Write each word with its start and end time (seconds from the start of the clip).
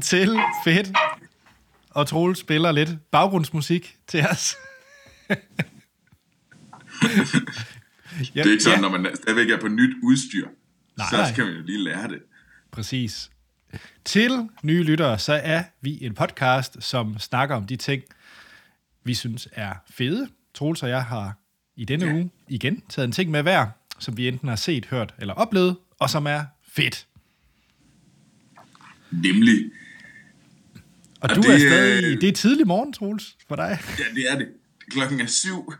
velkommen 0.00 0.36
til 0.36 0.38
Fedt. 0.64 0.96
Og 1.90 2.06
Troel 2.06 2.36
spiller 2.36 2.72
lidt 2.72 3.10
baggrundsmusik 3.10 3.96
til 4.06 4.26
os. 4.26 4.54
ja, 8.34 8.42
det 8.42 8.46
er 8.46 8.50
ikke 8.50 8.62
sådan, 8.62 8.78
ja. 8.78 8.88
når 8.88 8.98
man 8.98 9.16
stadigvæk 9.16 9.50
er 9.50 9.60
på 9.60 9.68
nyt 9.68 9.96
udstyr. 10.02 10.48
Nej, 10.96 11.06
så 11.10 11.16
nej. 11.16 11.32
skal 11.32 11.44
man 11.44 11.54
jo 11.54 11.62
lige 11.62 11.84
lære 11.84 12.08
det. 12.08 12.22
Præcis. 12.70 13.30
Til 14.04 14.48
nye 14.62 14.82
lyttere, 14.82 15.18
så 15.18 15.40
er 15.44 15.62
vi 15.80 16.04
en 16.04 16.14
podcast, 16.14 16.82
som 16.82 17.18
snakker 17.18 17.56
om 17.56 17.66
de 17.66 17.76
ting, 17.76 18.02
vi 19.04 19.14
synes 19.14 19.48
er 19.52 19.74
fede. 19.90 20.28
Troels 20.54 20.82
og 20.82 20.88
jeg 20.88 21.04
har 21.04 21.34
i 21.76 21.84
denne 21.84 22.06
ja. 22.06 22.12
uge 22.12 22.30
igen 22.48 22.82
taget 22.88 23.06
en 23.06 23.12
ting 23.12 23.30
med 23.30 23.42
hver, 23.42 23.66
som 23.98 24.16
vi 24.16 24.28
enten 24.28 24.48
har 24.48 24.56
set, 24.56 24.86
hørt 24.86 25.14
eller 25.18 25.34
oplevet, 25.34 25.76
og 25.98 26.10
som 26.10 26.26
er 26.26 26.44
fedt. 26.68 27.06
Nemlig. 29.10 29.70
Og, 31.20 31.30
og 31.30 31.36
du 31.36 31.42
det, 31.42 31.54
er 31.54 31.58
stadig... 31.58 32.20
Det 32.20 32.28
er 32.28 32.32
tidlig 32.32 32.66
morgen, 32.66 32.92
Troels, 32.92 33.36
for 33.48 33.56
dig. 33.56 33.78
Ja, 33.98 34.04
det 34.14 34.30
er 34.30 34.38
det. 34.38 34.48
Klokken 34.90 35.20
er 35.20 35.26
syv 35.26 35.72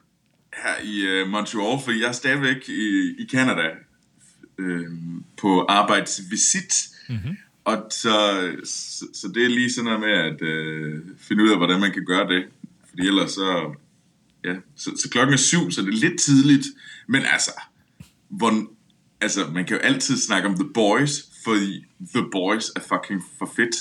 her 0.54 0.84
i 0.84 1.22
uh, 1.22 1.28
Montreal, 1.28 1.78
for 1.84 1.90
jeg 1.90 2.08
er 2.08 2.12
stadigvæk 2.12 2.68
i, 2.68 3.14
i 3.18 3.28
Canada 3.30 3.68
øh, 4.58 4.86
på 5.36 5.66
arbejdsvisit. 5.68 6.72
Mm-hmm. 7.08 7.36
Og 7.64 7.86
så, 7.90 8.48
så, 8.64 9.04
så 9.14 9.28
det 9.34 9.44
er 9.44 9.48
lige 9.48 9.72
sådan 9.72 9.84
noget 9.84 10.00
med 10.00 10.12
at 10.12 10.42
øh, 10.42 11.00
finde 11.18 11.44
ud 11.44 11.48
af, 11.48 11.56
hvordan 11.56 11.80
man 11.80 11.92
kan 11.92 12.04
gøre 12.04 12.28
det. 12.28 12.44
Fordi 12.88 13.06
ellers 13.06 13.30
så... 13.30 13.74
Ja, 14.44 14.54
så, 14.76 14.90
så 15.02 15.08
klokken 15.10 15.32
er 15.32 15.38
syv, 15.38 15.70
så 15.70 15.82
det 15.82 15.88
er 15.88 15.98
lidt 15.98 16.20
tidligt. 16.20 16.66
Men 17.06 17.22
altså, 17.32 17.50
hvor, 18.28 18.70
altså, 19.20 19.50
man 19.54 19.64
kan 19.64 19.76
jo 19.76 19.82
altid 19.82 20.16
snakke 20.16 20.48
om 20.48 20.54
The 20.54 20.68
Boys, 20.74 21.24
fordi 21.44 21.84
The 22.14 22.24
Boys 22.32 22.70
er 22.76 22.80
fucking 22.80 23.22
for 23.38 23.52
fedt. 23.56 23.76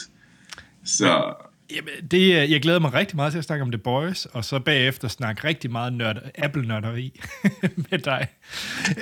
Så... 0.86 1.34
Jamen, 1.72 1.94
det, 2.12 2.30
jeg 2.30 2.62
glæder 2.62 2.80
mig 2.80 2.94
rigtig 2.94 3.16
meget 3.16 3.32
til 3.32 3.38
at 3.38 3.44
snakke 3.44 3.64
om 3.64 3.72
The 3.72 3.78
Boys, 3.78 4.26
og 4.26 4.46
så 4.46 4.60
bagefter 4.60 5.08
snakke 5.08 5.48
rigtig 5.48 5.72
meget 5.72 5.94
nørd, 5.94 6.18
Apple-nørderi 6.36 7.22
med 7.92 8.00
dig. 8.00 8.28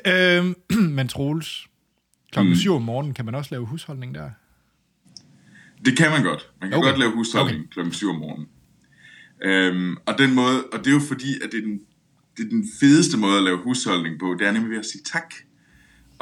Øhm, 0.05 0.55
men 0.97 1.07
Troels, 1.07 1.67
klokken 2.31 2.53
mm. 2.53 2.59
7 2.59 2.73
om 2.73 2.81
morgenen, 2.81 3.13
kan 3.13 3.25
man 3.25 3.35
også 3.35 3.47
lave 3.51 3.65
husholdning 3.65 4.15
der? 4.15 4.29
Det 5.85 5.97
kan 5.97 6.11
man 6.11 6.23
godt. 6.23 6.49
Man 6.61 6.69
kan 6.69 6.77
okay. 6.77 6.89
godt 6.89 6.99
lave 6.99 7.11
husholdning 7.11 7.59
okay. 7.59 7.69
klokken 7.69 7.93
7 7.93 8.09
om 8.09 8.15
morgenen. 8.15 8.47
Øhm, 9.41 9.97
og 10.05 10.17
den 10.17 10.35
måde, 10.35 10.63
og 10.73 10.79
det 10.79 10.87
er 10.87 10.91
jo 10.91 10.99
fordi, 11.07 11.33
at 11.43 11.49
det 11.52 11.57
er, 11.57 11.61
den, 11.61 11.79
det 12.37 12.45
er 12.45 12.49
den 12.49 12.65
fedeste 12.79 13.17
måde 13.17 13.37
at 13.37 13.43
lave 13.43 13.57
husholdning 13.57 14.19
på, 14.19 14.35
det 14.39 14.47
er 14.47 14.52
nemlig 14.52 14.71
ved 14.71 14.79
at 14.79 14.85
sige 14.85 15.03
tak. 15.05 15.33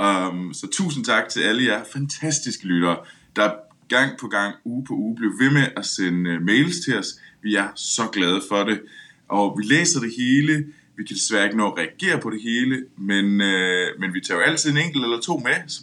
Um, 0.01 0.53
så 0.53 0.67
tusind 0.71 1.05
tak 1.05 1.29
til 1.29 1.41
alle 1.41 1.63
jer 1.63 1.83
fantastiske 1.93 2.67
lyttere, 2.67 2.97
der 3.35 3.51
gang 3.89 4.19
på 4.19 4.27
gang, 4.27 4.55
uge 4.65 4.85
på 4.85 4.93
uge, 4.93 5.15
blev 5.15 5.31
ved 5.39 5.51
med 5.51 5.67
at 5.77 5.85
sende 5.85 6.29
øh, 6.29 6.41
mails 6.41 6.79
til 6.79 6.97
os. 6.97 7.07
Vi 7.41 7.55
er 7.55 7.67
så 7.75 8.01
glade 8.13 8.41
for 8.49 8.63
det, 8.63 8.81
og 9.27 9.57
vi 9.57 9.63
læser 9.63 9.99
det 9.99 10.13
hele. 10.17 10.65
Vi 10.97 11.03
kan 11.03 11.15
desværre 11.15 11.45
ikke 11.45 11.57
nå 11.57 11.71
at 11.71 11.77
reagere 11.77 12.21
på 12.21 12.29
det 12.29 12.41
hele, 12.41 12.85
men, 12.97 13.41
øh, 13.41 13.99
men 13.99 14.13
vi 14.13 14.21
tager 14.21 14.37
jo 14.37 14.43
altid 14.43 14.71
en 14.71 14.77
enkelt 14.77 15.03
eller 15.03 15.21
to 15.21 15.37
med, 15.37 15.55
så 15.67 15.81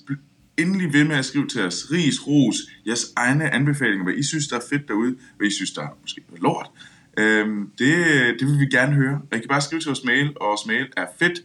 endelig 0.57 0.93
ved 0.93 1.05
med 1.05 1.17
at 1.17 1.25
skrive 1.25 1.47
til 1.47 1.63
os. 1.63 1.91
Ris, 1.91 2.27
ros, 2.27 2.57
jeres 2.87 3.13
egne 3.17 3.55
anbefalinger, 3.55 4.05
hvad 4.05 4.15
I 4.15 4.23
synes, 4.23 4.49
der 4.49 4.57
er 4.57 4.63
fedt 4.71 4.89
derude, 4.89 5.17
hvad 5.37 5.47
I 5.47 5.51
synes, 5.51 5.71
der 5.71 5.83
er 5.83 5.99
måske 6.01 6.23
noget 6.29 6.43
lort. 6.43 6.71
Øhm, 7.19 7.71
det, 7.79 7.97
det 8.41 8.49
vil 8.49 8.61
vi 8.61 8.67
gerne 8.67 8.95
høre. 8.95 9.21
Og 9.31 9.37
I 9.37 9.41
kan 9.41 9.49
bare 9.49 9.61
skrive 9.61 9.81
til 9.81 9.89
vores 9.89 10.05
mail, 10.05 10.33
og 10.37 10.49
vores 10.49 10.67
mail 10.67 10.87
er 10.97 11.07
fedt 11.19 11.43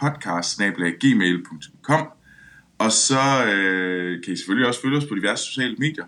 podcast-gmail.com 0.00 2.08
og 2.78 2.92
så 2.92 3.44
øh, 3.46 4.22
kan 4.22 4.32
I 4.32 4.36
selvfølgelig 4.36 4.68
også 4.68 4.80
følge 4.82 4.96
os 4.96 5.06
på 5.06 5.14
diverse 5.14 5.44
sociale 5.44 5.76
medier. 5.76 6.04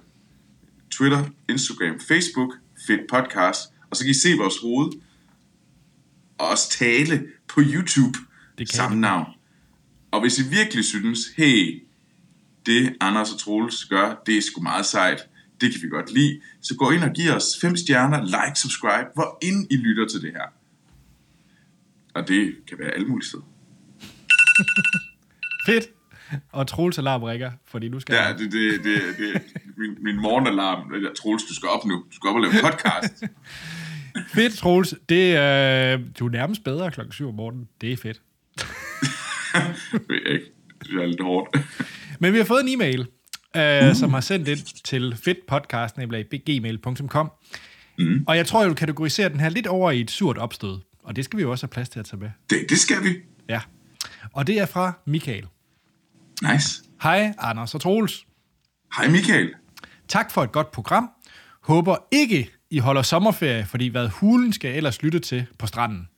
Twitter, 0.90 1.24
Instagram, 1.48 2.00
Facebook, 2.00 2.54
Fedt 2.86 3.00
Podcast. 3.10 3.60
Og 3.90 3.96
så 3.96 4.04
kan 4.04 4.10
I 4.10 4.14
se 4.14 4.36
vores 4.38 4.58
hoved 4.62 4.92
og 6.38 6.48
også 6.48 6.70
tale 6.70 7.26
på 7.48 7.60
YouTube. 7.60 8.18
Det 8.58 8.68
kan 8.68 8.76
samme 8.76 9.00
navn. 9.00 9.26
Og 10.10 10.20
hvis 10.20 10.38
I 10.38 10.42
virkelig 10.50 10.84
synes, 10.84 11.18
hey, 11.36 11.82
det 12.66 12.96
Anders 13.00 13.32
og 13.32 13.38
Troels 13.38 13.84
gør, 13.84 14.22
det 14.26 14.36
er 14.36 14.42
sgu 14.42 14.62
meget 14.62 14.86
sejt, 14.86 15.20
det 15.60 15.72
kan 15.72 15.82
vi 15.82 15.88
godt 15.88 16.12
lide, 16.12 16.40
så 16.60 16.76
gå 16.76 16.90
ind 16.90 17.02
og 17.02 17.12
giv 17.12 17.30
os 17.30 17.58
fem 17.60 17.76
stjerner, 17.76 18.24
like, 18.24 18.60
subscribe, 18.60 19.08
hvor 19.14 19.38
ind 19.42 19.66
I 19.70 19.76
lytter 19.76 20.08
til 20.08 20.22
det 20.22 20.32
her. 20.32 20.48
Og 22.14 22.28
det 22.28 22.54
kan 22.68 22.78
være 22.78 22.90
alle 22.90 23.06
mulige 23.06 23.28
steder. 23.28 23.44
Fedt. 25.66 25.95
Og 26.52 26.66
Troels 26.66 26.98
alarm 26.98 27.22
ringer, 27.22 27.50
fordi 27.66 27.88
nu 27.88 28.00
skal 28.00 28.14
Ja, 28.14 28.32
det, 28.32 28.52
det, 28.52 28.84
det, 28.84 29.02
det 29.18 29.42
min, 29.76 29.96
min 30.00 30.22
morgenalarm. 30.22 30.92
Troels, 31.16 31.44
du 31.44 31.54
skal 31.54 31.68
op 31.68 31.84
nu. 31.84 31.94
Du 31.94 32.12
skal 32.12 32.28
op 32.28 32.34
og 32.34 32.40
lave 32.40 32.52
podcast. 32.62 33.24
fedt, 34.34 34.54
Troels. 34.54 34.94
Det, 35.08 35.28
øh, 35.28 36.00
du 36.18 36.26
er 36.26 36.30
nærmest 36.30 36.64
bedre 36.64 36.90
klokken 36.90 37.12
7 37.12 37.28
om 37.28 37.34
morgenen. 37.34 37.68
Det 37.80 37.92
er 37.92 37.96
fedt. 37.96 38.22
det 40.08 40.42
er 40.96 41.02
er 41.02 41.06
lidt 41.06 41.22
hårdt. 41.22 41.56
Men 42.20 42.32
vi 42.32 42.38
har 42.38 42.44
fået 42.44 42.62
en 42.62 42.68
e-mail, 42.68 43.06
øh, 43.56 43.88
uh. 43.88 43.94
som 43.96 44.14
har 44.14 44.20
sendt 44.20 44.48
ind 44.48 44.82
til 44.84 45.16
fedtpodcast.gmail.com. 45.24 47.30
Mm. 47.98 48.24
Og 48.28 48.36
jeg 48.36 48.46
tror, 48.46 48.60
jeg 48.60 48.68
vil 48.68 48.76
kategorisere 48.76 49.28
den 49.28 49.40
her 49.40 49.48
lidt 49.48 49.66
over 49.66 49.90
i 49.90 50.00
et 50.00 50.10
surt 50.10 50.38
opstød. 50.38 50.78
Og 51.02 51.16
det 51.16 51.24
skal 51.24 51.36
vi 51.36 51.42
jo 51.42 51.50
også 51.50 51.66
have 51.66 51.70
plads 51.70 51.88
til 51.88 51.98
at 51.98 52.04
tage 52.04 52.20
med. 52.20 52.30
Det, 52.50 52.58
det 52.68 52.78
skal 52.78 53.04
vi. 53.04 53.16
Ja. 53.48 53.60
Og 54.32 54.46
det 54.46 54.58
er 54.58 54.66
fra 54.66 54.92
Michael. 55.06 55.46
Nice. 56.42 56.82
Hej, 57.02 57.34
Anders 57.38 57.74
og 57.74 57.80
Troels. 57.80 58.26
Hej, 58.96 59.08
Michael. 59.08 59.54
Tak 60.08 60.30
for 60.30 60.42
et 60.42 60.52
godt 60.52 60.70
program. 60.70 61.10
Håber 61.62 61.96
ikke, 62.12 62.50
I 62.70 62.78
holder 62.78 63.02
sommerferie, 63.02 63.66
fordi 63.66 63.88
hvad 63.88 64.08
hulen 64.08 64.52
skal 64.52 64.76
ellers 64.76 65.02
lytte 65.02 65.18
til 65.18 65.46
på 65.58 65.66
stranden? 65.66 66.08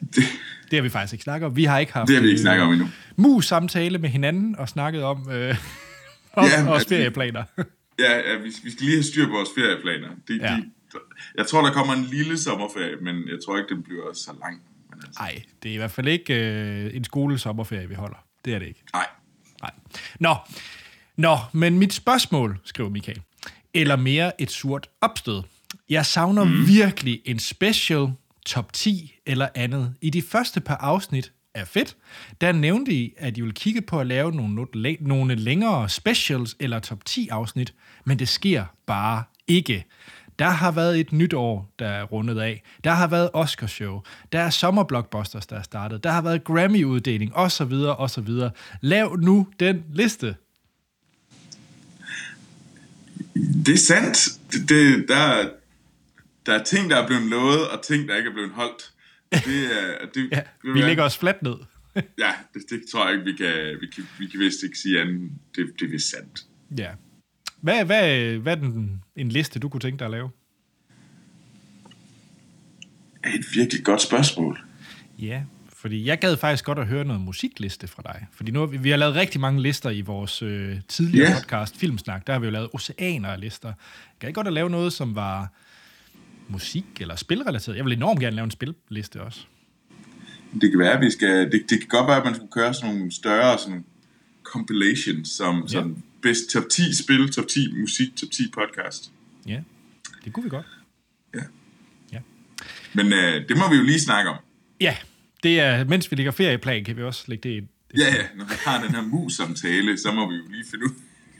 Det, 0.00 0.24
det 0.70 0.76
har 0.76 0.82
vi 0.82 0.88
faktisk 0.88 1.12
ikke 1.12 1.22
snakket 1.22 1.46
om. 1.46 1.56
Vi 1.56 1.64
har 1.64 1.78
ikke 1.78 1.92
haft 1.92 2.08
det 2.08 2.16
har 2.16 2.22
vi 2.22 2.28
ikke 2.28 2.40
snakket 2.40 2.64
om 2.64 2.72
endnu. 2.72 2.88
mus-samtale 3.16 3.98
med 3.98 4.08
hinanden 4.08 4.56
og 4.56 4.68
snakket 4.68 5.02
om, 5.02 5.30
øh, 5.30 5.34
om 6.32 6.44
ja, 6.44 6.64
vores 6.64 6.82
altså, 6.82 6.88
ferieplaner. 6.88 7.44
ja, 8.04 8.30
ja 8.30 8.36
vi, 8.38 8.52
vi 8.64 8.70
skal 8.70 8.86
lige 8.86 8.96
have 8.96 9.02
styr 9.02 9.26
på 9.26 9.32
vores 9.32 9.48
ferieplaner. 9.58 10.08
De, 10.28 10.38
ja. 10.40 10.56
de, 10.56 10.70
jeg 11.36 11.46
tror, 11.46 11.62
der 11.62 11.72
kommer 11.72 11.94
en 11.94 12.04
lille 12.04 12.38
sommerferie, 12.38 12.96
men 13.02 13.28
jeg 13.28 13.38
tror 13.46 13.58
ikke, 13.58 13.74
den 13.74 13.82
bliver 13.82 14.12
så 14.12 14.30
lang. 14.42 14.62
Nej, 15.18 15.30
altså. 15.34 15.48
det 15.62 15.68
er 15.68 15.74
i 15.74 15.76
hvert 15.76 15.90
fald 15.90 16.08
ikke 16.08 16.34
øh, 16.34 16.96
en 16.96 17.04
skolesommerferie, 17.04 17.88
vi 17.88 17.94
holder. 17.94 18.27
Det 18.44 18.54
er 18.54 18.58
det 18.58 18.66
ikke. 18.66 18.82
Nej. 18.92 19.06
Nej. 19.62 19.70
Nå. 20.20 20.36
Nå, 21.16 21.38
men 21.52 21.78
mit 21.78 21.92
spørgsmål, 21.92 22.60
skriver 22.64 22.90
Michael, 22.90 23.22
eller 23.74 23.96
mere 23.96 24.40
et 24.40 24.50
surt 24.50 24.88
opstød. 25.00 25.42
Jeg 25.88 26.06
savner 26.06 26.44
mm. 26.44 26.66
virkelig 26.66 27.20
en 27.24 27.38
special 27.38 28.08
top 28.46 28.72
10 28.72 29.14
eller 29.26 29.48
andet. 29.54 29.94
I 30.00 30.10
de 30.10 30.22
første 30.22 30.60
par 30.60 30.76
afsnit 30.76 31.32
er 31.54 31.64
fedt, 31.64 31.96
der 32.40 32.52
nævnte 32.52 32.92
I, 32.92 33.14
at 33.16 33.36
I 33.36 33.40
vil 33.40 33.54
kigge 33.54 33.82
på 33.82 34.00
at 34.00 34.06
lave 34.06 34.32
nogle, 34.32 34.66
nogle 35.00 35.34
længere 35.34 35.88
specials 35.88 36.56
eller 36.60 36.78
top 36.78 37.04
10 37.04 37.28
afsnit, 37.28 37.74
men 38.04 38.18
det 38.18 38.28
sker 38.28 38.64
bare 38.86 39.24
ikke. 39.46 39.84
Der 40.38 40.48
har 40.48 40.72
været 40.72 41.00
et 41.00 41.12
nyt 41.12 41.34
år, 41.34 41.74
der 41.78 41.88
er 41.88 42.02
rundet 42.04 42.38
af. 42.38 42.62
Der 42.84 42.90
har 42.90 43.06
været 43.06 43.30
Oscarshow. 43.32 44.00
Der 44.32 44.40
er 44.40 44.50
sommerblockbusters, 44.50 45.46
der 45.46 45.56
er 45.56 45.62
startet. 45.62 46.04
Der 46.04 46.10
har 46.10 46.22
været 46.22 46.44
Grammy-uddeling, 46.44 47.34
osv., 47.34 47.72
osv. 47.98 48.28
Lav 48.80 49.16
nu 49.16 49.46
den 49.60 49.84
liste. 49.92 50.36
Det 53.66 53.74
er 53.74 53.78
sandt. 53.86 54.28
Det, 54.52 54.68
det, 54.68 55.08
der, 55.08 55.50
der 56.46 56.52
er 56.52 56.64
ting, 56.64 56.90
der 56.90 56.96
er 56.96 57.06
blevet 57.06 57.22
lovet, 57.24 57.68
og 57.68 57.82
ting, 57.82 58.08
der 58.08 58.16
ikke 58.16 58.28
er 58.28 58.32
blevet 58.32 58.50
holdt. 58.50 58.92
Det 59.32 59.64
er, 59.80 60.06
det, 60.14 60.28
ja, 60.32 60.42
vi 60.62 60.82
ligger 60.82 61.04
os 61.04 61.18
fladt 61.18 61.42
ned. 61.42 61.56
ja, 61.96 62.32
det, 62.54 62.62
det 62.70 62.82
tror 62.92 63.04
jeg 63.06 63.14
ikke, 63.14 63.24
vi 63.24 63.32
kan, 63.32 63.76
vi 63.80 63.86
kan, 63.86 64.04
vi 64.18 64.26
kan 64.26 64.40
vist 64.40 64.62
ikke 64.62 64.78
sige 64.78 65.00
andet. 65.00 65.30
Det, 65.56 65.66
det 65.78 65.86
er 65.86 65.90
vist 65.90 66.10
sandt. 66.10 66.40
Ja. 66.78 66.90
Hvad, 67.60 67.84
hvad, 67.84 68.32
hvad 68.38 68.56
er 68.56 68.60
den, 68.60 69.02
en 69.16 69.28
liste, 69.28 69.58
du 69.58 69.68
kunne 69.68 69.80
tænke 69.80 69.98
dig 69.98 70.04
at 70.04 70.10
lave? 70.10 70.30
er 73.22 73.38
et 73.38 73.44
virkelig 73.54 73.84
godt 73.84 74.02
spørgsmål. 74.02 74.60
Ja, 75.18 75.42
fordi 75.68 76.06
jeg 76.06 76.18
gad 76.18 76.36
faktisk 76.36 76.64
godt 76.64 76.78
at 76.78 76.86
høre 76.86 77.04
noget 77.04 77.22
musikliste 77.22 77.88
fra 77.88 78.02
dig. 78.02 78.26
Fordi 78.32 78.50
nu, 78.50 78.66
vi 78.66 78.90
har 78.90 78.96
lavet 78.96 79.14
rigtig 79.14 79.40
mange 79.40 79.62
lister 79.62 79.90
i 79.90 80.00
vores 80.00 80.42
øh, 80.42 80.76
tidligere 80.88 81.28
yeah. 81.28 81.40
podcast, 81.40 81.76
Filmsnak. 81.76 82.26
Der 82.26 82.32
har 82.32 82.40
vi 82.40 82.46
jo 82.46 82.52
lavet 82.52 82.68
oceaner 82.72 83.28
af 83.28 83.40
lister. 83.40 83.72
Kan 84.20 84.26
jeg 84.26 84.34
godt 84.34 84.46
at 84.46 84.52
lave 84.52 84.70
noget, 84.70 84.92
som 84.92 85.14
var 85.14 85.52
musik 86.48 86.84
eller 87.00 87.16
spilrelateret? 87.16 87.76
Jeg 87.76 87.84
vil 87.84 87.92
enormt 87.92 88.20
gerne 88.20 88.36
lave 88.36 88.44
en 88.44 88.50
spilliste 88.50 89.22
også. 89.22 89.40
Det 90.60 90.70
kan 90.70 90.78
være, 90.78 90.92
at 90.92 91.00
vi 91.00 91.10
skal... 91.10 91.52
Det, 91.52 91.62
det 91.70 91.78
kan 91.80 91.88
godt 91.88 92.06
være, 92.06 92.16
at 92.16 92.24
man 92.24 92.34
skulle 92.34 92.52
køre 92.52 92.74
sådan 92.74 92.94
nogle 92.94 93.12
større 93.12 93.58
sådan 93.58 93.84
compilations, 94.42 95.28
som 95.28 95.60
ja. 95.62 95.68
sådan 95.68 96.02
bedst 96.22 96.50
top 96.50 96.64
10 96.70 96.94
spil, 97.02 97.32
top 97.32 97.48
10 97.48 97.72
musik, 97.80 98.16
top 98.16 98.30
10 98.30 98.50
podcast. 98.50 99.12
Ja, 99.46 99.60
det 100.24 100.32
kunne 100.32 100.42
vi 100.44 100.48
godt. 100.50 100.66
Ja. 101.34 101.40
ja. 102.12 102.18
Men 102.94 103.12
øh, 103.12 103.48
det 103.48 103.56
må 103.58 103.70
vi 103.70 103.76
jo 103.76 103.82
lige 103.82 104.00
snakke 104.00 104.30
om. 104.30 104.36
Ja, 104.80 104.96
det 105.42 105.60
er, 105.60 105.84
mens 105.84 106.10
vi 106.10 106.16
ligger 106.16 106.32
ferieplan, 106.32 106.84
kan 106.84 106.96
vi 106.96 107.02
også 107.02 107.24
lægge 107.28 107.48
det 107.48 107.56
ind. 107.56 107.68
Ja, 107.98 108.14
ja, 108.14 108.26
når 108.36 108.44
vi 108.44 108.54
har 108.64 108.82
den 108.82 108.94
her 108.94 109.02
mus-samtale, 109.02 109.98
så 109.98 110.12
må 110.12 110.30
vi 110.30 110.36
jo 110.36 110.42
lige 110.48 110.64
finde 110.70 110.84
ud 110.84 110.90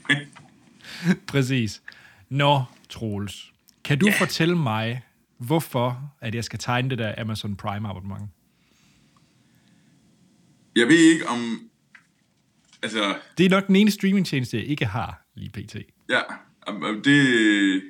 Præcis. 1.27 1.81
Nå, 2.29 2.63
Troels, 2.89 3.51
kan 3.83 3.99
du 3.99 4.07
Ja. 4.07 4.19
fortælle 4.19 4.55
mig, 4.57 5.01
hvorfor 5.37 6.13
at 6.21 6.35
jeg 6.35 6.43
skal 6.43 6.59
tegne 6.59 6.89
det 6.89 6.97
der 6.97 7.13
Amazon 7.17 7.55
Prime 7.55 7.89
abonnement? 7.89 8.29
Jeg 10.75 10.87
ved 10.87 10.97
ikke 11.13 11.27
om... 11.27 11.68
Altså, 12.83 13.15
Det 13.37 13.45
er 13.45 13.49
nok 13.49 13.67
den 13.67 13.75
ene 13.75 13.91
streamingtjeneste, 13.91 14.57
jeg 14.57 14.65
ikke 14.65 14.85
har 14.85 15.25
lige 15.35 15.49
pt. 15.49 15.75
ja, 16.09 16.21
det... 17.03 17.81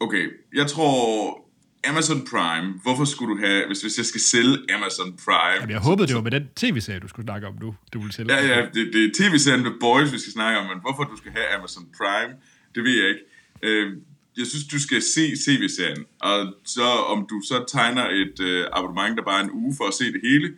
Okay, 0.00 0.28
jeg 0.54 0.66
tror... 0.66 1.44
Amazon 1.88 2.26
Prime, 2.30 2.74
hvorfor 2.82 3.04
skulle 3.04 3.34
du 3.34 3.46
have... 3.46 3.66
Hvis, 3.66 3.82
hvis 3.82 3.98
jeg 3.98 4.06
skal 4.06 4.20
sælge 4.20 4.58
Amazon 4.74 5.16
Prime... 5.24 5.54
Jamen, 5.60 5.70
jeg 5.70 5.80
håbede, 5.80 6.06
det 6.08 6.16
var 6.16 6.22
med 6.22 6.30
den 6.30 6.48
tv-serie, 6.56 7.00
du 7.00 7.08
skulle 7.08 7.26
snakke 7.26 7.46
om 7.46 7.54
nu, 7.60 7.74
du 7.92 7.98
ville 7.98 8.12
sælge. 8.12 8.34
Ja, 8.34 8.46
ja, 8.46 8.66
det, 8.74 8.92
det 8.92 9.04
er 9.04 9.10
tv-serien 9.14 9.64
The 9.64 9.74
Boys, 9.80 10.12
vi 10.12 10.18
skal 10.18 10.32
snakke 10.32 10.58
om, 10.60 10.66
men 10.66 10.78
hvorfor 10.80 11.04
du 11.04 11.16
skal 11.16 11.32
have 11.32 11.46
Amazon 11.58 11.86
Prime, 11.98 12.32
det 12.74 12.84
ved 12.84 12.94
jeg 13.00 13.08
ikke. 13.08 13.24
Øh, 13.62 13.96
jeg 14.38 14.46
synes, 14.46 14.66
du 14.66 14.80
skal 14.80 15.02
se 15.02 15.24
tv-serien, 15.46 16.04
og 16.20 16.54
så 16.64 16.82
om 17.12 17.26
du 17.30 17.42
så 17.48 17.64
tegner 17.68 18.06
et 18.08 18.40
øh, 18.40 18.66
abonnement, 18.72 19.16
der 19.16 19.24
bare 19.24 19.40
er 19.40 19.44
en 19.44 19.50
uge 19.52 19.74
for 19.76 19.84
at 19.84 19.94
se 19.94 20.04
det 20.04 20.20
hele, 20.22 20.48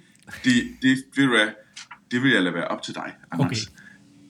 det, 0.44 0.54
det, 0.82 0.96
det, 1.16 1.28
vil, 1.30 1.50
det 2.10 2.22
vil 2.22 2.30
jeg 2.32 2.42
lade 2.42 2.54
være 2.54 2.68
op 2.68 2.82
til 2.82 2.94
dig, 2.94 3.14
Anders. 3.32 3.46
Okay. 3.46 3.82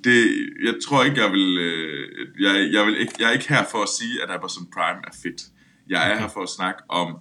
Det, 0.05 0.49
jeg 0.65 0.75
tror 0.89 1.05
ikke, 1.05 1.23
jeg 1.23 1.33
vil, 1.33 1.59
øh, 1.59 2.27
jeg, 2.41 2.73
jeg 2.73 2.87
vil 2.87 2.97
ikke, 3.01 3.13
jeg 3.19 3.29
er 3.29 3.33
ikke 3.33 3.49
her 3.49 3.65
for 3.71 3.83
at 3.83 3.89
sige, 3.89 4.23
at 4.23 4.31
Amazon 4.31 4.67
Prime 4.75 5.01
er 5.07 5.17
fedt. 5.23 5.43
Jeg 5.89 6.09
er 6.09 6.11
Okay. 6.13 6.21
her 6.23 6.29
for 6.29 6.43
at 6.43 6.49
snakke 6.49 6.83
om, 6.89 7.19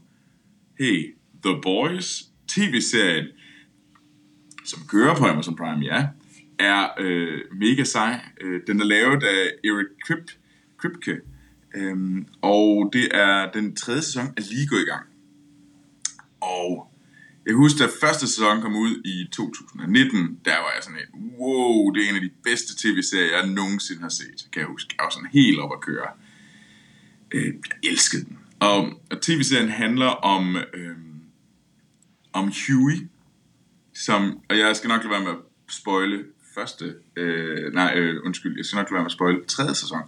hey, 0.80 1.16
The 1.44 1.60
Boys, 1.62 2.24
tv-serien, 2.48 3.26
som 4.66 4.80
kører 4.88 5.16
på 5.16 5.26
Amazon 5.26 5.56
Prime, 5.56 5.86
ja, 5.86 6.08
er 6.60 6.88
øh, 7.00 7.42
mega 7.60 7.84
sej. 7.84 8.20
Øh, 8.42 8.62
den 8.68 8.80
er 8.82 8.86
lavet 8.86 9.24
af 9.24 9.52
Eric 9.64 9.88
Krip, 10.08 10.32
Kripke, 10.78 11.22
øhm, 11.76 12.28
og 12.42 12.90
det 12.94 13.08
er 13.14 13.52
den 13.52 13.76
tredje 13.76 14.02
sæson 14.02 14.26
er 14.38 14.42
lige 14.52 14.68
gået 14.68 14.82
i 14.82 14.86
gang. 14.86 15.06
Og 16.42 16.92
jeg 17.46 17.52
kan 17.54 17.58
huske, 17.58 17.80
da 17.80 17.90
første 18.02 18.28
sæson 18.28 18.62
kom 18.62 18.76
ud 18.76 19.02
i 19.06 19.28
2019, 19.32 20.40
der 20.46 20.58
var 20.58 20.72
jeg 20.76 20.84
sådan 20.84 21.00
et, 21.00 21.10
wow, 21.40 21.90
det 21.92 22.06
er 22.06 22.10
en 22.10 22.16
af 22.16 22.22
de 22.22 22.32
bedste 22.44 22.78
tv-serier, 22.78 23.38
jeg 23.38 23.48
nogensinde 23.48 24.02
har 24.02 24.10
set, 24.10 24.48
kan 24.52 24.60
jeg 24.60 24.68
huske. 24.68 24.96
Jeg 24.98 25.04
var 25.04 25.10
sådan 25.10 25.30
helt 25.34 25.60
op 25.60 25.72
at 25.74 25.82
køre. 25.82 26.08
Øh, 27.32 27.46
jeg 27.46 27.90
elskede 27.92 28.26
den. 28.26 28.38
Og, 28.60 29.02
og 29.12 29.22
tv-serien 29.22 29.70
handler 29.70 30.06
om, 30.08 30.58
øh, 30.74 30.96
om 32.34 32.52
Huey, 32.68 33.08
som, 33.94 34.40
og 34.50 34.58
jeg 34.58 34.76
skal 34.76 34.88
nok 34.88 35.04
lade 35.04 35.12
være 35.12 35.24
med 35.24 35.32
at 35.32 35.38
spoile 35.68 36.24
første, 36.56 36.96
øh, 37.16 37.74
nej, 37.74 37.94
øh, 37.96 38.22
undskyld, 38.26 38.58
jeg 38.58 38.66
skal 38.66 38.78
nok 38.78 38.86
lade 38.90 38.94
være 38.94 39.04
med 39.04 39.12
at 39.12 39.12
spoile 39.12 39.46
tredje 39.48 39.76
sæson. 39.76 40.02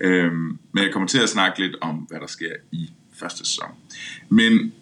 Øh, 0.00 0.32
men 0.32 0.84
jeg 0.84 0.92
kommer 0.92 1.08
til 1.08 1.18
at 1.18 1.28
snakke 1.28 1.60
lidt 1.60 1.76
om, 1.80 1.96
hvad 1.96 2.20
der 2.20 2.26
sker 2.26 2.52
i 2.72 2.90
første 3.12 3.38
sæson. 3.38 3.70
Men 4.28 4.72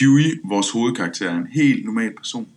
Huey, 0.00 0.40
vores 0.44 0.70
hovedkarakter, 0.70 1.30
er 1.30 1.36
en 1.36 1.46
helt 1.46 1.84
normal 1.84 2.14
person. 2.16 2.48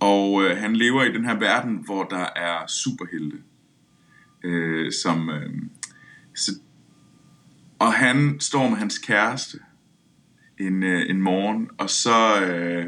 Og 0.00 0.44
øh, 0.44 0.56
han 0.56 0.76
lever 0.76 1.04
i 1.04 1.12
den 1.12 1.24
her 1.24 1.38
verden, 1.38 1.76
hvor 1.84 2.04
der 2.04 2.26
er 2.36 2.66
superhelte. 2.66 3.36
Øh, 4.44 4.92
som, 4.92 5.30
øh, 5.30 5.52
så, 6.34 6.52
og 7.78 7.92
han 7.92 8.40
står 8.40 8.68
med 8.68 8.76
hans 8.76 8.98
kæreste 8.98 9.58
en, 10.60 10.82
øh, 10.82 11.10
en 11.10 11.22
morgen, 11.22 11.68
og 11.78 11.90
så, 11.90 12.44
øh, 12.44 12.86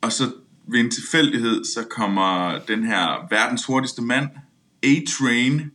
og 0.00 0.12
så 0.12 0.32
ved 0.66 0.80
en 0.80 0.90
tilfældighed, 0.90 1.64
så 1.64 1.86
kommer 1.90 2.58
den 2.58 2.84
her 2.84 3.26
verdens 3.30 3.64
hurtigste 3.64 4.02
mand, 4.02 4.28
A-Train, 4.82 5.70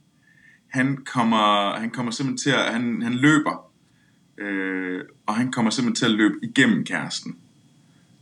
han 0.68 0.98
kommer, 0.98 1.76
han 1.80 1.90
kommer 1.90 2.12
simpelthen 2.12 2.38
til 2.38 2.50
at, 2.50 2.74
han, 2.74 3.02
han 3.02 3.14
løber, 3.14 3.72
øh, 4.38 5.02
og 5.26 5.36
han 5.36 5.52
kommer 5.52 5.72
simpelthen 5.72 5.96
til 5.96 6.14
at 6.14 6.18
løbe 6.18 6.36
igennem 6.44 6.86
kæresten. 6.86 7.38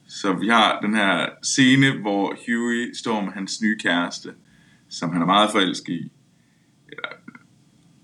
Så 0.07 0.33
vi 0.33 0.47
har 0.47 0.79
den 0.81 0.95
her 0.95 1.29
scene, 1.43 1.91
hvor 1.91 2.35
Huey 2.45 2.93
står 2.93 3.21
med 3.21 3.31
hans 3.31 3.61
nye 3.61 3.77
kæreste, 3.79 4.33
som 4.89 5.09
han 5.13 5.21
er 5.21 5.25
meget 5.25 5.51
forelsket 5.51 5.93
i. 5.93 6.11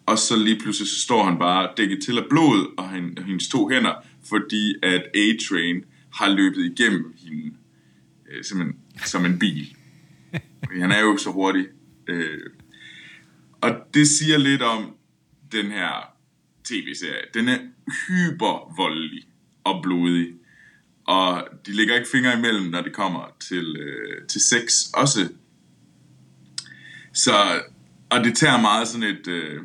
Og 0.05 0.17
så 0.17 0.35
lige 0.37 0.59
pludselig 0.59 0.87
så 0.87 0.99
står 1.01 1.23
han 1.23 1.39
bare 1.39 1.69
dækket 1.77 2.03
til 2.05 2.17
af 2.17 2.23
blod 2.29 2.73
og, 2.77 2.89
hendes 3.25 3.47
to 3.47 3.69
hænder, 3.69 3.93
fordi 4.29 4.75
at 4.83 5.03
A-Train 5.15 5.83
har 6.13 6.29
løbet 6.29 6.65
igennem 6.65 7.15
hende 7.17 7.55
øh, 8.31 8.43
simpelthen 8.43 8.79
som 9.05 9.25
en 9.25 9.39
bil. 9.39 9.75
Han 10.81 10.91
er 10.91 10.99
jo 10.99 11.17
så 11.17 11.31
hurtig. 11.31 11.65
Øh, 12.07 12.39
og 13.61 13.69
det 13.93 14.07
siger 14.07 14.37
lidt 14.37 14.61
om 14.61 14.95
den 15.51 15.65
her 15.65 16.18
tv-serie. 16.69 17.25
Den 17.33 17.47
er 17.49 17.57
hypervoldelig 18.07 19.27
og 19.63 19.83
blodig. 19.83 20.27
Og 21.03 21.47
de 21.65 21.71
lægger 21.71 21.95
ikke 21.95 22.09
fingre 22.11 22.37
imellem, 22.37 22.65
når 22.65 22.81
det 22.81 22.93
kommer 22.93 23.35
til, 23.39 23.75
øh, 23.79 24.27
til 24.27 24.41
sex 24.41 24.89
også. 24.93 25.29
Så, 27.13 27.33
og 28.09 28.23
det 28.23 28.37
tager 28.37 28.61
meget 28.61 28.87
sådan 28.87 29.15
et... 29.15 29.27
Øh, 29.27 29.61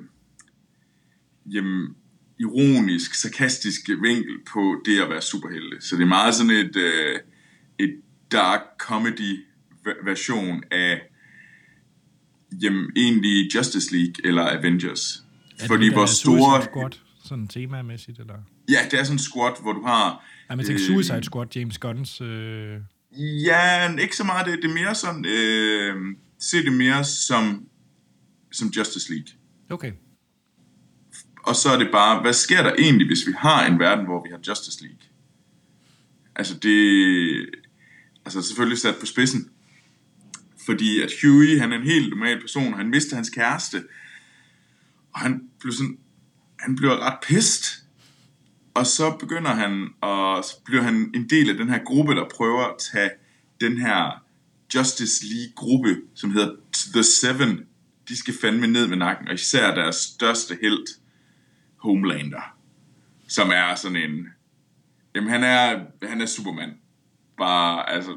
jamen, 1.46 1.96
ironisk, 2.40 3.14
sarkastisk 3.14 3.88
vinkel 3.88 4.38
på 4.52 4.82
det 4.84 5.00
at 5.00 5.10
være 5.10 5.22
superhelte. 5.22 5.76
Så 5.80 5.96
det 5.96 6.02
er 6.02 6.06
meget 6.06 6.34
sådan 6.34 6.50
et, 6.50 6.76
øh, 6.76 7.20
et 7.78 8.00
dark 8.32 8.60
comedy 8.78 9.44
version 10.04 10.62
af 10.70 11.00
jamen, 12.62 12.90
egentlig 12.96 13.54
Justice 13.54 13.96
League 13.96 14.14
eller 14.24 14.58
Avengers. 14.58 15.23
Fordi 15.66 15.92
hvor 15.92 16.06
store... 16.06 16.62
Squad, 16.62 16.90
sådan 17.24 17.48
temamæssigt, 17.48 18.18
eller? 18.18 18.34
Ja, 18.68 18.78
det 18.90 18.98
er 18.98 19.04
sådan 19.04 19.14
en 19.14 19.18
squad, 19.18 19.62
hvor 19.62 19.72
du 19.72 19.82
har... 19.86 20.24
Nej, 20.48 20.56
men 20.56 20.66
tænker 20.66 20.82
øh, 20.82 20.86
Suicide 20.86 21.24
Squad, 21.24 21.46
James 21.56 21.78
Gunn's... 21.84 22.24
Øh... 22.24 22.80
Ja, 23.44 23.96
ikke 23.96 24.16
så 24.16 24.24
meget 24.24 24.46
det. 24.46 24.62
Det 24.62 24.70
er 24.70 24.74
mere 24.74 24.94
sådan... 24.94 25.24
Øh, 25.24 26.16
se 26.38 26.64
det 26.64 26.72
mere 26.72 27.04
som, 27.04 27.66
som 28.52 28.68
Justice 28.68 29.12
League. 29.12 29.28
Okay. 29.70 29.92
Og 31.42 31.56
så 31.56 31.68
er 31.68 31.78
det 31.78 31.88
bare, 31.92 32.22
hvad 32.22 32.32
sker 32.32 32.62
der 32.62 32.74
egentlig, 32.78 33.06
hvis 33.06 33.26
vi 33.26 33.32
har 33.38 33.66
en 33.66 33.78
verden, 33.78 34.04
hvor 34.04 34.22
vi 34.22 34.28
har 34.30 34.40
Justice 34.48 34.82
League? 34.82 35.00
Altså 36.36 36.58
det... 36.58 37.46
Altså 38.24 38.42
selvfølgelig 38.42 38.78
sat 38.78 38.94
på 39.00 39.06
spidsen. 39.06 39.50
Fordi 40.66 41.00
at 41.00 41.10
Huey, 41.22 41.60
han 41.60 41.72
er 41.72 41.76
en 41.76 41.82
helt 41.82 42.10
normal 42.10 42.40
person, 42.40 42.74
han 42.74 42.90
mister 42.90 43.16
hans 43.16 43.30
kæreste. 43.30 43.82
Og 45.14 45.20
han 45.20 45.50
blev 45.60 45.72
sådan... 45.72 45.98
Han 46.60 46.76
bliver 46.76 46.98
ret 46.98 47.18
pist. 47.22 47.64
Og 48.74 48.86
så 48.86 49.16
begynder 49.20 49.50
han, 49.50 49.88
og 50.00 50.44
så 50.44 50.60
bliver 50.64 50.82
han 50.82 51.10
en 51.14 51.30
del 51.30 51.50
af 51.50 51.56
den 51.56 51.68
her 51.68 51.84
gruppe, 51.84 52.14
der 52.14 52.28
prøver 52.36 52.64
at 52.64 52.74
tage 52.92 53.10
den 53.60 53.78
her 53.78 54.24
Justice 54.74 55.24
League-gruppe, 55.26 55.96
som 56.14 56.30
hedder 56.30 56.56
The 56.92 57.02
Seven, 57.02 57.66
de 58.08 58.16
skal 58.16 58.34
fandme 58.40 58.66
ned 58.66 58.88
med 58.88 58.96
nakken, 58.96 59.28
og 59.28 59.34
især 59.34 59.74
deres 59.74 59.96
største 59.96 60.58
held, 60.60 60.86
Homelander, 61.76 62.56
som 63.28 63.50
er 63.50 63.74
sådan 63.74 63.96
en... 63.96 64.28
Jamen, 65.14 65.30
han 65.30 65.44
er, 65.44 65.84
han 66.02 66.20
er 66.20 66.26
Superman. 66.26 66.74
Bare, 67.38 67.90
altså... 67.90 68.16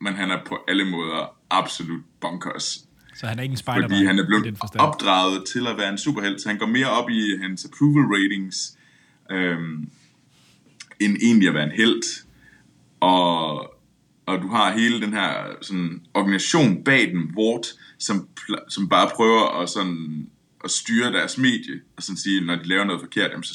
Men 0.00 0.14
han 0.14 0.30
er 0.30 0.44
på 0.44 0.64
alle 0.68 0.90
måder 0.90 1.38
absolut 1.50 2.04
bonkers. 2.20 2.87
Så 3.18 3.26
han 3.26 3.38
er 3.38 3.42
ikke 3.42 3.52
en 3.52 3.56
spider 3.56 3.82
Fordi 3.82 4.04
han 4.04 4.18
er 4.18 4.26
blevet 4.26 4.58
opdraget 4.78 5.44
til 5.44 5.66
at 5.66 5.76
være 5.76 5.88
en 5.88 5.98
superhelt, 5.98 6.40
så 6.40 6.48
han 6.48 6.58
går 6.58 6.66
mere 6.66 6.90
op 6.90 7.10
i 7.10 7.36
hans 7.42 7.64
approval 7.64 8.04
ratings, 8.04 8.78
øhm, 9.30 9.90
end 11.00 11.16
egentlig 11.22 11.48
at 11.48 11.54
være 11.54 11.64
en 11.64 11.70
held. 11.70 12.26
Og, 13.00 13.60
og 14.26 14.42
du 14.42 14.48
har 14.48 14.78
hele 14.78 15.00
den 15.00 15.12
her 15.12 15.32
sådan, 15.62 16.02
organisation 16.14 16.84
bag 16.84 17.10
den, 17.10 17.34
Ward, 17.36 17.64
som, 17.98 18.28
som 18.68 18.88
bare 18.88 19.10
prøver 19.14 19.62
at, 19.62 19.68
sådan, 19.68 20.28
at 20.64 20.70
styre 20.70 21.12
deres 21.12 21.38
medie, 21.38 21.80
og 21.96 22.02
sådan 22.02 22.16
sige, 22.16 22.40
når 22.46 22.56
de 22.56 22.68
laver 22.68 22.84
noget 22.84 23.00
forkert, 23.00 23.30
jamen, 23.30 23.44
så, 23.44 23.54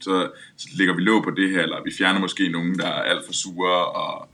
så, 0.00 0.30
så 0.56 0.68
lægger 0.74 0.94
vi 0.94 1.02
låg 1.02 1.24
på 1.24 1.30
det 1.30 1.50
her, 1.50 1.62
eller 1.62 1.84
vi 1.84 1.92
fjerner 1.98 2.20
måske 2.20 2.48
nogen, 2.48 2.78
der 2.78 2.86
er 2.86 3.02
alt 3.02 3.26
for 3.26 3.32
sure, 3.32 3.86
og 3.86 4.28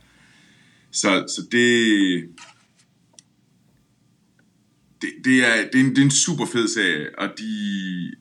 så, 0.90 1.24
så 1.36 1.42
det, 1.52 2.28
det, 5.02 5.10
det, 5.24 5.46
er, 5.46 5.70
det, 5.72 5.80
er 5.80 5.84
en, 5.84 5.90
det 5.90 5.98
er 5.98 6.04
en 6.04 6.10
super 6.10 6.46
fed 6.46 6.68
serie, 6.68 7.18
og 7.18 7.28
de, 7.38 8.14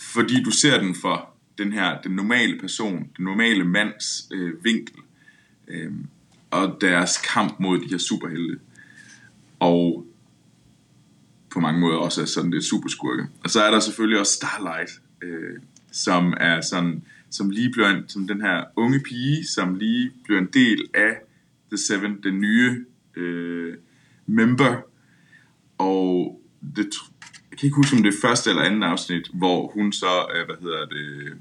fordi 0.00 0.42
du 0.42 0.50
ser 0.50 0.80
den 0.80 0.94
for 0.94 1.34
den 1.58 1.72
her, 1.72 2.00
den 2.00 2.12
normale 2.12 2.58
person, 2.60 3.10
den 3.16 3.24
normale 3.24 3.64
mands 3.64 4.28
øh, 4.32 4.64
vinkel, 4.64 4.94
øh, 5.68 5.92
og 6.50 6.78
deres 6.80 7.18
kamp 7.34 7.60
mod 7.60 7.78
de 7.78 7.88
her 7.88 7.98
superhelte, 7.98 8.58
og 9.58 10.06
på 11.50 11.60
mange 11.60 11.80
måder 11.80 11.96
også 11.96 12.22
er 12.22 12.26
sådan 12.26 12.50
lidt 12.50 12.64
superskurke. 12.64 13.26
Og 13.44 13.50
så 13.50 13.62
er 13.62 13.70
der 13.70 13.80
selvfølgelig 13.80 14.20
også 14.20 14.32
Starlight, 14.32 14.90
øh, 15.22 15.60
som 15.92 16.34
er 16.40 16.60
sådan, 16.60 17.02
som 17.30 17.50
lige 17.50 17.70
bliver 17.70 17.88
en, 17.88 18.08
som 18.08 18.28
den 18.28 18.40
her 18.40 18.64
unge 18.76 19.00
pige, 19.00 19.46
som 19.46 19.74
lige 19.74 20.10
bliver 20.24 20.40
en 20.40 20.48
del 20.52 20.88
af 20.94 21.16
The 21.70 21.78
Seven, 21.78 22.22
den 22.22 22.40
nye 22.40 22.84
øh, 23.16 23.74
member, 24.26 24.76
og 25.78 26.40
det, 26.76 26.86
jeg 27.50 27.58
kan 27.58 27.66
ikke 27.66 27.76
huske, 27.76 27.96
om 27.96 28.02
det 28.02 28.14
er 28.14 28.28
første 28.28 28.50
eller 28.50 28.62
anden 28.62 28.82
afsnit, 28.82 29.30
hvor 29.34 29.70
hun 29.74 29.92
så, 29.92 30.26
øh, 30.34 30.46
hvad 30.46 30.56
hedder 30.62 30.86
det, 30.86 30.96
øh, 30.96 31.36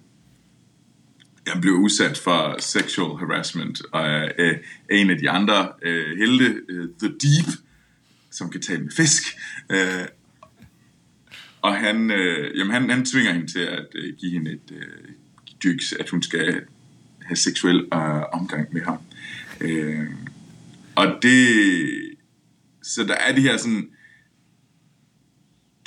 jeg 1.48 1.62
blev 1.62 1.74
udsat 1.74 2.18
for 2.18 2.56
sexual 2.60 3.18
harassment 3.18 3.82
af, 3.94 4.32
øh, 4.38 4.58
en 4.92 5.10
af 5.10 5.18
de 5.18 5.30
andre 5.30 5.70
øh, 5.82 6.18
helte, 6.18 6.62
øh, 6.70 6.90
The 7.00 7.08
Deep, 7.08 7.48
som 8.32 8.50
kan 8.50 8.62
tale 8.62 8.84
med 8.84 8.92
fisk. 8.92 9.24
Øh, 9.70 10.06
og 11.62 11.76
han, 11.76 12.12
øh, 12.12 12.60
jamen 12.60 12.74
han, 12.74 12.90
han 12.90 13.06
tvinger 13.06 13.34
hende 13.34 13.52
til 13.52 13.60
at 13.60 13.88
øh, 13.96 14.16
give 14.16 14.32
hende 14.32 14.52
et 14.52 14.72
øh, 14.72 15.14
dyks, 15.64 15.94
at 15.94 16.10
hun 16.10 16.24
skal 16.24 16.62
have 17.22 17.36
seksuel 17.36 17.78
øh, 17.94 18.24
omgang 18.34 18.74
med 18.74 18.82
ham. 18.82 18.98
Øh, 19.62 20.10
og 20.96 21.20
det... 21.22 21.58
Så 22.84 23.04
der 23.04 23.16
er 23.16 23.36
de 23.36 23.42
her 23.42 23.58
sådan 23.58 23.90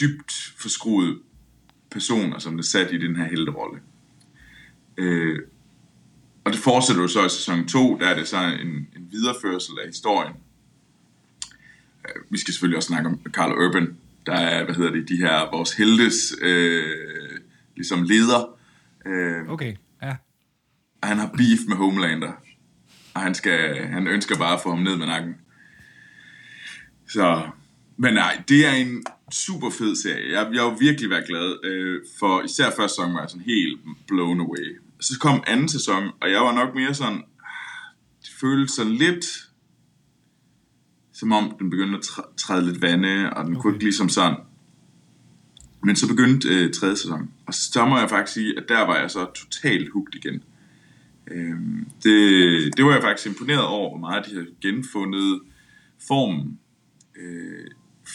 dybt 0.01 0.33
forskruede 0.57 1.19
personer, 1.91 2.39
som 2.39 2.59
er 2.59 2.63
sat 2.63 2.93
i 2.93 2.99
den 2.99 3.17
her 3.17 3.25
helterolle. 3.25 3.81
Øh, 4.97 5.39
og 6.45 6.53
det 6.53 6.61
fortsætter 6.61 7.03
jo 7.03 7.09
så 7.09 7.27
i 7.27 7.29
sæson 7.29 7.69
2, 7.69 7.99
der 7.99 8.09
er 8.09 8.15
det 8.15 8.29
så 8.29 8.37
en, 8.37 8.69
en 8.69 9.09
videreførsel 9.11 9.75
af 9.83 9.87
historien. 9.87 10.33
Øh, 12.09 12.23
vi 12.31 12.39
skal 12.39 12.55
selvfølgelig 12.55 12.77
også 12.77 12.87
snakke 12.87 13.09
om 13.09 13.21
Carl 13.33 13.53
Urban, 13.53 13.97
der 14.27 14.33
er, 14.33 14.65
hvad 14.65 14.75
hedder 14.75 14.91
det, 14.91 15.09
de 15.09 15.17
her, 15.17 15.51
vores 15.51 15.73
heltes, 15.73 16.35
øh, 16.43 17.41
ligesom 17.77 18.03
leder. 18.03 18.59
Øh, 19.07 19.49
okay, 19.49 19.77
ja. 20.03 20.17
Og 21.03 21.09
han 21.09 21.19
har 21.19 21.27
beef 21.27 21.61
med 21.69 21.77
Homelander. 21.77 22.33
Og 23.15 23.21
han, 23.21 23.35
skal, 23.35 23.87
han 23.87 24.07
ønsker 24.07 24.39
bare 24.39 24.55
at 24.55 24.61
få 24.63 24.71
ham 24.71 24.79
ned 24.79 24.97
med 24.97 25.07
nakken. 25.07 25.37
Så, 27.09 27.49
men 27.97 28.15
nej, 28.15 28.43
det 28.49 28.67
er 28.67 28.73
en 28.73 29.05
super 29.33 29.71
fed 29.71 29.97
serie. 29.97 30.39
Jeg, 30.39 30.51
jeg 30.55 30.63
har 30.63 30.77
virkelig 30.81 31.11
været 31.11 31.27
glad, 31.27 31.65
øh, 31.65 32.01
for 32.19 32.43
især 32.43 32.71
første 32.77 32.95
sæson 32.95 33.15
var 33.15 33.21
jeg 33.21 33.31
sådan 33.31 33.47
helt 33.47 33.81
blown 34.09 34.41
away. 34.41 34.81
Så 35.01 35.19
kom 35.19 35.43
anden 35.47 35.69
sæson, 35.69 36.11
og 36.21 36.31
jeg 36.31 36.41
var 36.41 36.55
nok 36.55 36.75
mere 36.75 36.95
sådan, 36.95 37.19
ah, 37.19 37.95
det 38.23 38.31
føltes 38.41 38.73
sådan 38.73 38.93
lidt, 38.93 39.27
som 41.13 41.33
om 41.33 41.55
den 41.59 41.71
begyndte 41.71 41.97
at 41.97 42.25
træde 42.37 42.67
lidt 42.67 42.83
vande, 42.83 43.31
og 43.33 43.45
den 43.45 43.53
okay. 43.53 43.63
kunne 43.63 43.75
ikke 43.75 43.85
ligesom 43.85 44.09
sådan. 44.09 44.37
Men 45.85 45.97
så 45.97 46.09
begyndte 46.09 46.49
øh, 46.49 46.73
tredje 46.73 46.97
sæson, 46.97 47.31
og 47.47 47.55
så 47.55 47.87
må 47.87 47.99
jeg 47.99 48.11
faktisk 48.11 48.35
sige, 48.35 48.59
at 48.59 48.65
der 48.69 48.81
var 48.81 48.97
jeg 48.97 49.11
så 49.11 49.27
totalt 49.35 49.89
hugt 49.93 50.15
igen. 50.15 50.43
Øhm, 51.31 51.87
det, 52.03 52.77
det 52.77 52.85
var 52.85 52.93
jeg 52.93 53.03
faktisk 53.03 53.27
imponeret 53.27 53.67
over, 53.67 53.91
hvor 53.91 53.99
meget 53.99 54.27
de 54.27 54.35
har 54.35 54.47
genfundet 54.61 55.41
formen 56.09 56.59
øh, 57.17 57.67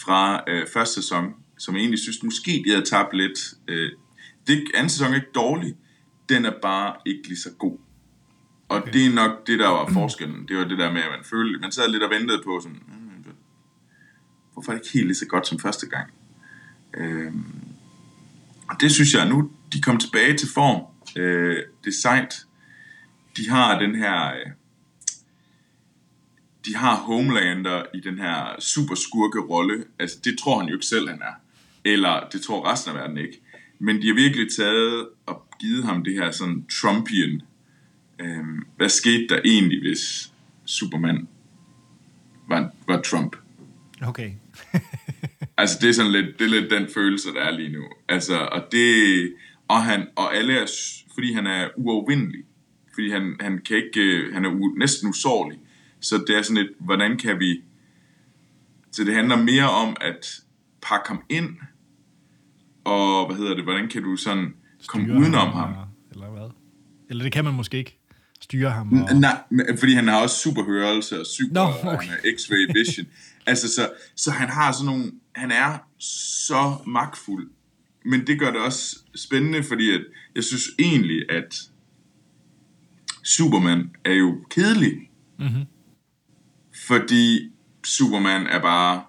fra 0.04 0.44
øh, 0.48 0.66
første 0.72 0.94
sæson, 0.94 1.34
som 1.58 1.74
jeg 1.74 1.80
egentlig 1.80 1.98
synes, 1.98 2.22
måske 2.22 2.62
de 2.64 2.70
havde 2.70 2.84
tabt 2.84 3.16
lidt. 3.16 3.54
Øh, 3.68 3.90
det, 4.46 4.64
anden 4.74 4.88
sæson 4.88 5.10
er 5.10 5.14
ikke 5.14 5.32
dårlig, 5.34 5.74
den 6.28 6.44
er 6.44 6.52
bare 6.62 6.94
ikke 7.06 7.28
lige 7.28 7.38
så 7.38 7.50
god. 7.58 7.78
Og 8.68 8.76
okay. 8.76 8.92
det 8.92 9.06
er 9.06 9.14
nok 9.14 9.46
det, 9.46 9.58
der 9.58 9.68
var 9.68 9.92
forskellen. 9.92 10.48
Det 10.48 10.56
var 10.56 10.64
det 10.64 10.78
der 10.78 10.92
med, 10.92 11.00
at 11.00 11.10
man 11.10 11.24
følte, 11.24 11.58
man 11.58 11.72
sad 11.72 11.88
lidt 11.88 12.02
og 12.02 12.10
ventede 12.10 12.42
på 12.44 12.60
sådan, 12.62 12.82
hmm, 12.86 13.34
hvorfor 14.52 14.72
er 14.72 14.76
det 14.76 14.84
ikke 14.84 14.92
helt 14.92 15.06
lige 15.06 15.16
så 15.16 15.26
godt 15.26 15.46
som 15.46 15.58
første 15.58 15.86
gang? 15.86 16.10
Øhm, 16.96 17.44
og 18.68 18.80
det 18.80 18.92
synes 18.92 19.14
jeg 19.14 19.28
nu, 19.28 19.50
de 19.72 19.80
kom 19.80 19.98
tilbage 19.98 20.36
til 20.36 20.48
form. 20.54 20.82
Øh, 21.16 21.56
det 21.84 21.90
er 21.90 22.00
sejt. 22.02 22.34
De 23.36 23.50
har 23.50 23.78
den 23.78 23.94
her... 23.94 24.26
Øh, 24.26 24.52
de 26.66 26.76
har 26.76 26.96
Homelander 26.96 27.82
i 27.94 28.00
den 28.00 28.18
her 28.18 28.60
super 28.60 28.94
skurke 28.94 29.40
rolle. 29.40 29.84
Altså, 29.98 30.18
det 30.24 30.38
tror 30.38 30.58
han 30.58 30.68
jo 30.68 30.74
ikke 30.74 30.86
selv, 30.86 31.08
han 31.08 31.22
er. 31.22 31.34
Eller 31.84 32.28
det 32.32 32.42
tror 32.42 32.72
resten 32.72 32.90
af 32.90 32.96
verden 32.96 33.18
ikke. 33.18 33.40
Men 33.78 34.02
de 34.02 34.06
har 34.06 34.14
virkelig 34.14 34.46
taget 34.56 35.08
og 35.26 35.46
givet 35.60 35.84
ham 35.84 36.04
det 36.04 36.14
her 36.14 36.30
sådan 36.30 36.66
Trumpian. 36.80 37.42
Øhm, 38.18 38.66
hvad 38.76 38.88
skete 38.88 39.26
der 39.28 39.40
egentlig, 39.44 39.80
hvis 39.80 40.32
Superman 40.64 41.28
var, 42.48 42.70
var 42.88 43.00
Trump? 43.00 43.36
Okay. 44.02 44.30
altså, 45.58 45.78
det 45.80 45.88
er 45.88 45.92
sådan 45.92 46.12
lidt, 46.12 46.38
det 46.38 46.44
er 46.44 46.60
lidt 46.60 46.70
den 46.70 46.88
følelse, 46.94 47.28
der 47.28 47.40
er 47.40 47.50
lige 47.50 47.72
nu. 47.72 47.84
Altså, 48.08 48.38
og 48.38 48.62
det... 48.72 49.32
Og, 49.68 49.82
han, 49.82 50.06
og 50.16 50.36
alle 50.36 50.58
er, 50.58 50.66
fordi 51.14 51.32
han 51.32 51.46
er 51.46 51.68
uovervindelig. 51.76 52.44
Fordi 52.94 53.10
han, 53.10 53.36
han 53.40 53.58
kan 53.58 53.76
ikke, 53.76 54.32
han 54.32 54.44
er 54.44 54.50
u, 54.50 54.74
næsten 54.76 55.08
usårlig. 55.08 55.58
Så 56.00 56.24
det 56.26 56.38
er 56.38 56.42
sådan 56.42 56.62
lidt, 56.62 56.72
hvordan 56.80 57.18
kan 57.18 57.40
vi... 57.40 57.62
Så 58.92 59.04
det 59.04 59.14
handler 59.14 59.36
mere 59.36 59.70
om 59.70 59.96
at 60.00 60.40
pakke 60.82 61.08
ham 61.08 61.22
ind, 61.28 61.56
og 62.84 63.26
hvad 63.26 63.36
hedder 63.36 63.54
det, 63.54 63.64
hvordan 63.64 63.88
kan 63.88 64.02
du 64.02 64.16
sådan 64.16 64.54
komme 64.86 65.06
Styre 65.06 65.18
udenom 65.18 65.48
ham, 65.48 65.72
ham? 65.72 65.88
Eller 66.10 66.30
hvad? 66.30 66.50
Eller 67.08 67.22
det 67.22 67.32
kan 67.32 67.44
man 67.44 67.54
måske 67.54 67.78
ikke 67.78 67.98
styre 68.40 68.70
ham. 68.70 69.02
Og... 69.02 69.16
Nej, 69.16 69.36
fordi 69.78 69.92
han 69.92 70.08
har 70.08 70.22
også 70.22 70.36
super 70.36 70.64
hørelse 70.64 71.20
og 71.20 71.26
super 71.26 71.54
no, 71.54 71.92
okay. 71.94 72.06
x-ray 72.36 72.72
vision. 72.78 73.06
altså, 73.46 73.68
så, 73.68 73.90
så 74.16 74.30
han 74.30 74.48
har 74.48 74.72
sådan 74.72 74.86
nogle, 74.86 75.12
han 75.34 75.50
er 75.50 75.78
så 75.98 76.76
magtfuld. 76.86 77.50
Men 78.04 78.26
det 78.26 78.38
gør 78.38 78.50
det 78.50 78.60
også 78.60 78.98
spændende, 79.14 79.62
fordi 79.62 79.90
at 79.90 80.00
jeg 80.34 80.44
synes 80.44 80.64
egentlig, 80.78 81.30
at 81.30 81.70
Superman 83.24 83.90
er 84.04 84.12
jo 84.12 84.44
kedelig. 84.50 85.10
Mm-hmm. 85.38 85.64
Fordi 86.86 87.52
Superman 87.84 88.46
er 88.46 88.60
bare, 88.60 89.04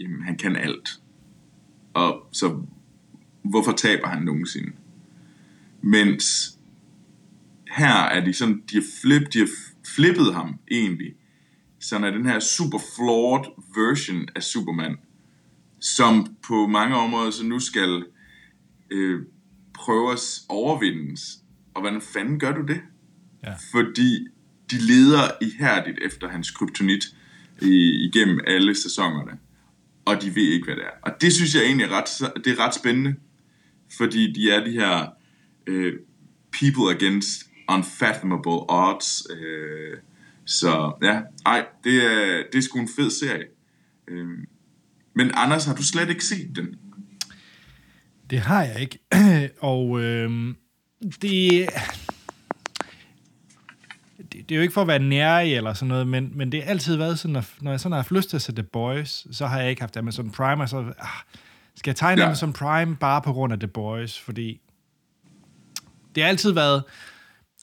jamen 0.00 0.22
han 0.22 0.36
kan 0.36 0.56
alt. 0.56 0.88
Og 1.94 2.28
så 2.32 2.62
hvorfor 3.42 3.72
taber 3.72 4.08
han 4.08 4.22
nogensinde? 4.22 4.72
Mens 5.82 6.58
her 7.70 7.94
er 7.94 8.24
de 8.24 8.32
sådan, 8.32 8.62
de 8.70 8.76
har, 8.76 8.84
flip, 9.02 9.32
de 9.32 9.38
har 9.38 9.48
flippet 9.86 10.34
ham 10.34 10.58
egentlig. 10.70 11.14
Sådan 11.78 12.04
er 12.04 12.10
den 12.10 12.26
her 12.26 12.40
super 12.40 12.78
flawed 12.96 13.44
version 13.74 14.28
af 14.36 14.42
Superman, 14.42 14.96
som 15.80 16.36
på 16.42 16.66
mange 16.66 16.96
områder 16.96 17.30
så 17.30 17.44
nu 17.44 17.60
skal 17.60 18.04
øh, 18.90 19.22
prøve 19.74 20.12
at 20.12 20.18
overvindes. 20.48 21.42
Og 21.74 21.80
hvordan 21.80 22.00
fanden 22.00 22.38
gør 22.38 22.52
du 22.52 22.62
det? 22.62 22.80
Ja. 23.42 23.54
Fordi 23.72 24.28
de 24.70 24.78
leder 24.78 25.30
ihærdigt 25.40 25.98
efter 26.04 26.28
hans 26.28 26.50
kryptonit 26.50 27.04
igennem 27.62 28.40
alle 28.46 28.74
sæsonerne. 28.82 29.38
Og 30.04 30.22
de 30.22 30.34
ved 30.34 30.42
ikke, 30.42 30.64
hvad 30.64 30.76
det 30.76 30.84
er. 30.84 30.90
Og 31.02 31.20
det 31.20 31.32
synes 31.32 31.54
jeg 31.54 31.62
egentlig 31.62 31.84
er 31.84 31.90
ret, 31.90 32.44
det 32.44 32.52
er 32.52 32.66
ret 32.66 32.74
spændende. 32.74 33.14
Fordi 33.96 34.32
de 34.32 34.50
er 34.50 34.64
de 34.64 34.70
her 34.70 35.06
øh, 35.66 35.92
people 36.52 36.96
against 36.96 37.46
unfathomable 37.68 38.70
odds. 38.70 39.26
Øh, 39.30 39.96
så 40.44 40.92
ja, 41.02 41.20
ej, 41.46 41.66
det 41.84 42.04
er, 42.04 42.42
det 42.52 42.58
er 42.58 42.62
sgu 42.62 42.78
en 42.78 42.88
fed 42.96 43.10
serie. 43.10 43.44
Øh, 44.08 44.28
men 45.14 45.30
Anders, 45.34 45.64
har 45.64 45.74
du 45.74 45.82
slet 45.82 46.08
ikke 46.08 46.24
set 46.24 46.56
den? 46.56 46.74
Det 48.30 48.38
har 48.38 48.64
jeg 48.64 48.80
ikke. 48.80 48.98
Og 49.72 50.02
øh, 50.02 50.54
det 51.22 51.68
det, 54.38 54.52
er 54.52 54.56
jo 54.56 54.62
ikke 54.62 54.74
for 54.74 54.80
at 54.80 54.88
være 54.88 54.98
nærig 54.98 55.54
eller 55.54 55.72
sådan 55.72 55.88
noget, 55.88 56.06
men, 56.06 56.30
men 56.34 56.52
det 56.52 56.62
har 56.62 56.70
altid 56.70 56.96
været 56.96 57.18
sådan, 57.18 57.36
at 57.36 57.44
når 57.60 57.70
jeg 57.70 57.80
sådan 57.80 57.92
har 57.92 57.98
haft 57.98 58.10
lyst 58.10 58.30
til 58.30 58.36
at 58.36 58.42
se 58.42 58.52
The 58.52 58.62
Boys, 58.62 59.26
så 59.36 59.46
har 59.46 59.60
jeg 59.60 59.70
ikke 59.70 59.82
haft 59.82 59.96
Amazon 59.96 60.30
Prime, 60.30 60.62
og 60.62 60.68
så 60.68 60.78
ah, 60.78 61.08
skal 61.74 61.90
jeg 61.90 61.96
tegne 61.96 62.22
ja. 62.22 62.26
Amazon 62.26 62.52
Prime 62.52 62.96
bare 62.96 63.22
på 63.22 63.32
grund 63.32 63.52
af 63.52 63.58
The 63.60 63.68
Boys, 63.68 64.18
fordi 64.18 64.60
det 66.14 66.22
har 66.22 66.28
altid 66.28 66.52
været, 66.52 66.82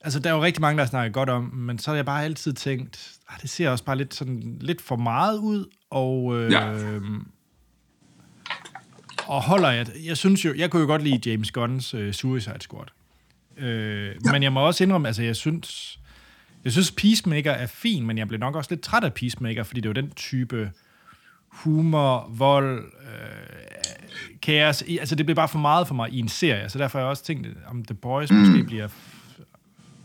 altså 0.01 0.19
der 0.19 0.29
er 0.29 0.33
jo 0.33 0.43
rigtig 0.43 0.61
mange, 0.61 0.79
der 0.79 0.85
snakker 0.85 1.11
godt 1.11 1.29
om, 1.29 1.43
men 1.43 1.79
så 1.79 1.91
har 1.91 1.95
jeg 1.95 2.05
bare 2.05 2.23
altid 2.23 2.53
tænkt, 2.53 3.11
ah, 3.29 3.41
det 3.41 3.49
ser 3.49 3.69
også 3.69 3.83
bare 3.83 3.97
lidt, 3.97 4.13
sådan, 4.13 4.57
lidt 4.61 4.81
for 4.81 4.95
meget 4.95 5.37
ud, 5.37 5.65
og... 5.89 6.37
Øh, 6.37 6.51
ja. 6.51 6.73
Og 9.27 9.41
holder 9.41 9.71
jeg, 9.71 9.87
jeg 10.05 10.17
synes 10.17 10.45
jo, 10.45 10.53
jeg 10.57 10.69
kunne 10.69 10.81
jo 10.81 10.87
godt 10.87 11.03
lide 11.03 11.31
James 11.31 11.51
Gunn's 11.57 11.97
uh, 11.97 12.11
Suicide 12.11 12.59
Squad. 12.59 12.85
Øh, 13.57 14.15
ja. 14.25 14.31
Men 14.31 14.43
jeg 14.43 14.53
må 14.53 14.59
også 14.59 14.83
indrømme, 14.83 15.07
altså 15.07 15.23
jeg 15.23 15.35
synes, 15.35 15.99
jeg 16.65 16.71
synes, 16.71 16.91
Peacemaker 16.91 17.51
er 17.51 17.67
fin, 17.67 18.05
men 18.05 18.17
jeg 18.17 18.27
blev 18.27 18.39
nok 18.39 18.55
også 18.55 18.71
lidt 18.71 18.81
træt 18.81 19.03
af 19.03 19.13
Peacemaker, 19.13 19.63
fordi 19.63 19.81
det 19.81 19.89
jo 19.89 19.93
den 19.93 20.11
type 20.11 20.71
humor, 21.47 22.31
vold, 22.37 22.85
øh, 22.85 24.37
kaos. 24.41 24.81
Altså, 24.81 25.15
det 25.15 25.25
bliver 25.25 25.35
bare 25.35 25.47
for 25.47 25.59
meget 25.59 25.87
for 25.87 25.95
mig 25.95 26.09
i 26.13 26.19
en 26.19 26.27
serie, 26.27 26.69
så 26.69 26.77
derfor 26.77 26.99
har 26.99 27.05
jeg 27.05 27.09
også 27.09 27.23
tænkt, 27.23 27.47
om 27.67 27.85
The 27.85 27.95
Boys 27.95 28.31
mm. 28.31 28.37
måske 28.37 28.63
bliver, 28.63 28.87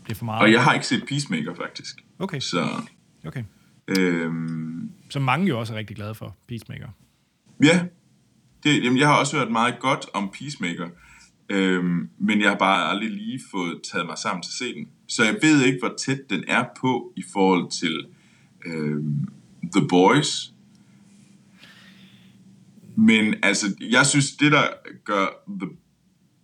bliver 0.03 0.15
for 0.15 0.25
meget. 0.25 0.41
Og 0.41 0.51
jeg 0.51 0.63
har 0.63 0.73
ikke 0.73 0.87
set 0.87 1.03
Peacemaker, 1.09 1.55
faktisk. 1.55 2.03
Okay. 2.19 2.39
Så... 2.39 2.67
Okay. 3.25 3.43
Øhm, 3.87 4.91
Som 5.09 5.21
mange 5.21 5.47
jo 5.47 5.59
også 5.59 5.73
er 5.73 5.77
rigtig 5.77 5.95
glade 5.95 6.15
for, 6.15 6.35
Peacemaker. 6.47 6.87
Ja. 7.63 7.85
Det, 8.63 8.83
jamen, 8.83 8.99
jeg 8.99 9.07
har 9.07 9.15
også 9.15 9.37
hørt 9.37 9.51
meget 9.51 9.79
godt 9.79 10.05
om 10.13 10.31
Peacemaker. 10.39 10.89
Øhm, 11.49 12.09
men 12.17 12.41
jeg 12.41 12.49
har 12.49 12.57
bare 12.57 12.89
aldrig 12.89 13.11
lige 13.11 13.41
fået 13.51 13.81
taget 13.91 14.05
mig 14.05 14.17
sammen 14.17 14.43
til 14.43 14.49
at 14.49 14.53
se 14.53 14.73
den. 14.73 14.87
Så 15.11 15.23
jeg 15.23 15.37
ved 15.41 15.65
ikke, 15.65 15.79
hvor 15.79 15.93
tæt 15.97 16.29
den 16.29 16.43
er 16.47 16.65
på 16.81 17.13
i 17.15 17.23
forhold 17.33 17.71
til 17.71 18.05
øhm, 18.65 19.27
The 19.75 19.87
Boys. 19.89 20.53
Men 22.95 23.35
altså, 23.43 23.75
jeg 23.81 24.05
synes, 24.05 24.31
det 24.31 24.51
der 24.51 24.67
gør 25.03 25.27
The, 25.59 25.69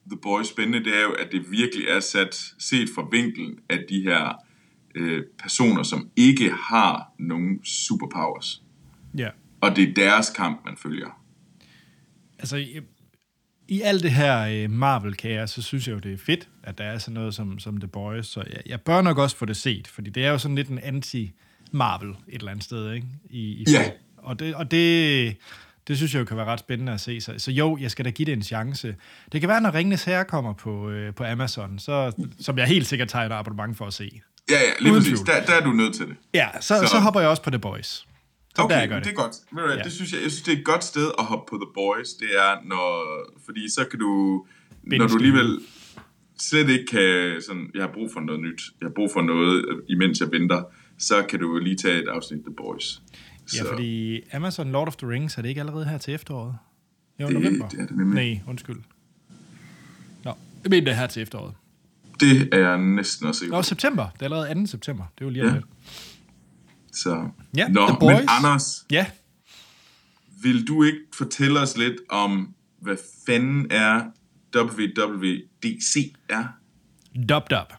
The 0.10 0.18
Boys 0.22 0.48
spændende, 0.48 0.84
det 0.84 0.98
er 0.98 1.02
jo, 1.02 1.12
at 1.12 1.32
det 1.32 1.52
virkelig 1.52 1.88
er 1.88 2.00
sat, 2.00 2.36
set 2.58 2.90
fra 2.96 3.08
vinkelen 3.12 3.60
af 3.70 3.86
de 3.90 4.02
her 4.02 4.34
øh, 4.96 5.24
personer, 5.40 5.84
som 5.84 6.10
ikke 6.16 6.52
har 6.52 7.14
nogen 7.20 7.66
superpowers. 7.66 8.64
Ja. 9.18 9.30
Og 9.62 9.76
det 9.76 9.90
er 9.90 9.94
deres 9.94 10.30
kamp, 10.30 10.66
man 10.66 10.78
følger. 10.78 11.24
Altså, 12.40 12.66
i, 13.68 13.82
alt 13.82 14.04
det 14.04 14.12
her 14.12 14.64
øh, 14.64 14.72
Marvel-kager, 14.72 15.46
så 15.46 15.62
synes 15.62 15.88
jeg 15.88 15.94
jo, 15.94 16.00
det 16.00 16.14
er 16.14 16.18
fedt, 16.18 16.48
at 16.64 16.78
der 16.78 16.84
er 16.84 16.98
sådan 16.98 17.14
noget 17.14 17.34
som, 17.36 17.60
som 17.60 17.78
The 17.80 17.88
Boys. 17.88 18.28
Så 18.28 18.44
jeg, 18.50 18.62
jeg 18.66 18.82
bør 18.82 19.02
nok 19.02 19.18
også 19.18 19.36
få 19.38 19.46
det 19.46 19.58
set, 19.58 19.88
fordi 19.88 20.10
det 20.10 20.26
er 20.26 20.30
jo 20.30 20.38
sådan 20.38 20.56
lidt 20.56 20.68
en 20.70 20.80
anti-Marvel 20.80 22.08
et 22.28 22.36
eller 22.40 22.52
andet 22.52 22.64
sted, 22.64 22.92
ikke? 22.94 23.08
I, 23.30 23.40
i 23.40 23.66
Ja. 23.72 23.84
Og 24.18 24.40
det, 24.40 24.56
og 24.56 24.72
det, 24.72 25.36
det 25.88 25.98
synes 25.98 26.14
jeg 26.14 26.20
jo 26.20 26.26
kan 26.26 26.38
være 26.38 26.46
ret 26.46 26.60
spændende 26.60 26.92
at 26.94 27.02
se. 27.02 27.22
Så, 27.22 27.34
så 27.38 27.52
jo, 27.52 27.78
jeg 27.82 27.92
skal 27.92 28.06
da 28.06 28.10
give 28.10 28.26
det 28.26 28.34
en 28.34 28.44
chance. 28.44 28.96
Det 29.32 29.42
kan 29.42 29.48
være, 29.50 29.62
når 29.62 29.74
Ringnes 29.74 30.04
Herre 30.04 30.26
kommer 30.26 30.54
på, 30.54 30.90
øh, 30.90 31.14
på 31.14 31.24
Amazon, 31.24 31.80
så, 31.80 32.12
som 32.40 32.58
jeg 32.58 32.68
helt 32.68 32.88
sikkert 32.88 33.08
tager 33.08 33.26
et 33.26 33.32
abonnement 33.32 33.78
for 33.78 33.86
at 33.86 33.94
se. 33.94 34.22
Ja, 34.50 34.56
ja, 34.56 34.60
lige 34.80 34.94
præcis. 34.94 35.20
Der, 35.20 35.46
der 35.46 35.54
er 35.54 35.62
du 35.64 35.72
nødt 35.72 35.96
til 35.96 36.06
det. 36.08 36.16
Ja, 36.34 36.48
så, 36.54 36.60
så, 36.62 36.80
Så- 36.82 36.88
så 36.88 37.00
hopper 37.00 37.20
jeg 37.20 37.30
også 37.30 37.42
på 37.44 37.50
The 37.50 37.60
Boys. 37.60 38.07
Så 38.58 38.62
der, 38.62 38.66
Okay, 38.66 38.80
jeg 38.80 38.90
gør 38.90 38.96
det. 38.96 39.06
det. 39.06 39.12
det 39.14 39.20
er 39.20 39.24
godt. 39.24 39.36
Ved 39.52 39.64
du 39.64 39.70
Ja. 39.70 39.84
Det 39.84 39.92
synes 39.92 40.14
jeg, 40.14 40.22
jeg 40.24 40.32
synes, 40.32 40.44
det 40.44 40.54
er 40.54 40.58
et 40.58 40.66
godt 40.66 40.84
sted 40.84 41.12
at 41.20 41.26
hoppe 41.26 41.46
på 41.50 41.56
The 41.64 41.72
Boys. 41.74 42.10
Det 42.14 42.30
er, 42.46 42.52
når, 42.72 42.88
fordi 43.46 43.70
så 43.78 43.86
kan 43.92 44.00
du, 44.00 44.12
Binge 44.84 44.98
når 44.98 45.08
du 45.08 45.14
det. 45.14 45.20
alligevel 45.26 45.60
slet 46.40 46.70
ikke 46.70 46.86
kan, 46.86 47.42
sådan, 47.48 47.70
jeg 47.76 47.84
har 47.84 47.92
brug 47.94 48.10
for 48.14 48.20
noget 48.20 48.42
nyt, 48.42 48.62
jeg 48.82 48.86
har 48.86 48.94
brug 48.96 49.10
for 49.14 49.22
noget, 49.22 49.66
imens 49.90 50.20
jeg 50.20 50.32
venter, 50.32 50.64
så 50.98 51.26
kan 51.30 51.40
du 51.40 51.58
lige 51.58 51.76
tage 51.76 52.02
et 52.04 52.08
afsnit 52.08 52.40
The 52.46 52.54
Boys. 52.58 53.02
Ja, 53.56 53.72
fordi 53.72 54.22
Amazon 54.34 54.72
Lord 54.72 54.88
of 54.88 54.96
the 54.96 55.08
Rings, 55.10 55.38
er 55.38 55.42
det 55.42 55.50
ikke 55.50 55.62
allerede 55.62 55.86
her 55.86 55.98
til 55.98 56.14
efteråret? 56.14 56.56
Jo, 57.22 57.26
Det- 57.28 57.34
november. 57.34 57.70
det 57.70 57.80
er 57.80 57.86
det 57.88 57.98
nemlig. 57.98 58.16
Nej, 58.34 58.42
undskyld. 58.48 58.78
Nå, 60.24 60.34
jeg 60.64 60.70
mener 60.70 60.86
det 60.86 60.92
er 60.92 60.96
her 60.96 61.08
til 61.08 61.22
efteråret. 61.22 61.54
Det 62.20 62.50
er 62.54 62.58
jeg 62.70 62.78
næsten 62.78 63.28
også 63.28 63.40
sikker 63.40 63.56
Nå, 63.56 63.62
september. 63.62 64.08
Det 64.14 64.22
er 64.22 64.24
allerede 64.36 64.62
2. 64.62 64.66
september. 64.68 65.04
Det 65.16 65.22
er 65.22 65.26
jo 65.26 65.30
lige 65.32 65.44
om 65.44 65.48
Ja. 65.50 65.54
lidt. 65.56 65.66
Så. 67.04 67.30
Ja, 67.58 67.68
Nå, 67.68 67.88
The 67.88 67.98
Boys. 68.00 68.18
men 68.20 68.25
Anders, 68.30 68.86
Ja, 68.92 69.06
vil 70.44 70.68
du 70.68 70.84
ikke 70.84 71.00
fortælle 71.18 71.60
os 71.60 71.77
lidt 71.77 71.96
om, 72.10 72.56
hvad 72.82 72.98
fanden 73.25 73.72
er 73.72 74.01
WWDC 74.56 76.13
er? 76.30 76.44
dub 77.30 77.50
dub. 77.50 77.74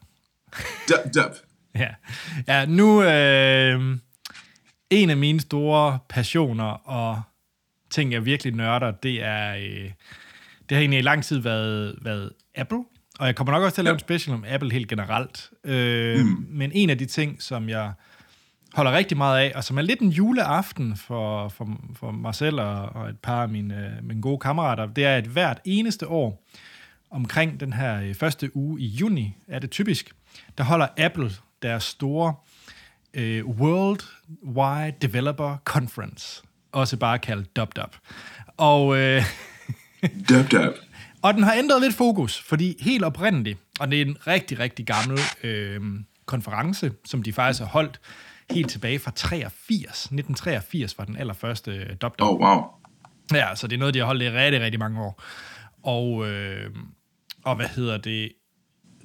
Dub, 0.89 1.15
dub. 1.15 1.33
Ja, 1.75 1.89
ja 2.49 2.67
nu 2.67 3.03
øh, 3.03 3.97
en 4.91 5.11
af 5.11 5.17
mine 5.17 5.41
store 5.41 5.99
passioner 6.09 6.65
og 6.65 7.23
ting, 7.91 8.13
jeg 8.13 8.25
virkelig 8.25 8.55
nørder, 8.55 8.91
det 8.91 9.23
er, 9.25 9.55
øh, 9.57 9.91
det 10.69 10.77
har 10.77 10.79
egentlig 10.79 10.99
i 10.99 11.03
lang 11.03 11.25
tid 11.25 11.39
været, 11.39 11.99
været 12.03 12.33
Apple, 12.55 12.85
og 13.19 13.27
jeg 13.27 13.37
kommer 13.37 13.53
nok 13.53 13.63
også 13.63 13.75
til 13.75 13.81
at 13.81 13.85
lave 13.85 13.93
Ja. 13.93 13.97
en 13.97 14.01
special 14.01 14.35
om 14.35 14.45
Apple 14.49 14.73
helt 14.73 14.89
generelt. 14.89 15.51
Øh, 15.65 16.21
mm. 16.21 16.47
Men 16.51 16.73
en 16.75 16.91
af 16.91 16.99
de 16.99 17.07
ting, 17.07 17.43
som 17.43 17.69
jeg 17.69 17.93
holder 18.79 18.93
rigtig 18.93 19.17
meget 19.17 19.39
af, 19.39 19.53
og 19.55 19.65
som 19.65 19.79
er 19.79 19.83
lidt 19.83 20.01
en 20.01 20.09
juleaften 20.09 20.97
for, 20.97 21.49
for, 21.49 21.81
for 21.95 22.11
mig 22.11 22.35
selv 22.35 22.61
og, 22.61 22.83
og 22.83 23.09
et 23.09 23.19
par 23.19 23.43
af 23.43 23.49
mine, 23.49 23.75
øh, 23.75 24.05
mine 24.07 24.23
gode 24.23 24.39
kammerater, 24.39 24.87
det 24.87 25.05
er, 25.05 25.17
at 25.17 25.25
hvert 25.25 25.61
eneste 25.65 26.09
år, 26.09 26.47
omkring 27.11 27.61
den 27.61 27.73
her 27.73 28.01
øh, 28.01 28.15
første 28.15 28.57
uge 28.57 28.81
i 28.81 28.87
juni, 28.87 29.37
er 29.49 29.59
det 29.59 29.71
typisk, 29.71 30.13
der 30.59 30.65
holder 30.65 30.87
Apple 30.97 31.31
deres 31.63 31.85
store 31.85 32.35
øh, 33.15 33.47
World 33.47 34.01
Wide 34.45 34.97
Developer 35.03 35.57
Conference, 35.65 36.43
også 36.73 36.97
bare 36.97 37.19
kaldt 37.19 37.57
DubDub. 37.57 37.97
Og, 38.57 38.99
øh, 38.99 39.23
Dub, 40.29 40.51
dub. 40.51 40.75
og 41.23 41.35
den 41.35 41.43
har 41.43 41.55
ændret 41.55 41.83
lidt 41.83 41.95
fokus, 41.95 42.41
fordi 42.41 42.77
helt 42.81 43.05
oprindeligt, 43.05 43.59
og 43.81 43.91
det 43.91 44.03
er 44.03 44.07
en 44.07 44.27
rigtig, 44.27 44.59
rigtig 44.59 44.87
gammel 44.87 45.19
øh, 45.43 45.81
konference, 46.27 46.93
som 47.05 47.23
de 47.23 47.33
faktisk 47.33 47.61
har 47.61 47.69
holdt 47.69 48.01
helt 48.51 48.71
tilbage 48.71 48.99
fra 48.99 49.11
83. 49.15 50.05
1983 50.05 50.99
var 50.99 51.05
den 51.05 51.17
allerførste 51.17 51.71
øh, 51.73 51.97
DubDub. 52.03 52.29
Oh, 52.29 52.41
wow. 52.41 52.63
Ja, 53.35 53.55
så 53.55 53.67
det 53.67 53.77
er 53.77 53.79
noget, 53.79 53.95
de 53.95 53.99
har 53.99 54.07
holdt 54.07 54.23
i 54.23 54.31
rigtig, 54.31 54.61
rigtig 54.61 54.79
mange 54.79 55.01
år. 55.01 55.23
Og, 55.83 56.29
øh, 56.29 56.71
og 57.45 57.57
hvad 57.57 57.67
hedder 57.69 57.99
det? 57.99 58.33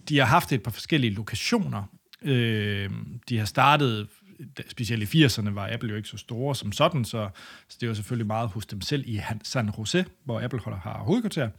De 0.09 0.17
har 0.17 0.25
haft 0.25 0.51
et 0.51 0.63
par 0.63 0.71
forskellige 0.71 1.13
lokationer. 1.13 1.83
Øh, 2.21 2.89
de 3.29 3.37
har 3.37 3.45
startet, 3.45 4.07
specielt 4.69 5.13
i 5.13 5.25
80'erne 5.25 5.49
var 5.49 5.69
Apple 5.73 5.89
jo 5.89 5.95
ikke 5.95 6.09
så 6.09 6.17
store 6.17 6.55
som 6.55 6.71
sådan, 6.71 7.05
så, 7.05 7.29
så 7.69 7.77
det 7.81 7.87
var 7.89 7.95
selvfølgelig 7.95 8.27
meget 8.27 8.49
hos 8.49 8.65
dem 8.65 8.81
selv 8.81 9.03
i 9.07 9.21
San 9.43 9.69
Jose, 9.77 10.05
hvor 10.23 10.41
Apple 10.41 10.59
holder- 10.59 10.79
har 10.79 10.97
hovedkvarter. 10.97 11.49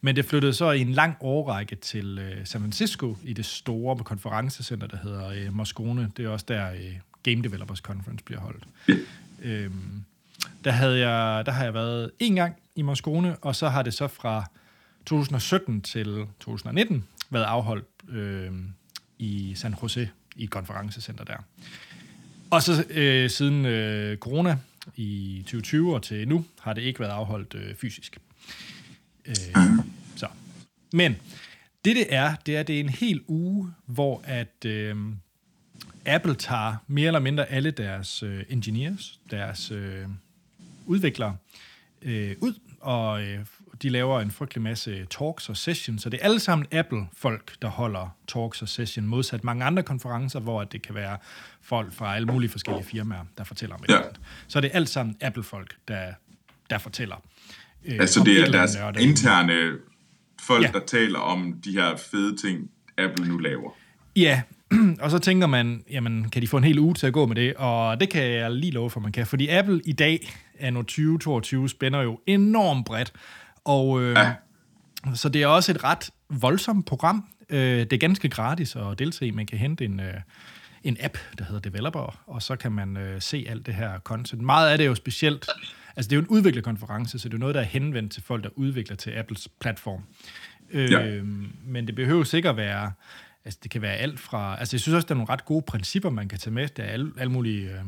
Men 0.00 0.16
det 0.16 0.24
flyttede 0.24 0.52
så 0.54 0.70
i 0.70 0.80
en 0.80 0.92
lang 0.92 1.16
årrække 1.20 1.76
til 1.76 2.18
øh, 2.18 2.46
San 2.46 2.60
Francisco 2.60 3.16
i 3.24 3.32
det 3.32 3.44
store 3.44 3.96
konferencecenter, 3.96 4.86
der 4.86 4.96
hedder 4.96 5.28
øh, 5.28 5.52
Moscone. 5.54 6.10
Det 6.16 6.24
er 6.24 6.28
også 6.28 6.46
der 6.48 6.72
øh, 6.72 6.96
Game 7.22 7.42
Developers 7.42 7.78
Conference 7.78 8.24
bliver 8.24 8.40
holdt. 8.40 8.64
Øhm, 9.42 10.04
der, 10.64 10.70
havde 10.70 11.08
jeg, 11.08 11.46
der 11.46 11.52
har 11.52 11.64
jeg 11.64 11.74
været 11.74 12.10
en 12.18 12.34
gang 12.34 12.56
i 12.76 12.82
Moskone, 12.82 13.36
og 13.36 13.56
så 13.56 13.68
har 13.68 13.82
det 13.82 13.94
så 13.94 14.08
fra 14.08 14.50
2017 15.06 15.82
til 15.82 16.26
2019 16.40 17.04
været 17.30 17.44
afholdt 17.44 17.86
øh, 18.08 18.52
i 19.18 19.54
San 19.54 19.74
Jose, 19.82 20.10
i 20.36 20.44
et 20.44 20.50
konferencecenter 20.50 21.24
der. 21.24 21.36
Og 22.50 22.62
så 22.62 22.84
øh, 22.90 23.30
siden 23.30 23.66
øh, 23.66 24.16
corona 24.16 24.58
i 24.96 25.38
2020 25.44 25.94
og 25.94 26.02
til 26.02 26.28
nu, 26.28 26.44
har 26.60 26.72
det 26.72 26.82
ikke 26.82 27.00
været 27.00 27.10
afholdt 27.10 27.54
øh, 27.54 27.74
fysisk. 27.74 28.18
Øh, 29.24 29.34
så. 30.16 30.26
Men 30.92 31.16
det 31.84 31.96
det 31.96 32.14
er, 32.14 32.34
det 32.46 32.56
er, 32.56 32.62
det 32.62 32.76
er 32.76 32.80
en 32.80 32.88
hel 32.88 33.20
uge, 33.26 33.70
hvor 33.86 34.22
at 34.24 34.64
øh, 34.66 34.96
Apple 36.06 36.34
tager 36.34 36.74
mere 36.86 37.06
eller 37.06 37.20
mindre 37.20 37.46
alle 37.50 37.70
deres 37.70 38.22
øh, 38.22 38.44
engineers, 38.48 39.20
deres 39.30 39.70
øh, 39.70 40.04
udviklere, 40.86 41.36
øh, 42.02 42.36
ud, 42.40 42.54
og 42.80 43.22
øh, 43.22 43.38
de 43.82 43.88
laver 43.88 44.20
en 44.20 44.30
frygtelig 44.30 44.62
masse 44.62 45.06
talks 45.10 45.48
og 45.48 45.56
sessions, 45.56 46.02
så 46.02 46.08
det 46.10 46.20
er 46.20 46.24
alle 46.24 46.40
sammen 46.40 46.66
Apple-folk, 46.72 47.52
der 47.62 47.68
holder 47.68 48.16
talks 48.28 48.62
og 48.62 48.68
session, 48.68 49.06
modsat 49.06 49.44
mange 49.44 49.64
andre 49.64 49.82
konferencer, 49.82 50.40
hvor 50.40 50.64
det 50.64 50.82
kan 50.82 50.94
være 50.94 51.18
folk 51.62 51.92
fra 51.92 52.16
alle 52.16 52.26
mulige 52.26 52.50
forskellige 52.50 52.84
firmaer, 52.84 53.24
der 53.38 53.44
fortæller 53.44 53.76
om 53.76 53.84
et 53.84 53.90
Ja. 53.90 53.98
andet. 53.98 54.20
Så 54.48 54.60
det 54.60 54.70
er 54.72 54.76
alt 54.76 54.88
sammen 54.88 55.16
Apple-folk, 55.20 55.74
der, 55.88 56.12
der 56.70 56.78
fortæller. 56.78 57.16
Øh, 57.84 57.96
Altså, 58.00 58.24
det 58.24 58.32
et 58.38 58.40
er 58.48 58.50
deres 58.50 58.76
nørdet. 58.76 59.00
interne 59.00 59.72
folk, 60.40 60.64
Ja. 60.66 60.70
der 60.72 60.86
taler 60.86 61.18
om 61.18 61.52
de 61.64 61.72
her 61.72 61.96
fede 61.96 62.36
ting, 62.36 62.70
Apple 62.98 63.28
nu 63.28 63.38
laver. 63.38 63.70
Ja, 64.16 64.42
og 65.00 65.10
så 65.10 65.18
tænker 65.18 65.46
man, 65.46 65.82
jamen, 65.90 66.30
kan 66.30 66.42
de 66.42 66.48
få 66.48 66.56
en 66.56 66.64
hel 66.64 66.78
uge 66.78 66.94
til 66.94 67.06
at 67.06 67.12
gå 67.12 67.26
med 67.26 67.36
det? 67.36 67.54
Og 67.54 68.00
det 68.00 68.10
kan 68.10 68.22
jeg 68.22 68.50
lige 68.50 68.72
love 68.72 68.90
for, 68.90 69.00
man 69.00 69.12
kan. 69.12 69.26
Fordi 69.26 69.48
Apple 69.48 69.80
i 69.84 69.92
dag, 69.92 70.32
anno 70.58 70.82
2022, 70.82 71.68
spænder 71.68 72.00
jo 72.02 72.20
enormt 72.26 72.86
bredt. 72.86 73.12
Og 73.64 74.02
øh, 74.02 74.16
Ja. 74.16 74.32
så 75.14 75.28
det 75.28 75.42
er 75.42 75.46
også 75.46 75.72
et 75.72 75.84
ret 75.84 76.10
voldsomt 76.30 76.86
program. 76.86 77.24
Øh, 77.50 77.58
det 77.80 77.92
er 77.92 77.98
ganske 77.98 78.28
gratis 78.28 78.76
at 78.76 78.98
deltage. 78.98 79.32
Man 79.32 79.46
kan 79.46 79.58
hente 79.58 79.84
en, 79.84 80.00
øh, 80.00 80.14
en 80.84 80.96
app, 81.00 81.18
der 81.38 81.44
hedder 81.44 81.60
Developer, 81.70 82.22
og 82.26 82.42
så 82.42 82.56
kan 82.56 82.72
man 82.72 82.96
øh, 82.96 83.20
se 83.20 83.46
alt 83.48 83.66
det 83.66 83.74
her 83.74 83.98
content. 83.98 84.42
Meget 84.42 84.68
af 84.70 84.78
det 84.78 84.84
er 84.84 84.88
jo 84.88 84.94
specielt, 84.94 85.48
altså 85.96 86.08
det 86.08 86.12
er 86.12 86.16
jo 86.16 86.20
en 86.22 86.28
udviklerkonference, 86.28 87.18
så 87.18 87.28
det 87.28 87.34
er 87.34 87.38
noget, 87.38 87.54
der 87.54 87.60
er 87.60 87.64
henvendt 87.64 88.12
til 88.12 88.22
folk, 88.22 88.44
der 88.44 88.50
udvikler 88.56 88.96
til 88.96 89.10
Apples 89.10 89.48
platform. 89.60 90.02
Øh, 90.70 90.90
Ja. 90.90 91.22
Men 91.66 91.86
det 91.86 91.94
behøver 91.94 92.24
sikkert 92.24 92.56
være, 92.56 92.92
altså 93.44 93.60
det 93.62 93.70
kan 93.70 93.82
være 93.82 93.96
alt 93.96 94.20
fra, 94.20 94.56
altså 94.58 94.76
jeg 94.76 94.80
synes 94.80 94.94
også, 94.94 95.06
der 95.06 95.14
er 95.14 95.18
nogle 95.18 95.32
ret 95.32 95.44
gode 95.44 95.62
principper, 95.62 96.10
man 96.10 96.28
kan 96.28 96.38
tage 96.38 96.54
med. 96.54 96.68
Der 96.68 96.82
er 96.82 96.88
alle, 96.88 97.12
alle 97.18 97.32
mulige 97.32 97.70
øh, 97.70 97.80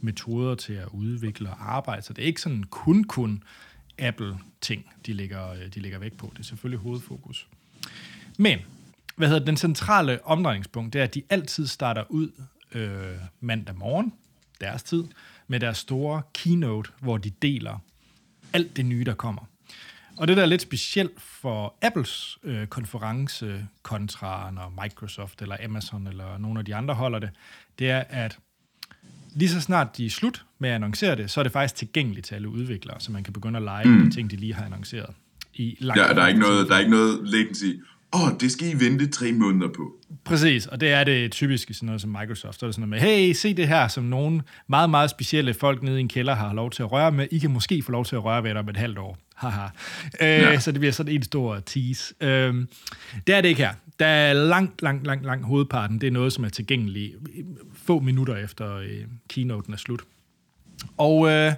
metoder 0.00 0.54
til 0.54 0.72
at 0.72 0.88
udvikle 0.92 1.50
og 1.50 1.74
arbejde, 1.74 2.02
så 2.02 2.12
det 2.12 2.22
er 2.22 2.26
ikke 2.26 2.40
sådan 2.40 2.64
kun 2.64 3.04
kun 3.04 3.42
Apple-ting, 3.98 4.92
de 5.06 5.12
lægger, 5.12 5.50
øh, 5.50 5.74
de 5.74 5.80
lægger 5.80 5.98
væk 5.98 6.12
på. 6.12 6.30
Det 6.32 6.38
er 6.38 6.44
selvfølgelig 6.44 6.80
hovedfokus. 6.80 7.48
Men, 8.38 8.58
hvad 9.16 9.28
hedder 9.28 9.40
det, 9.40 9.46
den 9.46 9.56
centrale 9.56 10.26
omdrejningspunkt, 10.26 10.92
det 10.92 10.98
er, 10.98 11.04
at 11.04 11.14
de 11.14 11.22
altid 11.30 11.66
starter 11.66 12.04
ud 12.08 12.30
øh, 12.72 13.16
mandag 13.40 13.76
morgen, 13.76 14.12
deres 14.60 14.82
tid, 14.82 15.04
med 15.48 15.60
deres 15.60 15.78
store 15.78 16.22
keynote, 16.34 16.90
hvor 17.00 17.16
de 17.16 17.30
deler 17.30 17.78
alt 18.52 18.76
det 18.76 18.86
nye, 18.86 19.04
der 19.04 19.14
kommer. 19.14 19.49
Og 20.20 20.28
det, 20.28 20.36
der 20.36 20.42
er 20.42 20.46
lidt 20.46 20.62
specielt 20.62 21.20
for 21.20 21.74
Apples 21.82 22.38
øh, 22.44 22.66
konference 22.66 23.66
kontra 23.82 24.50
når 24.50 24.82
Microsoft 24.82 25.42
eller 25.42 25.56
Amazon 25.64 26.06
eller 26.06 26.38
nogle 26.38 26.58
af 26.58 26.64
de 26.64 26.74
andre 26.74 26.94
holder 26.94 27.18
det, 27.18 27.30
det 27.78 27.90
er, 27.90 28.04
at 28.08 28.38
lige 29.34 29.48
så 29.48 29.60
snart 29.60 29.96
de 29.96 30.06
er 30.06 30.10
slut 30.10 30.44
med 30.58 30.68
at 30.68 30.74
annoncere 30.74 31.16
det, 31.16 31.30
så 31.30 31.40
er 31.40 31.42
det 31.42 31.52
faktisk 31.52 31.74
tilgængeligt 31.74 32.26
til 32.26 32.34
alle 32.34 32.48
udviklere, 32.48 33.00
så 33.00 33.12
man 33.12 33.24
kan 33.24 33.32
begynde 33.32 33.56
at 33.56 33.62
lege 33.62 33.88
mm. 33.88 34.04
de 34.04 34.10
ting, 34.10 34.30
de 34.30 34.36
lige 34.36 34.54
har 34.54 34.64
annonceret. 34.64 35.14
I 35.54 35.76
lang 35.80 35.98
Ja, 35.98 36.14
der 36.14 36.22
er 36.22 36.28
ikke 36.28 36.40
noget, 36.40 36.68
der 36.68 36.74
er 36.74 36.78
ikke 36.78 36.90
noget 36.90 37.28
latency. 37.28 37.64
Åh, 38.12 38.22
oh, 38.22 38.30
det 38.40 38.52
skal 38.52 38.68
I 38.68 38.84
vente 38.84 39.06
tre 39.06 39.32
måneder 39.32 39.68
på. 39.68 39.92
Præcis, 40.24 40.66
og 40.66 40.80
det 40.80 40.90
er 40.90 41.04
det 41.04 41.32
typiske 41.32 41.74
sådan 41.74 41.86
noget 41.86 42.00
som 42.00 42.10
Microsoft. 42.20 42.60
Så 42.60 42.66
er 42.66 42.68
det 42.68 42.74
sådan 42.74 42.88
noget 42.88 43.02
med, 43.02 43.10
hey, 43.10 43.32
se 43.32 43.54
det 43.54 43.68
her, 43.68 43.88
som 43.88 44.04
nogle 44.04 44.42
meget, 44.68 44.90
meget 44.90 45.10
specielle 45.10 45.54
folk 45.54 45.82
nede 45.82 45.98
i 45.98 46.00
en 46.00 46.08
kælder 46.08 46.34
har 46.34 46.54
lov 46.54 46.70
til 46.70 46.82
at 46.82 46.92
røre 46.92 47.12
med. 47.12 47.26
I 47.30 47.38
kan 47.38 47.50
måske 47.50 47.82
få 47.82 47.92
lov 47.92 48.04
til 48.04 48.16
at 48.16 48.24
røre 48.24 48.42
ved 48.42 48.50
det 48.50 48.58
om 48.58 48.68
et 48.68 48.76
halvt 48.76 48.98
år. 48.98 49.18
Haha. 49.34 49.66
Øh, 50.20 50.28
ja. 50.28 50.60
Så 50.60 50.72
det 50.72 50.80
bliver 50.80 50.92
sådan 50.92 51.12
en 51.12 51.22
stor 51.22 51.60
tease. 51.66 52.14
Øh, 52.20 52.54
det 53.26 53.34
er 53.34 53.40
det 53.40 53.48
ikke 53.48 53.62
her. 53.62 53.72
Der 53.98 54.06
er 54.06 54.32
langt, 54.32 54.82
langt, 54.82 55.06
langt, 55.06 55.24
langt 55.24 55.46
hovedparten. 55.46 56.00
Det 56.00 56.06
er 56.06 56.10
noget, 56.10 56.32
som 56.32 56.44
er 56.44 56.48
tilgængeligt 56.48 57.16
få 57.74 58.00
minutter 58.00 58.36
efter 58.36 58.76
øh, 58.76 59.04
keynoten 59.28 59.72
er 59.72 59.78
slut. 59.78 60.00
Og 60.96 61.28
øh, 61.28 61.52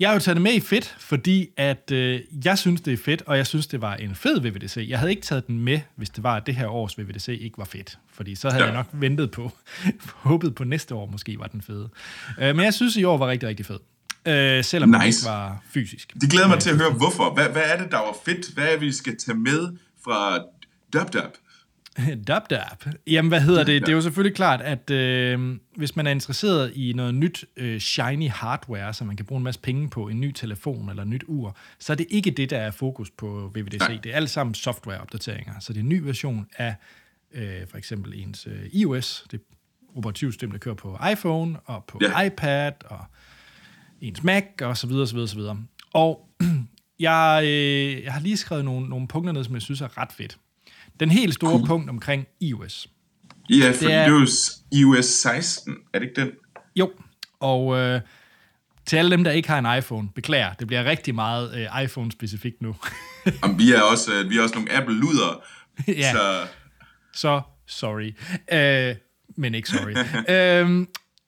jeg 0.00 0.08
har 0.08 0.14
jo 0.14 0.20
taget 0.20 0.36
det 0.36 0.42
med 0.42 0.52
i 0.52 0.60
fedt, 0.60 0.96
fordi 0.98 1.48
at 1.56 1.90
øh, 1.92 2.20
jeg 2.44 2.58
synes, 2.58 2.80
det 2.80 2.92
er 2.92 2.96
fedt, 2.96 3.22
og 3.26 3.36
jeg 3.36 3.46
synes, 3.46 3.66
det 3.66 3.80
var 3.80 3.94
en 3.94 4.14
fed 4.14 4.40
VVDC. 4.40 4.86
Jeg 4.88 4.98
havde 4.98 5.10
ikke 5.10 5.22
taget 5.22 5.46
den 5.46 5.58
med, 5.58 5.80
hvis 5.96 6.10
det 6.10 6.22
var, 6.22 6.36
at 6.36 6.46
det 6.46 6.54
her 6.54 6.68
års 6.68 6.98
VVDC 6.98 7.28
ikke 7.28 7.58
var 7.58 7.64
fedt. 7.64 7.98
Fordi 8.12 8.34
så 8.34 8.50
havde 8.50 8.62
ja. 8.62 8.68
jeg 8.68 8.76
nok 8.76 8.86
ventet 8.92 9.30
på, 9.30 9.52
håbet 10.28 10.54
på 10.54 10.64
næste 10.64 10.94
år 10.94 11.06
måske 11.06 11.38
var 11.38 11.46
den 11.46 11.62
fede. 11.62 11.88
Øh, 12.40 12.56
men 12.56 12.64
jeg 12.64 12.74
synes, 12.74 12.96
i 12.96 13.04
år 13.04 13.18
var 13.18 13.28
rigtig, 13.28 13.48
rigtig 13.48 13.66
fed. 13.66 13.78
Øh, 14.26 14.64
selvom 14.64 14.88
nice. 14.88 15.00
det 15.00 15.06
ikke 15.06 15.24
var 15.24 15.62
fysisk. 15.70 16.14
Det 16.20 16.30
glæder 16.30 16.48
mig 16.48 16.58
til 16.58 16.70
at 16.70 16.76
høre, 16.76 16.92
hvorfor. 16.92 17.34
Hvad, 17.34 17.48
hvad 17.48 17.62
er 17.64 17.82
det, 17.82 17.90
der 17.90 17.98
var 17.98 18.16
fedt? 18.24 18.54
Hvad 18.54 18.74
er 18.74 18.76
vi 18.76 18.92
skal 18.92 19.16
tage 19.16 19.38
med 19.38 19.76
fra 20.04 20.38
DubDub? 20.92 21.34
Dab 22.28 22.42
dab. 22.50 22.84
Jamen, 23.06 23.28
hvad 23.28 23.40
hedder 23.40 23.64
det? 23.64 23.82
Det 23.82 23.88
er 23.88 23.92
jo 23.92 24.00
selvfølgelig 24.00 24.36
klart, 24.36 24.60
at 24.60 24.90
øh, 24.90 25.56
hvis 25.76 25.96
man 25.96 26.06
er 26.06 26.10
interesseret 26.10 26.72
i 26.74 26.92
noget 26.92 27.14
nyt 27.14 27.44
øh, 27.56 27.80
shiny 27.80 28.28
hardware, 28.28 28.94
som 28.94 29.06
man 29.06 29.16
kan 29.16 29.26
bruge 29.26 29.38
en 29.38 29.44
masse 29.44 29.60
penge 29.60 29.90
på, 29.90 30.08
en 30.08 30.20
ny 30.20 30.32
telefon 30.32 30.88
eller 30.88 31.02
et 31.02 31.08
nyt 31.08 31.24
ur, 31.26 31.56
så 31.78 31.92
er 31.92 31.96
det 31.96 32.06
ikke 32.10 32.30
det, 32.30 32.50
der 32.50 32.58
er 32.58 32.70
fokus 32.70 33.10
på 33.10 33.52
VVDC. 33.54 33.78
Nej. 33.78 33.98
Det 34.02 34.12
er 34.12 34.16
alt 34.16 34.30
sammen 34.30 34.54
softwareopdateringer. 34.54 35.60
Så 35.60 35.72
det 35.72 35.78
er 35.78 35.82
en 35.82 35.88
ny 35.88 36.00
version 36.00 36.46
af 36.56 36.74
øh, 37.34 37.66
for 37.70 37.78
eksempel 37.78 38.12
ens 38.14 38.46
øh, 38.46 38.66
iOS, 38.72 39.24
det 39.30 39.40
operativsystem, 39.96 40.50
der 40.50 40.58
kører 40.58 40.74
på 40.74 40.98
iPhone 41.12 41.60
og 41.60 41.84
på 41.84 41.98
ja. 42.02 42.22
iPad 42.22 42.72
og 42.84 43.04
ens 44.00 44.22
Mac 44.22 44.44
og 44.62 44.76
så 44.76 44.86
videre, 44.86 45.06
så 45.06 45.14
videre, 45.14 45.28
så 45.28 45.36
videre. 45.36 45.58
Og 45.92 46.28
jeg, 47.00 47.40
øh, 47.44 48.04
jeg 48.04 48.12
har 48.12 48.20
lige 48.20 48.36
skrevet 48.36 48.64
nogle, 48.64 48.88
nogle 48.88 49.08
punkter 49.08 49.32
ned, 49.32 49.44
som 49.44 49.54
jeg 49.54 49.62
synes 49.62 49.80
er 49.80 49.98
ret 49.98 50.12
fedt. 50.12 50.38
Den 51.00 51.10
helt 51.10 51.34
store 51.34 51.66
punkt 51.66 51.90
omkring 51.90 52.26
iOS. 52.40 52.88
Ja, 53.50 53.70
for 53.70 53.86
det 53.86 53.94
er, 53.94 54.08
det 54.08 54.22
er 54.72 54.78
iOS 54.78 55.04
16, 55.04 55.76
er 55.94 55.98
det 55.98 56.08
ikke 56.08 56.20
den? 56.20 56.30
Jo, 56.76 56.90
og 57.40 57.76
øh, 57.76 58.00
til 58.86 58.96
alle 58.96 59.10
dem, 59.10 59.24
der 59.24 59.30
ikke 59.30 59.48
har 59.48 59.58
en 59.58 59.78
iPhone, 59.78 60.08
beklager, 60.14 60.52
det 60.52 60.66
bliver 60.66 60.84
rigtig 60.84 61.14
meget 61.14 61.54
øh, 61.54 61.82
iPhone-specifikt 61.84 62.62
nu. 62.62 62.76
Jamen, 63.42 63.58
vi 63.58 63.72
er 63.72 63.82
også, 63.82 64.14
øh, 64.14 64.30
vi 64.30 64.38
er 64.38 64.42
også 64.42 64.54
nogle 64.54 64.72
Apple-luder, 64.72 65.44
ja. 65.88 66.12
så... 66.12 66.46
Så 67.12 67.40
sorry. 67.66 68.14
Øh, 68.52 68.96
men 69.36 69.54
ikke 69.54 69.68
sorry. 69.68 69.94
øh, 70.34 70.86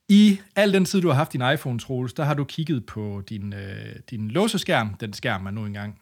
I 0.09 0.40
al 0.56 0.72
den 0.72 0.85
tid, 0.85 1.00
du 1.00 1.09
har 1.09 1.14
haft 1.14 1.33
din 1.33 1.42
iPhone, 1.54 1.78
Troels, 1.78 2.12
der 2.12 2.24
har 2.24 2.35
du 2.35 2.44
kigget 2.44 2.87
på 2.87 3.22
din, 3.28 3.52
øh, 3.52 3.96
din 4.11 4.30
låseskærm, 4.30 4.94
den 4.94 5.12
skærm, 5.12 5.40
man 5.40 5.54
nu 5.54 5.66
engang 5.66 5.99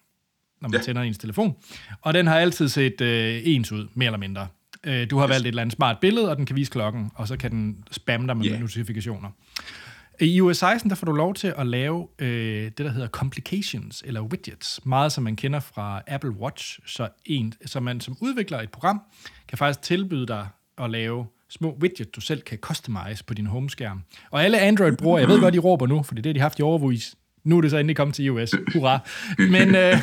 når 0.60 0.68
man 0.68 0.80
ja. 0.80 0.84
tænder 0.84 1.02
ens 1.02 1.18
telefon. 1.18 1.56
Og 2.00 2.14
den 2.14 2.26
har 2.26 2.38
altid 2.38 2.68
set 2.68 3.00
øh, 3.00 3.40
ens 3.44 3.72
ud, 3.72 3.88
mere 3.94 4.06
eller 4.06 4.18
mindre. 4.18 4.46
Øh, 4.84 5.10
du 5.10 5.18
har 5.18 5.26
yes. 5.26 5.30
valgt 5.30 5.42
et 5.42 5.48
eller 5.48 5.62
andet 5.62 5.76
smart 5.76 5.96
billede, 6.00 6.30
og 6.30 6.36
den 6.36 6.46
kan 6.46 6.56
vise 6.56 6.70
klokken, 6.70 7.10
og 7.14 7.28
så 7.28 7.36
kan 7.36 7.50
den 7.50 7.84
spamme 7.90 8.26
dig 8.26 8.36
med 8.36 8.46
yeah. 8.46 8.60
notifikationer. 8.60 9.30
I 10.20 10.36
iOS 10.36 10.56
16, 10.56 10.90
der 10.90 10.96
får 10.96 11.04
du 11.06 11.12
lov 11.12 11.34
til 11.34 11.54
at 11.58 11.66
lave 11.66 12.08
øh, 12.18 12.64
det, 12.64 12.78
der 12.78 12.90
hedder 12.90 13.08
complications, 13.08 14.02
eller 14.06 14.22
widgets. 14.22 14.80
Meget 14.86 15.12
som 15.12 15.24
man 15.24 15.36
kender 15.36 15.60
fra 15.60 16.02
Apple 16.06 16.30
Watch. 16.30 16.78
Så, 16.86 17.08
en, 17.24 17.54
så 17.66 17.80
man 17.80 18.00
som 18.00 18.16
udvikler 18.20 18.60
et 18.60 18.70
program, 18.70 19.02
kan 19.48 19.58
faktisk 19.58 19.82
tilbyde 19.82 20.26
dig 20.26 20.48
at 20.78 20.90
lave 20.90 21.26
små 21.48 21.78
widgets, 21.80 22.10
du 22.10 22.20
selv 22.20 22.42
kan 22.42 22.58
customize 22.58 23.24
på 23.24 23.34
din 23.34 23.46
homeskærm. 23.46 24.02
Og 24.30 24.44
alle 24.44 24.60
Android-brugere, 24.60 25.20
jeg 25.20 25.28
ved 25.28 25.40
godt, 25.40 25.54
de 25.54 25.58
råber 25.58 25.86
nu, 25.86 26.02
for 26.02 26.14
det 26.14 26.20
er 26.20 26.22
det, 26.22 26.34
de 26.34 26.40
har 26.40 26.44
haft 26.44 26.58
i 26.58 26.62
overvis, 26.62 27.14
nu 27.44 27.56
er 27.56 27.60
det 27.60 27.70
så 27.70 27.76
endelig 27.76 27.96
kommet 27.96 28.14
til 28.14 28.24
iOS. 28.24 28.54
Hurra. 28.72 28.98
Men, 29.38 29.74
øh, 29.74 29.96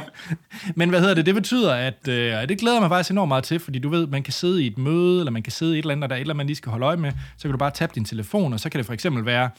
men 0.78 0.88
hvad 0.88 1.00
hedder 1.00 1.14
det? 1.14 1.26
Det 1.26 1.34
betyder, 1.34 1.74
at 1.74 2.08
øh, 2.08 2.48
det 2.48 2.58
glæder 2.58 2.80
mig 2.80 2.88
faktisk 2.88 3.10
enormt 3.10 3.28
meget 3.28 3.44
til, 3.44 3.60
fordi 3.60 3.78
du 3.78 3.88
ved, 3.88 4.06
man 4.06 4.22
kan 4.22 4.32
sidde 4.32 4.64
i 4.64 4.66
et 4.66 4.78
møde, 4.78 5.18
eller 5.18 5.30
man 5.30 5.42
kan 5.42 5.52
sidde 5.52 5.76
i 5.76 5.78
et 5.78 5.82
eller 5.82 5.92
andet, 5.92 6.10
der 6.10 6.16
er 6.16 6.18
et 6.18 6.20
eller 6.20 6.32
andet, 6.34 6.36
man 6.36 6.46
lige 6.46 6.56
skal 6.56 6.70
holde 6.70 6.86
øje 6.86 6.96
med. 6.96 7.12
Så 7.36 7.42
kan 7.42 7.50
du 7.50 7.56
bare 7.56 7.70
tabe 7.70 7.92
din 7.94 8.04
telefon, 8.04 8.52
og 8.52 8.60
så 8.60 8.68
kan 8.68 8.78
det 8.78 8.86
for 8.86 8.92
eksempel 8.92 9.24
være, 9.24 9.50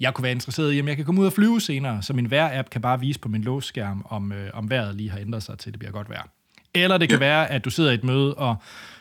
jeg 0.00 0.14
kunne 0.14 0.22
være 0.22 0.32
interesseret 0.32 0.72
i, 0.72 0.78
at 0.78 0.86
jeg 0.86 0.96
kan 0.96 1.04
komme 1.04 1.20
ud 1.20 1.26
og 1.26 1.32
flyve 1.32 1.60
senere, 1.60 2.02
så 2.02 2.12
min 2.12 2.30
vejr-app 2.30 2.70
kan 2.70 2.80
bare 2.80 3.00
vise 3.00 3.20
på 3.20 3.28
min 3.28 3.42
låsskærm, 3.42 4.06
om, 4.08 4.32
øh, 4.32 4.50
om 4.54 4.70
vejret 4.70 4.94
lige 4.94 5.10
har 5.10 5.18
ændret 5.18 5.42
sig 5.42 5.58
til, 5.58 5.72
det 5.72 5.78
bliver 5.78 5.92
godt 5.92 6.10
vejr. 6.10 6.28
Eller 6.74 6.98
det 6.98 7.08
kan 7.08 7.18
ja. 7.18 7.26
være, 7.26 7.50
at 7.50 7.64
du 7.64 7.70
sidder 7.70 7.90
i 7.90 7.94
et 7.94 8.04
møde 8.04 8.34
og 8.34 8.56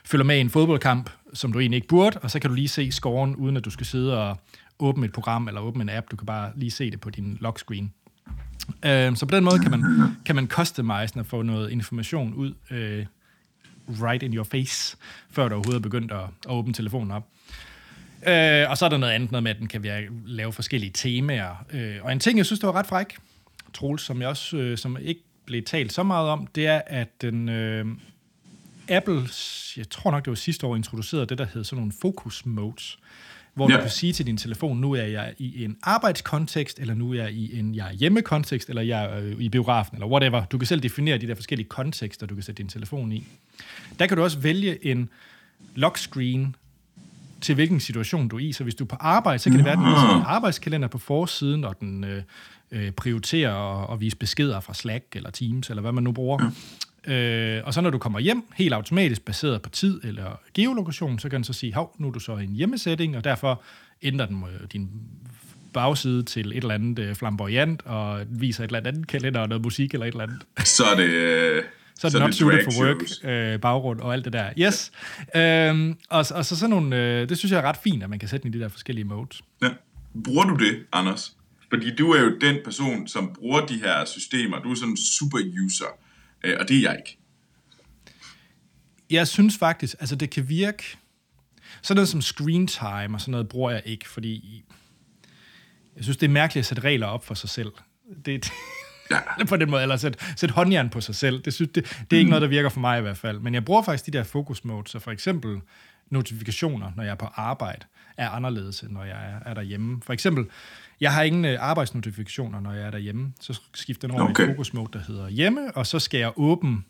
følger 0.05 0.25
med 0.25 0.37
i 0.37 0.39
en 0.39 0.49
fodboldkamp, 0.49 1.09
som 1.33 1.53
du 1.53 1.59
egentlig 1.59 1.75
ikke 1.75 1.87
burde, 1.87 2.19
og 2.19 2.31
så 2.31 2.39
kan 2.39 2.49
du 2.49 2.55
lige 2.55 2.67
se 2.67 2.91
scoren, 2.91 3.35
uden 3.35 3.57
at 3.57 3.65
du 3.65 3.69
skal 3.69 3.85
sidde 3.85 4.21
og 4.21 4.37
åbne 4.79 5.05
et 5.05 5.13
program 5.13 5.47
eller 5.47 5.61
åbne 5.61 5.81
en 5.81 5.89
app. 5.89 6.11
Du 6.11 6.15
kan 6.15 6.25
bare 6.25 6.51
lige 6.55 6.71
se 6.71 6.91
det 6.91 7.01
på 7.01 7.09
din 7.09 7.37
lock 7.41 7.59
screen. 7.59 7.93
Uh, 8.67 9.15
så 9.15 9.25
på 9.29 9.35
den 9.35 9.43
måde 9.43 9.59
kan 9.59 9.71
man, 9.71 9.83
kan 10.25 10.35
man 10.35 10.47
customize 10.47 11.19
og 11.19 11.25
få 11.25 11.41
noget 11.41 11.71
information 11.71 12.33
ud 12.33 12.53
øh, 12.71 13.05
right 13.89 14.23
in 14.23 14.33
your 14.33 14.43
face, 14.43 14.97
før 15.29 15.47
du 15.47 15.55
overhovedet 15.55 15.79
er 15.79 15.83
begyndt 15.83 16.11
at, 16.11 16.19
at 16.19 16.51
åbne 16.51 16.73
telefonen 16.73 17.11
op. 17.11 17.27
Øh, 18.27 18.69
og 18.69 18.77
så 18.77 18.85
er 18.85 18.89
der 18.89 18.97
noget 18.97 19.13
andet 19.13 19.31
noget 19.31 19.43
med, 19.43 19.51
at 19.51 19.59
den 19.59 19.67
kan 19.67 19.83
være, 19.83 20.03
lave 20.25 20.53
forskellige 20.53 20.91
temaer. 20.91 21.65
Øh, 21.73 21.97
og 22.01 22.11
en 22.11 22.19
ting, 22.19 22.37
jeg 22.37 22.45
synes, 22.45 22.59
der 22.59 22.67
var 22.67 22.75
ret 22.75 22.87
fræk, 22.87 23.17
Troels, 23.73 24.01
som 24.01 24.21
jeg 24.21 24.29
også 24.29 24.57
øh, 24.57 24.77
som 24.77 24.97
ikke 25.01 25.21
blev 25.45 25.63
talt 25.63 25.93
så 25.93 26.03
meget 26.03 26.29
om, 26.29 26.47
det 26.47 26.67
er, 26.67 26.81
at 26.87 27.21
den 27.21 27.49
øh, 27.49 27.85
Apple, 28.89 29.29
jeg 29.77 29.89
tror 29.89 30.11
nok, 30.11 30.25
det 30.25 30.31
var 30.31 30.35
sidste 30.35 30.67
år, 30.67 30.75
introducerede 30.75 31.25
det, 31.25 31.37
der 31.37 31.45
hed 31.53 31.63
sådan 31.63 31.79
nogle 31.79 31.93
focus 32.01 32.45
modes, 32.45 32.99
hvor 33.55 33.71
ja. 33.71 33.75
du 33.75 33.81
kan 33.81 33.89
sige 33.89 34.13
til 34.13 34.25
din 34.25 34.37
telefon, 34.37 34.77
nu 34.77 34.91
er 34.91 35.03
jeg 35.03 35.33
i 35.37 35.63
en 35.63 35.77
arbejdskontekst, 35.83 36.79
eller 36.79 36.93
nu 36.93 37.11
er 37.11 37.15
jeg 37.15 37.31
i 37.31 37.59
en 37.59 37.75
jeg 37.75 37.87
er 37.87 37.93
hjemmekontekst, 37.93 38.69
eller 38.69 38.81
jeg 38.81 39.05
er 39.05 39.19
øh, 39.19 39.35
i 39.39 39.49
biografen, 39.49 39.95
eller 39.95 40.07
whatever. 40.07 40.45
Du 40.45 40.57
kan 40.57 40.67
selv 40.67 40.81
definere 40.81 41.17
de 41.17 41.27
der 41.27 41.35
forskellige 41.35 41.67
kontekster, 41.69 42.27
du 42.27 42.33
kan 42.33 42.43
sætte 42.43 42.63
din 42.63 42.69
telefon 42.69 43.11
i. 43.11 43.27
Der 43.99 44.07
kan 44.07 44.17
du 44.17 44.23
også 44.23 44.39
vælge 44.39 44.85
en 44.85 45.09
lock 45.75 45.97
screen 45.97 46.55
til 47.41 47.55
hvilken 47.55 47.79
situation 47.79 48.27
du 48.27 48.35
er 48.35 48.39
i. 48.39 48.51
Så 48.51 48.63
hvis 48.63 48.75
du 48.75 48.83
er 48.83 48.87
på 48.87 48.97
arbejde, 48.99 49.39
så 49.39 49.49
kan 49.49 49.57
det 49.57 49.65
være, 49.65 49.73
at 49.73 49.79
den 49.79 49.85
viser 49.85 50.15
en 50.15 50.23
arbejdskalender 50.25 50.87
på 50.87 50.97
forsiden, 50.97 51.63
og 51.63 51.79
den 51.79 52.03
øh, 52.03 52.23
øh 52.71 52.91
prioriterer 52.91 53.83
at, 53.83 53.93
at 53.93 54.01
vise 54.01 54.17
beskeder 54.17 54.59
fra 54.59 54.73
Slack 54.73 55.05
eller 55.15 55.29
Teams, 55.29 55.69
eller 55.69 55.81
hvad 55.81 55.91
man 55.91 56.03
nu 56.03 56.11
bruger. 56.11 56.51
Øh, 57.07 57.61
og 57.63 57.73
så 57.73 57.81
når 57.81 57.89
du 57.89 57.97
kommer 57.97 58.19
hjem, 58.19 58.43
helt 58.55 58.73
automatisk 58.73 59.25
baseret 59.25 59.61
på 59.61 59.69
tid 59.69 60.01
eller 60.03 60.39
geolokation, 60.53 61.19
så 61.19 61.29
kan 61.29 61.35
den 61.35 61.43
så 61.43 61.53
sige, 61.53 61.73
hov, 61.73 61.95
nu 61.99 62.07
er 62.07 62.11
du 62.11 62.19
så 62.19 62.37
i 62.37 62.43
en 62.43 62.55
hjemmesætning, 62.55 63.17
og 63.17 63.23
derfor 63.23 63.61
ændrer 64.01 64.25
den 64.25 64.43
øh, 64.43 64.67
din 64.73 64.89
bagside 65.73 66.23
til 66.23 66.47
et 66.47 66.57
eller 66.57 66.73
andet 66.73 66.99
øh, 66.99 67.15
flamboyant, 67.15 67.81
og 67.85 68.21
viser 68.29 68.63
et 68.63 68.67
eller 68.67 68.89
andet 68.89 69.07
kalender 69.07 69.39
og 69.39 69.49
noget 69.49 69.63
musik 69.63 69.93
eller 69.93 70.05
et 70.05 70.11
eller 70.11 70.23
andet. 70.23 70.41
Så 70.63 70.83
er 70.83 70.95
det... 70.95 71.09
Øh, 71.09 71.63
så 71.99 72.07
er 72.07 72.11
det 72.11 72.19
not 72.19 72.33
suited 72.33 72.63
for 72.63 72.83
work 72.83 72.97
øh, 73.23 73.59
baggrund 73.59 73.99
og 73.99 74.13
alt 74.13 74.25
det 74.25 74.33
der. 74.33 74.49
Yes. 74.59 74.91
Øhm, 75.35 75.97
og, 76.09 76.25
og 76.35 76.45
så 76.45 76.55
sådan 76.55 76.69
nogle, 76.69 76.95
øh, 76.95 77.29
det 77.29 77.37
synes 77.37 77.51
jeg 77.51 77.57
er 77.57 77.61
ret 77.61 77.77
fint, 77.83 78.03
at 78.03 78.09
man 78.09 78.19
kan 78.19 78.29
sætte 78.29 78.43
den 78.43 78.53
i 78.53 78.57
de 78.57 78.63
der 78.63 78.69
forskellige 78.69 79.05
modes. 79.05 79.41
Ja. 79.61 79.69
Bruger 80.23 80.43
du 80.43 80.55
det, 80.55 80.85
Anders? 80.91 81.35
Fordi 81.69 81.95
du 81.95 82.11
er 82.11 82.21
jo 82.21 82.37
den 82.41 82.57
person, 82.63 83.07
som 83.07 83.33
bruger 83.39 83.65
de 83.65 83.77
her 83.77 84.05
systemer. 84.05 84.59
Du 84.59 84.71
er 84.71 84.75
sådan 84.75 84.89
en 84.89 84.97
super 84.97 85.39
user. 85.65 85.85
Øh, 86.45 86.57
og 86.59 86.67
det 86.67 86.77
er 86.77 86.81
jeg 86.81 86.95
ikke. 86.97 87.17
Jeg 89.09 89.27
synes 89.27 89.57
faktisk, 89.57 89.95
altså 89.99 90.15
det 90.15 90.29
kan 90.29 90.49
virke... 90.49 90.97
Sådan 91.81 91.95
noget 91.95 92.09
som 92.09 92.21
screen 92.21 92.67
time 92.67 93.15
og 93.15 93.21
sådan 93.21 93.31
noget 93.31 93.49
bruger 93.49 93.71
jeg 93.71 93.81
ikke, 93.85 94.09
fordi 94.09 94.63
jeg 95.95 96.03
synes, 96.03 96.17
det 96.17 96.25
er 96.25 96.31
mærkeligt 96.31 96.63
at 96.63 96.65
sætte 96.65 96.83
regler 96.83 97.07
op 97.07 97.25
for 97.25 97.33
sig 97.33 97.49
selv. 97.49 97.71
Det, 98.25 98.51
ja. 99.11 99.19
på 99.49 99.57
den 99.57 99.69
måde, 99.69 99.81
eller 99.81 99.97
sætte, 99.97 100.19
sætte 100.35 100.55
håndjern 100.55 100.89
på 100.89 101.01
sig 101.01 101.15
selv. 101.15 101.41
Det, 101.41 101.53
synes, 101.53 101.71
det, 101.75 101.83
det 101.83 102.15
er 102.15 102.19
ikke 102.19 102.23
mm. 102.23 102.29
noget, 102.29 102.41
der 102.41 102.47
virker 102.47 102.69
for 102.69 102.79
mig 102.79 102.99
i 102.99 103.01
hvert 103.01 103.17
fald. 103.17 103.39
Men 103.39 103.53
jeg 103.53 103.65
bruger 103.65 103.81
faktisk 103.81 104.05
de 104.05 104.11
der 104.11 104.23
focus 104.23 104.63
modes, 104.63 104.89
så 104.89 104.99
for 104.99 105.11
eksempel 105.11 105.61
notifikationer, 106.09 106.91
når 106.95 107.03
jeg 107.03 107.11
er 107.11 107.15
på 107.15 107.25
arbejde, 107.35 107.85
er 108.17 108.29
anderledes, 108.29 108.81
end 108.81 108.91
når 108.91 109.03
jeg 109.03 109.31
er, 109.31 109.49
er 109.49 109.53
derhjemme. 109.53 110.01
For 110.01 110.13
eksempel, 110.13 110.45
jeg 111.01 111.13
har 111.13 111.23
ingen 111.23 111.45
øh, 111.45 111.57
arbejdsnotifikationer, 111.59 112.59
når 112.59 112.73
jeg 112.73 112.87
er 112.87 112.91
derhjemme. 112.91 113.33
Så 113.39 113.61
skifter 113.73 114.07
den 114.07 114.17
over 114.17 114.29
okay. 114.29 114.43
i 114.43 114.47
fokus 114.47 114.73
mode, 114.73 114.89
der 114.93 114.99
hedder 114.99 115.29
hjemme, 115.29 115.77
og 115.77 115.87
så 115.87 115.99
skal 115.99 116.19
jeg 116.19 116.31
åbne 116.35 116.83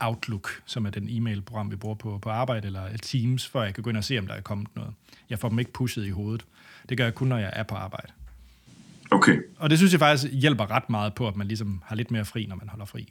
Outlook, 0.00 0.62
som 0.66 0.86
er 0.86 0.90
den 0.90 1.08
e-mail-program, 1.10 1.70
vi 1.70 1.76
bruger 1.76 1.94
på, 1.94 2.18
på 2.18 2.30
arbejde, 2.30 2.66
eller 2.66 2.96
Teams, 3.02 3.48
før 3.48 3.62
jeg 3.62 3.74
kan 3.74 3.82
gå 3.82 3.90
ind 3.90 3.96
og 3.96 4.04
se, 4.04 4.18
om 4.18 4.26
der 4.26 4.34
er 4.34 4.40
kommet 4.40 4.68
noget. 4.76 4.92
Jeg 5.30 5.38
får 5.38 5.48
dem 5.48 5.58
ikke 5.58 5.72
pushet 5.72 6.06
i 6.06 6.10
hovedet. 6.10 6.46
Det 6.88 6.96
gør 6.96 7.04
jeg 7.04 7.14
kun, 7.14 7.28
når 7.28 7.38
jeg 7.38 7.52
er 7.52 7.62
på 7.62 7.74
arbejde. 7.74 8.12
Okay. 9.10 9.38
Og 9.58 9.70
det 9.70 9.78
synes 9.78 9.92
jeg 9.92 9.98
faktisk 9.98 10.32
hjælper 10.32 10.70
ret 10.70 10.90
meget 10.90 11.14
på, 11.14 11.28
at 11.28 11.36
man 11.36 11.46
ligesom 11.46 11.82
har 11.84 11.96
lidt 11.96 12.10
mere 12.10 12.24
fri, 12.24 12.46
når 12.46 12.56
man 12.56 12.68
holder 12.68 12.84
fri. 12.84 13.08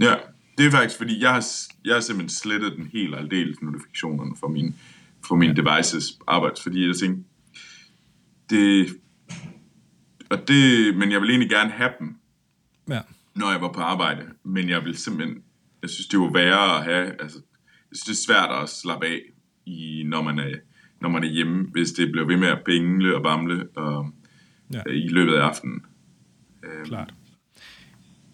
Ja, 0.00 0.14
det 0.58 0.66
er 0.66 0.70
faktisk, 0.70 0.98
fordi 0.98 1.22
jeg 1.22 1.30
har, 1.30 1.46
jeg 1.84 1.94
har 1.94 2.00
simpelthen 2.00 2.28
slettet 2.28 2.72
den 2.76 2.90
helt 2.92 3.14
aldeles 3.14 3.62
notifikationerne 3.62 4.36
fra 4.40 4.48
min, 4.48 4.76
fra 5.26 5.34
mine 5.34 5.54
ja. 5.56 5.62
devices 5.62 6.18
arbejde, 6.26 6.56
fordi 6.62 6.86
jeg 6.86 6.94
tænkte, 6.96 7.24
det, 8.50 8.88
og 10.30 10.48
det, 10.48 10.96
men 10.96 11.12
jeg 11.12 11.20
vil 11.20 11.30
egentlig 11.30 11.50
gerne 11.50 11.70
have 11.70 11.90
dem, 12.00 12.16
ja. 12.88 13.00
når 13.34 13.50
jeg 13.50 13.60
var 13.60 13.72
på 13.72 13.80
arbejde. 13.80 14.22
Men 14.44 14.68
jeg 14.68 14.84
vil 14.84 14.96
simpelthen, 14.96 15.42
jeg 15.82 15.90
synes, 15.90 16.06
det 16.06 16.18
var 16.18 16.32
værre 16.32 16.78
at 16.78 16.84
have, 16.84 17.22
altså, 17.22 17.40
synes, 17.92 18.04
det 18.04 18.12
er 18.12 18.34
svært 18.34 18.62
at 18.62 18.68
slappe 18.68 19.06
af, 19.06 19.20
i, 19.66 20.02
når, 20.06 20.22
man 20.22 20.38
er, 20.38 20.54
når 21.00 21.08
man 21.08 21.24
er 21.24 21.28
hjemme, 21.28 21.68
hvis 21.72 21.92
det 21.92 22.12
bliver 22.12 22.26
ved 22.26 22.36
med 22.36 22.48
at 22.48 22.58
pingle 22.66 23.16
og 23.16 23.22
bamle 23.22 23.68
og, 23.76 24.12
ja. 24.72 24.82
i 24.90 25.08
løbet 25.08 25.34
af 25.34 25.40
aftenen. 25.40 25.82
Klart. 26.84 27.14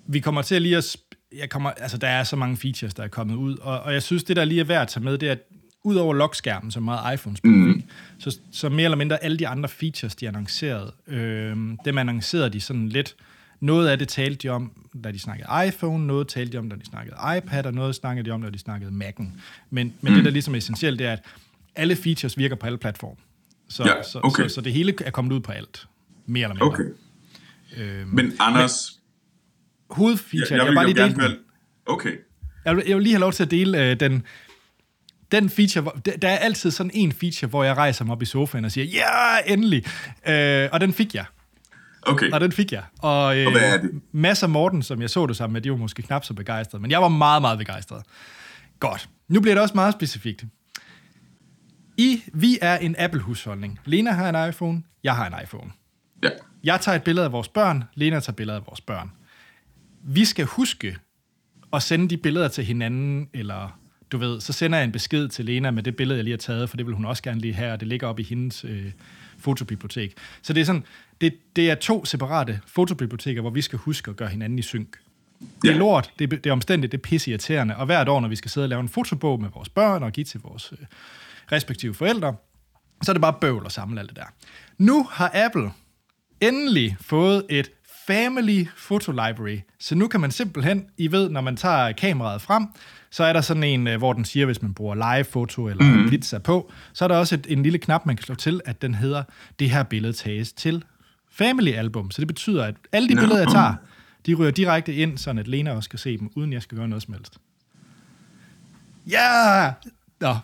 Vi 0.07 0.21
kommer 0.21 0.43
til 0.43 0.63
lige 0.63 0.77
at... 0.77 0.97
Jeg 1.37 1.51
kommer, 1.51 1.71
altså, 1.71 1.99
der 1.99 2.09
er 2.09 2.25
så 2.25 2.37
mange 2.37 2.57
features, 2.57 2.95
der 2.95 3.03
er 3.03 3.09
kommet 3.09 3.35
ud, 3.35 3.57
og, 3.57 3.81
og 3.81 3.93
jeg 3.93 4.03
synes, 4.03 4.25
det 4.25 4.37
der 4.37 4.45
lige 4.45 4.61
er 4.61 4.65
værd 4.65 4.83
at 4.83 4.89
tage 4.89 5.05
med, 5.05 5.19
det 5.19 5.29
er, 5.29 5.33
at 5.33 5.43
ud 5.85 5.97
over 5.97 6.15
lockskærmen, 6.15 6.71
som 6.71 6.83
meget 6.83 7.15
iPhones 7.15 7.45
mm. 7.45 7.83
så, 8.19 8.39
så 8.51 8.69
mere 8.69 8.85
eller 8.85 8.97
mindre 8.97 9.25
alle 9.25 9.37
de 9.37 9.49
andre 9.49 9.69
features, 9.69 10.15
de 10.15 10.29
annoncerede, 10.29 10.93
øh, 11.07 11.57
dem 11.85 11.99
annoncerede 11.99 12.51
de 12.51 12.61
sådan 12.61 12.89
lidt, 12.89 13.17
noget 13.61 13.89
af 13.89 13.99
det 13.99 14.09
talte 14.09 14.49
de 14.49 14.49
om, 14.49 14.73
da 15.05 15.11
de 15.11 15.19
snakkede 15.19 15.49
iPhone, 15.69 16.07
noget 16.07 16.29
talte 16.29 16.53
de 16.53 16.59
om, 16.59 16.71
da 16.71 16.77
de 16.77 16.85
snakkede 16.85 17.17
iPad, 17.37 17.67
og 17.67 17.75
noget 17.75 17.95
snakkede 17.95 18.27
de 18.27 18.31
om, 18.31 18.43
da 18.43 18.51
de 18.51 18.59
snakkede 18.59 18.91
Mac'en. 18.91 19.25
Men, 19.25 19.35
men 19.71 19.95
mm. 20.01 20.15
det, 20.15 20.25
der 20.25 20.31
ligesom 20.31 20.55
er 20.55 20.59
essentielt, 20.59 20.99
det 20.99 21.07
er, 21.07 21.13
at 21.13 21.23
alle 21.75 21.97
features 21.97 22.39
virker 22.39 22.57
på 22.57 22.67
alle 22.67 22.79
platforme. 22.79 23.17
Så, 23.69 23.85
ja, 23.85 23.93
okay. 24.23 24.43
så, 24.43 24.49
så, 24.49 24.55
så 24.55 24.61
det 24.61 24.73
hele 24.73 24.95
er 25.05 25.11
kommet 25.11 25.33
ud 25.33 25.41
på 25.41 25.53
alt, 25.53 25.87
mere 26.27 26.45
eller 26.45 26.55
mindre. 26.55 26.67
Okay. 26.67 26.85
Øhm, 27.77 28.09
men 28.09 28.33
Anders... 28.41 28.99
Men, 29.89 29.97
hovedfeature, 29.97 30.47
jeg, 30.51 30.59
jeg, 30.59 30.67
vil, 30.67 30.89
jeg, 30.89 30.97
bare 30.97 31.15
lige 31.15 31.25
dele 31.25 31.39
Okay. 31.87 32.13
Jeg 32.65 32.77
vil, 32.77 32.85
jeg 32.87 32.97
vil 32.97 33.03
lige 33.03 33.13
have 33.13 33.21
lov 33.21 33.33
til 33.33 33.43
at 33.43 33.51
dele 33.51 33.91
øh, 33.91 34.01
den, 34.01 34.23
den 35.35 35.51
feature, 35.51 35.91
der 36.23 36.29
er 36.29 36.37
altid 36.37 36.71
sådan 36.71 36.91
en 36.95 37.13
feature, 37.13 37.49
hvor 37.49 37.65
jeg 37.65 37.77
rejser 37.77 38.05
mig 38.05 38.13
op 38.13 38.23
i 38.23 38.25
sofaen 38.25 38.65
og 38.65 38.73
siger, 38.73 38.85
ja, 38.85 39.37
yeah, 39.37 39.53
endelig. 39.53 39.85
Øh, 40.29 40.69
og 40.73 40.81
den 40.81 40.93
fik 40.93 41.15
jeg. 41.15 41.25
Okay. 42.03 42.31
Og 42.31 42.41
den 42.41 42.53
fik 42.53 42.73
jeg. 42.73 42.83
Og, 42.99 43.39
øh, 43.39 43.47
og 43.47 43.53
hvad 43.53 43.75
er 43.75 43.81
det? 43.81 43.91
Mads 44.13 44.43
og 44.43 44.51
Morten, 44.51 44.83
som 44.83 45.03
jeg 45.03 45.11
så 45.11 45.27
det 45.27 45.37
sammen 45.37 45.53
med, 45.53 45.61
de 45.61 45.71
var 45.71 45.77
måske 45.77 46.03
knap 46.03 46.25
så 46.25 46.35
begejstrede, 46.35 46.83
men 46.83 46.91
jeg 46.91 47.03
var 47.03 47.09
meget, 47.09 47.43
meget 47.43 47.59
begejstret. 47.59 48.03
Godt. 48.81 49.09
Nu 49.29 49.41
bliver 49.41 49.55
det 49.55 49.63
også 49.63 49.75
meget 49.75 49.95
specifikt. 49.95 50.45
I, 51.97 52.23
vi 52.33 52.59
er 52.63 52.79
en 52.79 52.97
Apple-husholdning. 52.99 53.81
Lena 53.85 54.11
har 54.11 54.29
en 54.29 54.49
iPhone, 54.49 54.83
jeg 55.05 55.17
har 55.17 55.27
en 55.27 55.35
iPhone. 55.43 55.71
Ja. 56.23 56.29
Jeg 56.65 56.81
tager 56.81 56.97
et 56.97 57.03
billede 57.03 57.27
af 57.27 57.33
vores 57.33 57.49
børn, 57.49 57.85
Lena 57.95 58.21
tager 58.21 58.35
billeder 58.35 58.59
af 58.59 58.67
vores 58.67 58.81
børn. 58.81 59.13
Vi 60.03 60.25
skal 60.25 60.45
huske 60.45 60.97
at 61.73 61.83
sende 61.83 62.09
de 62.09 62.17
billeder 62.17 62.49
til 62.49 62.65
hinanden, 62.65 63.29
eller 63.35 63.79
du 64.15 64.19
ved, 64.19 64.41
så 64.41 64.53
sender 64.53 64.79
jeg 64.79 64.85
en 64.85 64.93
besked 64.93 65.29
til 65.29 65.45
Lena 65.45 65.71
med 65.71 65.83
det 65.83 65.97
billede, 65.97 66.17
jeg 66.17 66.25
lige 66.25 66.33
har 66.33 66.39
taget, 66.39 66.71
for 66.71 66.77
det 66.77 66.87
vil 66.87 66.95
hun 66.95 67.05
også 67.05 67.23
gerne 67.23 67.41
lige 67.41 67.55
have, 67.55 67.73
og 67.73 67.81
det 67.81 67.89
ligger 67.89 68.07
op 68.07 68.21
i 68.21 68.23
hendes 68.23 68.65
øh, 68.65 68.93
fotobibliotek. 69.39 70.15
Så 70.43 70.53
det 70.53 70.61
er 70.61 70.65
sådan, 70.65 70.85
det, 71.21 71.35
det 71.57 71.71
er 71.71 71.75
to 71.75 72.05
separate 72.05 72.61
fotobiblioteker, 72.67 73.41
hvor 73.41 73.51
vi 73.51 73.61
skal 73.61 73.79
huske 73.79 74.11
at 74.11 74.17
gøre 74.17 74.29
hinanden 74.29 74.59
i 74.59 74.63
synk. 74.63 74.97
Det 75.63 75.71
er 75.71 75.77
lort, 75.77 76.11
det 76.19 76.33
er, 76.33 76.37
det 76.37 76.47
er 76.47 76.53
omstændigt, 76.53 76.93
det 76.93 76.99
er 76.99 77.03
pisseirriterende, 77.03 77.77
og 77.77 77.87
hvert 77.87 78.09
år, 78.09 78.21
når 78.21 78.29
vi 78.29 78.37
skal 78.37 78.51
sidde 78.51 78.65
og 78.65 78.69
lave 78.69 78.81
en 78.81 78.89
fotobog 78.89 79.41
med 79.41 79.49
vores 79.55 79.69
børn 79.69 80.03
og 80.03 80.13
give 80.13 80.25
til 80.25 80.41
vores 80.41 80.73
øh, 80.73 80.87
respektive 81.53 81.95
forældre, 81.95 82.37
så 83.03 83.11
er 83.11 83.15
det 83.15 83.23
bare 83.23 83.37
bøvl 83.41 83.67
at 83.67 83.73
samle 83.73 84.01
alt 84.01 84.09
det 84.09 84.17
der. 84.17 84.27
Nu 84.79 85.07
har 85.11 85.31
Apple 85.35 85.71
endelig 86.41 86.97
fået 87.01 87.47
et 87.51 87.71
Family 88.07 88.67
Photo 88.77 89.13
Library. 89.13 89.59
Så 89.79 89.95
nu 89.95 90.09
kan 90.09 90.21
man 90.21 90.31
simpelthen, 90.31 90.87
I 90.97 91.13
ved, 91.13 91.31
når 91.31 91.41
man 91.41 91.57
tager 91.57 91.93
kameraet 91.93 92.43
frem, 92.43 92.67
så 93.11 93.25
er 93.25 93.33
der 93.33 93.41
sådan 93.41 93.63
en, 93.63 93.87
øh, 93.87 93.99
hvor 93.99 94.13
den 94.13 94.25
siger, 94.25 94.47
hvis 94.47 94.63
man 94.63 94.75
bruger 94.75 94.95
live-foto 94.95 95.69
eller 95.69 95.85
mm. 95.85 96.09
pizza 96.09 96.39
på, 96.39 96.73
så 96.93 97.05
er 97.05 97.09
der 97.09 97.17
også 97.17 97.35
et, 97.35 97.47
en 97.49 97.63
lille 97.63 97.79
knap, 97.79 98.07
man 98.07 98.17
kan 98.17 98.25
slå 98.25 98.35
til, 98.35 98.61
at 98.65 98.83
den 98.83 98.95
hedder, 98.95 99.23
det 99.59 99.71
her 99.71 99.83
billede 99.83 100.13
tages 100.13 100.53
til 100.53 100.85
Family 101.33 101.73
Album. 101.73 102.11
Så 102.11 102.21
det 102.21 102.29
betyder, 102.29 102.65
at 102.65 102.75
alle 102.93 103.09
de 103.09 103.15
no. 103.15 103.21
billeder, 103.21 103.41
jeg 103.41 103.49
tager, 103.49 103.75
de 104.27 104.35
ryger 104.35 104.51
direkte 104.51 104.95
ind, 104.95 105.19
så 105.19 105.31
at 105.31 105.49
Lena 105.49 105.73
også 105.73 105.91
kan 105.91 105.99
se 105.99 106.19
dem, 106.19 106.31
uden 106.37 106.53
jeg 106.53 106.63
skal 106.63 106.79
gøre 106.79 106.89
noget 106.89 107.03
som 107.03 107.15
helst. 107.15 107.39
Ja! 109.11 109.63
Yeah! 109.63 109.73
Nå. 110.21 110.29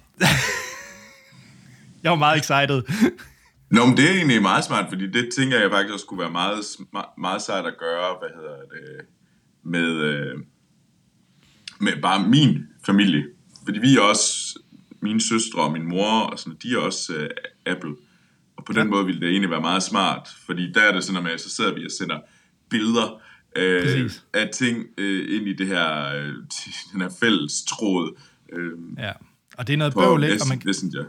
jeg 2.03 2.11
var 2.11 2.17
meget 2.17 2.39
excited. 2.39 2.83
Nå, 3.71 3.87
men 3.87 3.97
det 3.97 4.11
er 4.11 4.15
egentlig 4.15 4.43
meget 4.43 4.65
smart, 4.65 4.87
fordi 4.89 5.11
det 5.11 5.29
tænker 5.37 5.59
jeg 5.59 5.71
faktisk 5.71 5.93
også 5.93 6.05
skulle 6.05 6.23
være 6.23 6.31
meget, 6.31 6.65
meget 7.19 7.43
sejt 7.43 7.67
at 7.67 7.79
gøre, 7.79 8.17
hvad 8.21 8.29
hedder 8.37 8.57
det, 8.57 9.07
med, 9.63 9.91
øh, 9.91 10.39
med 11.81 12.03
bare 12.03 12.29
min 12.29 12.67
familie. 12.87 13.25
Fordi 13.65 13.79
vi 13.79 13.97
er 13.97 14.01
også, 14.01 14.59
mine 15.03 15.21
søstre 15.21 15.63
og 15.63 15.73
min 15.73 15.89
mor, 15.89 16.21
og 16.21 16.39
sådan, 16.39 16.59
de 16.63 16.75
er 16.75 16.79
også 16.79 17.13
uh, 17.17 17.73
Apple. 17.73 17.95
Og 18.57 18.65
på 18.65 18.73
den 18.73 18.83
ja. 18.83 18.91
måde 18.91 19.07
ville 19.07 19.21
det 19.21 19.29
egentlig 19.29 19.51
være 19.51 19.61
meget 19.61 19.83
smart, 19.83 20.29
fordi 20.47 20.73
der 20.73 20.81
er 20.81 20.93
det 20.93 21.05
sådan, 21.05 21.27
at 21.27 21.41
så 21.41 21.51
sidder 21.51 21.75
vi 21.75 21.85
og 21.85 21.91
sender 21.91 22.21
billeder 22.71 23.21
øh, 23.57 24.11
af 24.33 24.49
ting 24.55 24.87
øh, 24.99 25.37
ind 25.37 25.49
i 25.49 25.53
det 25.53 25.67
her, 25.67 26.17
øh, 26.17 26.35
den 26.93 27.01
her 27.01 27.11
fælles 27.21 27.63
tråd. 27.63 28.19
Øh, 28.53 28.73
ja, 28.99 29.13
og 29.57 29.67
det 29.67 29.73
er 29.73 29.77
noget 29.77 29.95
bøvl, 29.95 30.25
ikke? 30.25 30.43
Og 30.43 30.49
man, 30.49 30.63
Messenger. 30.65 31.05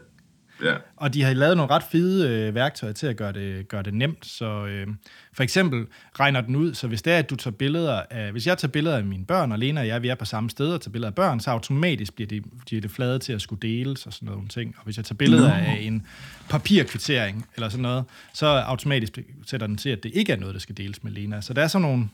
Ja. 0.61 0.75
Og 0.95 1.13
de 1.13 1.23
har 1.23 1.33
lavet 1.33 1.57
nogle 1.57 1.73
ret 1.73 1.83
fede 1.91 2.29
øh, 2.29 2.55
værktøjer 2.55 2.93
til 2.93 3.07
at 3.07 3.17
gøre 3.17 3.33
det, 3.33 3.67
gøre 3.67 3.83
det 3.83 3.93
nemt. 3.93 4.25
Så 4.25 4.65
øh, 4.65 4.87
for 5.33 5.43
eksempel 5.43 5.85
regner 6.19 6.41
den 6.41 6.55
ud, 6.55 6.73
så 6.73 6.87
hvis 6.87 7.01
det 7.01 7.13
er, 7.13 7.17
at 7.17 7.29
du 7.29 7.35
tager 7.35 7.55
billeder 7.55 8.01
af, 8.09 8.31
hvis 8.31 8.47
jeg 8.47 8.57
tager 8.57 8.71
billeder 8.71 8.97
af 8.97 9.03
mine 9.03 9.25
børn, 9.25 9.51
og 9.51 9.59
Lena 9.59 9.81
og 9.81 9.87
jeg, 9.87 10.01
vi 10.01 10.07
er 10.07 10.15
på 10.15 10.25
samme 10.25 10.49
sted 10.49 10.73
og 10.73 10.81
tager 10.81 10.91
billeder 10.91 11.09
af 11.09 11.15
børn, 11.15 11.39
så 11.39 11.51
automatisk 11.51 12.13
bliver 12.15 12.27
det, 12.27 12.43
bliver 12.65 12.81
det 12.81 12.91
flade 12.91 13.19
til 13.19 13.33
at 13.33 13.41
skulle 13.41 13.61
deles 13.61 14.05
og 14.05 14.13
sådan 14.13 14.25
noget 14.25 14.49
ting. 14.49 14.75
Og 14.77 14.83
hvis 14.83 14.97
jeg 14.97 15.05
tager 15.05 15.17
billeder 15.17 15.47
no. 15.47 15.53
af 15.53 15.77
en 15.81 16.07
papirkvittering 16.49 17.45
eller 17.55 17.69
sådan 17.69 17.81
noget, 17.81 18.05
så 18.33 18.45
automatisk 18.45 19.19
sætter 19.45 19.67
den 19.67 19.77
til, 19.77 19.89
at 19.89 20.03
det 20.03 20.11
ikke 20.15 20.33
er 20.33 20.37
noget, 20.37 20.53
der 20.53 20.59
skal 20.59 20.77
deles 20.77 21.03
med 21.03 21.11
Lena. 21.11 21.41
Så 21.41 21.53
der 21.53 21.63
er 21.63 21.67
sådan 21.67 21.87
nogle... 21.87 22.09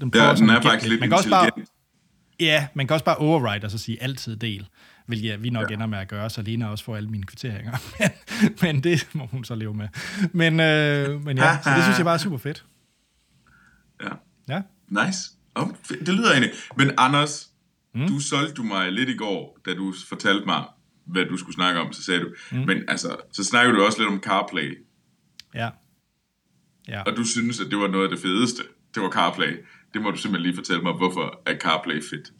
Den 0.00 0.12
ja, 0.14 0.34
den 0.34 0.50
er 0.50 0.60
faktisk 0.60 0.88
lidt 0.88 1.00
man 1.00 1.08
kan 1.08 1.18
også 1.18 1.30
bare, 1.30 1.50
Ja, 2.40 2.66
man 2.74 2.86
kan 2.86 2.94
også 2.94 3.04
bare 3.04 3.16
override 3.16 3.64
og 3.64 3.70
så 3.70 3.78
sige 3.78 4.02
altid 4.02 4.36
del 4.36 4.68
hvilket 5.06 5.42
vi 5.42 5.50
nok 5.50 5.70
ja. 5.70 5.74
ender 5.74 5.86
med 5.86 5.98
at 5.98 6.08
gøre, 6.08 6.30
så 6.30 6.42
Lena 6.42 6.66
også 6.66 6.84
får 6.84 6.96
alle 6.96 7.10
mine 7.10 7.24
kvitteringer. 7.24 7.72
men, 8.62 8.84
det 8.84 9.08
må 9.12 9.26
hun 9.26 9.44
så 9.44 9.54
leve 9.54 9.74
med. 9.74 9.88
Men, 10.32 10.60
øh, 10.60 11.24
men 11.24 11.38
ja, 11.38 11.58
så 11.62 11.70
det 11.70 11.82
synes 11.82 11.98
jeg 11.98 12.04
bare 12.04 12.14
er 12.14 12.18
super 12.18 12.38
fedt. 12.38 12.64
Ja. 14.02 14.08
Ja. 14.48 14.62
Nice. 14.88 15.18
Oh, 15.54 15.68
det 15.88 16.08
lyder 16.08 16.30
egentlig. 16.30 16.52
Men 16.76 16.90
Anders, 16.98 17.50
mm. 17.94 18.06
du 18.06 18.20
solgte 18.20 18.54
du 18.54 18.62
mig 18.62 18.92
lidt 18.92 19.08
i 19.08 19.16
går, 19.16 19.58
da 19.66 19.74
du 19.74 19.94
fortalte 20.08 20.46
mig, 20.46 20.64
hvad 21.06 21.24
du 21.24 21.36
skulle 21.36 21.54
snakke 21.54 21.80
om, 21.80 21.92
så 21.92 22.02
sagde 22.02 22.20
du, 22.20 22.28
mm. 22.50 22.58
men 22.58 22.84
altså, 22.88 23.16
så 23.32 23.44
snakkede 23.44 23.76
du 23.76 23.84
også 23.84 23.98
lidt 23.98 24.10
om 24.10 24.22
CarPlay. 24.22 24.78
Ja. 25.54 25.70
ja. 26.88 27.02
Og 27.02 27.16
du 27.16 27.24
synes, 27.24 27.60
at 27.60 27.66
det 27.70 27.78
var 27.78 27.88
noget 27.88 28.04
af 28.04 28.10
det 28.10 28.18
fedeste. 28.18 28.62
Det 28.94 29.02
var 29.02 29.10
CarPlay. 29.10 29.64
Det 29.94 30.02
må 30.02 30.10
du 30.10 30.16
simpelthen 30.16 30.42
lige 30.42 30.56
fortælle 30.56 30.82
mig, 30.82 30.92
hvorfor 30.92 31.42
er 31.46 31.58
CarPlay 31.58 32.02
fedt? 32.10 32.32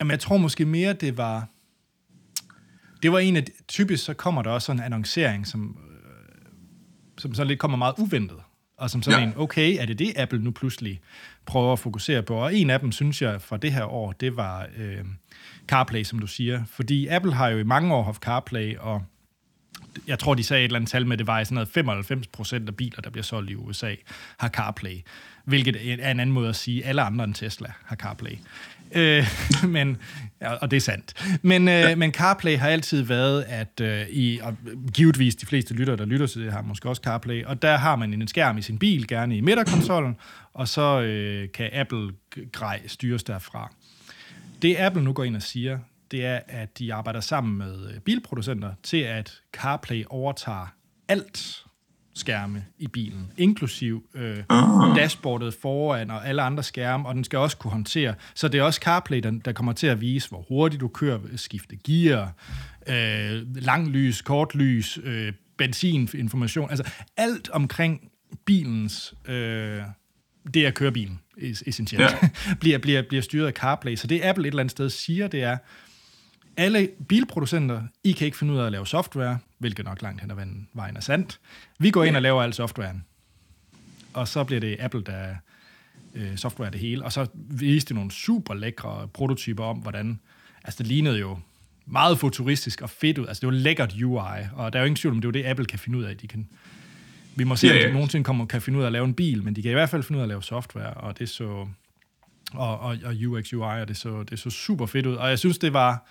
Jamen, 0.00 0.10
jeg 0.10 0.20
tror 0.20 0.36
måske 0.36 0.64
mere, 0.64 0.92
det 0.92 1.16
var 1.16 1.48
det 3.04 3.12
var 3.12 3.18
en 3.18 3.36
af, 3.36 3.44
typisk 3.68 4.04
så 4.04 4.14
kommer 4.14 4.42
der 4.42 4.50
også 4.50 4.66
sådan 4.66 4.80
en 4.80 4.84
annoncering, 4.84 5.46
som, 5.46 5.78
øh, 5.90 6.52
som 7.18 7.34
så 7.34 7.44
lidt 7.44 7.58
kommer 7.58 7.78
meget 7.78 7.94
uventet. 7.98 8.38
Og 8.78 8.90
som 8.90 9.02
sådan 9.02 9.20
ja. 9.20 9.26
en, 9.26 9.32
okay, 9.36 9.76
er 9.80 9.86
det 9.86 9.98
det, 9.98 10.12
Apple 10.16 10.38
nu 10.38 10.50
pludselig 10.50 11.00
prøver 11.46 11.72
at 11.72 11.78
fokusere 11.78 12.22
på? 12.22 12.34
Og 12.34 12.54
en 12.54 12.70
af 12.70 12.80
dem, 12.80 12.92
synes 12.92 13.22
jeg, 13.22 13.42
fra 13.42 13.56
det 13.56 13.72
her 13.72 13.84
år, 13.84 14.12
det 14.12 14.36
var 14.36 14.66
øh, 14.76 15.04
CarPlay, 15.66 16.02
som 16.02 16.18
du 16.18 16.26
siger. 16.26 16.64
Fordi 16.64 17.06
Apple 17.06 17.34
har 17.34 17.48
jo 17.48 17.58
i 17.58 17.64
mange 17.64 17.94
år 17.94 18.02
haft 18.02 18.22
CarPlay, 18.22 18.76
og 18.76 19.04
jeg 20.06 20.18
tror, 20.18 20.34
de 20.34 20.44
sagde 20.44 20.60
et 20.60 20.64
eller 20.64 20.78
andet 20.78 20.90
tal 20.90 21.06
med, 21.06 21.16
det 21.16 21.26
var 21.26 21.44
sådan 21.44 21.54
noget 21.54 21.68
95 21.68 22.26
procent 22.26 22.68
af 22.68 22.76
biler, 22.76 23.00
der 23.00 23.10
bliver 23.10 23.24
solgt 23.24 23.50
i 23.50 23.54
USA, 23.54 23.94
har 24.38 24.48
CarPlay. 24.48 24.96
Hvilket 25.44 26.00
er 26.02 26.10
en 26.10 26.20
anden 26.20 26.32
måde 26.34 26.48
at 26.48 26.56
sige, 26.56 26.82
at 26.82 26.88
alle 26.88 27.02
andre 27.02 27.24
end 27.24 27.34
Tesla 27.34 27.72
har 27.84 27.96
CarPlay. 27.96 28.38
Øh, 28.94 29.26
men, 29.76 29.96
og 30.40 30.70
det 30.70 30.76
er 30.76 30.80
sandt. 30.80 31.38
Men, 31.42 31.68
øh, 31.68 31.74
ja. 31.74 31.96
men 31.96 32.12
CarPlay 32.12 32.58
har 32.58 32.68
altid 32.68 33.02
været, 33.02 33.42
at 33.42 33.80
øh, 33.80 34.06
i, 34.10 34.38
og 34.42 34.56
givetvis 34.94 35.36
de 35.36 35.46
fleste 35.46 35.74
lytter, 35.74 35.96
der 35.96 36.04
lytter 36.04 36.26
til 36.26 36.42
det, 36.42 36.52
har 36.52 36.62
måske 36.62 36.88
også 36.88 37.02
CarPlay, 37.02 37.44
og 37.44 37.62
der 37.62 37.76
har 37.76 37.96
man 37.96 38.14
en 38.14 38.28
skærm 38.28 38.58
i 38.58 38.62
sin 38.62 38.78
bil, 38.78 39.08
gerne 39.08 39.36
i 39.36 39.40
midterkonsollen, 39.40 40.16
og 40.54 40.68
så 40.68 41.00
øh, 41.00 41.48
kan 41.52 41.70
Apple 41.72 42.10
grej 42.52 42.80
styres 42.86 43.24
derfra. 43.24 43.72
Det 44.62 44.76
Apple 44.78 45.04
nu 45.04 45.12
går 45.12 45.24
ind 45.24 45.36
og 45.36 45.42
siger, 45.42 45.78
det 46.10 46.26
er, 46.26 46.40
at 46.48 46.78
de 46.78 46.94
arbejder 46.94 47.20
sammen 47.20 47.58
med 47.58 47.90
øh, 47.90 48.00
bilproducenter 48.00 48.72
til, 48.82 48.96
at 48.96 49.32
CarPlay 49.52 50.04
overtager 50.06 50.66
alt 51.08 51.63
skærme 52.14 52.64
i 52.78 52.86
bilen, 52.86 53.32
inklusiv 53.36 54.06
øh, 54.14 54.38
uh. 54.50 54.96
dashboardet 54.96 55.54
foran 55.54 56.10
og 56.10 56.28
alle 56.28 56.42
andre 56.42 56.62
skærme, 56.62 57.08
og 57.08 57.14
den 57.14 57.24
skal 57.24 57.38
også 57.38 57.56
kunne 57.56 57.70
håndtere. 57.70 58.14
Så 58.34 58.48
det 58.48 58.58
er 58.58 58.62
også 58.62 58.80
CarPlay, 58.80 59.18
der, 59.18 59.30
der 59.44 59.52
kommer 59.52 59.72
til 59.72 59.86
at 59.86 60.00
vise, 60.00 60.28
hvor 60.28 60.44
hurtigt 60.48 60.80
du 60.80 60.88
kører, 60.88 61.18
skifte 61.36 61.76
gear, 61.76 62.32
øh, 62.86 63.56
lang 63.56 63.88
lys, 63.88 64.22
kort 64.22 64.54
lys, 64.54 64.98
øh, 65.04 65.32
benzininformation, 65.56 66.70
altså 66.70 66.90
alt 67.16 67.50
omkring 67.50 68.10
bilens, 68.44 69.14
øh, 69.28 69.82
det 70.54 70.64
at 70.64 70.74
køre 70.74 70.92
bilen, 70.92 71.20
essentielt, 71.66 72.02
ja. 72.02 72.28
bliver, 72.60 72.78
bliver, 72.78 73.02
bliver 73.08 73.22
styret 73.22 73.46
af 73.46 73.52
CarPlay. 73.52 73.96
Så 73.96 74.06
det 74.06 74.22
Apple 74.22 74.44
et 74.44 74.46
eller 74.46 74.60
andet 74.60 74.70
sted 74.70 74.90
siger, 74.90 75.28
det 75.28 75.42
er, 75.42 75.56
alle 76.56 76.88
bilproducenter, 77.08 77.82
I 78.04 78.12
kan 78.12 78.24
ikke 78.24 78.36
finde 78.36 78.54
ud 78.54 78.58
af 78.58 78.66
at 78.66 78.72
lave 78.72 78.86
software, 78.86 79.38
hvilket 79.58 79.84
nok 79.84 80.02
langt 80.02 80.20
hen 80.20 80.30
ad 80.30 80.36
vejen 80.74 80.96
er 80.96 81.00
sandt. 81.00 81.40
Vi 81.78 81.90
går 81.90 82.04
ind 82.04 82.16
og 82.16 82.22
laver 82.22 82.42
al 82.42 82.52
softwaren. 82.52 83.04
Og 84.12 84.28
så 84.28 84.44
bliver 84.44 84.60
det 84.60 84.76
Apple, 84.80 85.02
der 85.02 85.34
øh, 86.14 86.36
software 86.36 86.70
det 86.70 86.80
hele. 86.80 87.04
Og 87.04 87.12
så 87.12 87.26
viste 87.34 87.88
de 87.88 87.94
nogle 87.94 88.10
super 88.10 88.54
lækre 88.54 89.08
prototyper 89.08 89.64
om, 89.64 89.78
hvordan... 89.78 90.20
Altså, 90.64 90.78
det 90.78 90.86
lignede 90.86 91.18
jo 91.18 91.38
meget 91.86 92.18
futuristisk 92.18 92.82
og 92.82 92.90
fedt 92.90 93.18
ud. 93.18 93.26
Altså, 93.26 93.40
det 93.40 93.46
var 93.46 93.52
lækkert 93.52 93.94
UI, 94.02 94.40
og 94.52 94.72
der 94.72 94.78
er 94.78 94.82
jo 94.82 94.86
ingen 94.86 94.96
tvivl 94.96 95.14
om, 95.14 95.20
det 95.20 95.28
er 95.28 95.40
jo 95.40 95.44
det, 95.44 95.50
Apple 95.50 95.66
kan 95.66 95.78
finde 95.78 95.98
ud 95.98 96.04
af. 96.04 96.16
De 96.16 96.28
kan, 96.28 96.48
vi 97.34 97.44
må 97.44 97.56
se, 97.56 97.66
Ja, 97.66 97.74
om 97.74 97.88
de 97.88 97.92
nogensinde 97.92 98.24
kommer, 98.24 98.46
kan 98.46 98.62
finde 98.62 98.78
ud 98.78 98.82
af 98.82 98.86
at 98.86 98.92
lave 98.92 99.04
en 99.04 99.14
bil, 99.14 99.42
men 99.42 99.56
de 99.56 99.62
kan 99.62 99.70
i 99.70 99.74
hvert 99.74 99.90
fald 99.90 100.02
finde 100.02 100.16
ud 100.16 100.20
af 100.20 100.24
at 100.24 100.28
lave 100.28 100.42
software, 100.42 100.94
og 100.94 101.18
det 101.18 101.28
så 101.28 101.66
og, 102.52 102.80
og, 102.80 102.96
og 103.04 103.14
UX 103.26 103.52
UI, 103.52 103.80
og 103.80 103.88
det 103.88 103.96
så, 103.96 104.22
det 104.22 104.38
så 104.38 104.50
super 104.50 104.86
fedt 104.86 105.06
ud. 105.06 105.14
Og 105.14 105.28
jeg 105.28 105.38
synes, 105.38 105.58
det 105.58 105.72
var... 105.72 106.06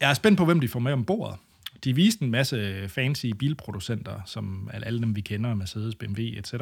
Jeg 0.00 0.10
er 0.10 0.14
spændt 0.14 0.38
på, 0.38 0.44
hvem 0.44 0.60
de 0.60 0.68
får 0.68 0.80
med 0.80 0.92
om 0.92 1.04
bordet. 1.04 1.36
De 1.84 1.94
viste 1.94 2.24
en 2.24 2.30
masse 2.30 2.88
fancy 2.88 3.26
bilproducenter, 3.26 4.20
som 4.26 4.70
alle 4.72 4.86
alle 4.86 5.00
dem, 5.00 5.16
vi 5.16 5.20
kender, 5.20 5.54
Mercedes, 5.54 5.94
BMW, 5.94 6.20
etc. 6.20 6.54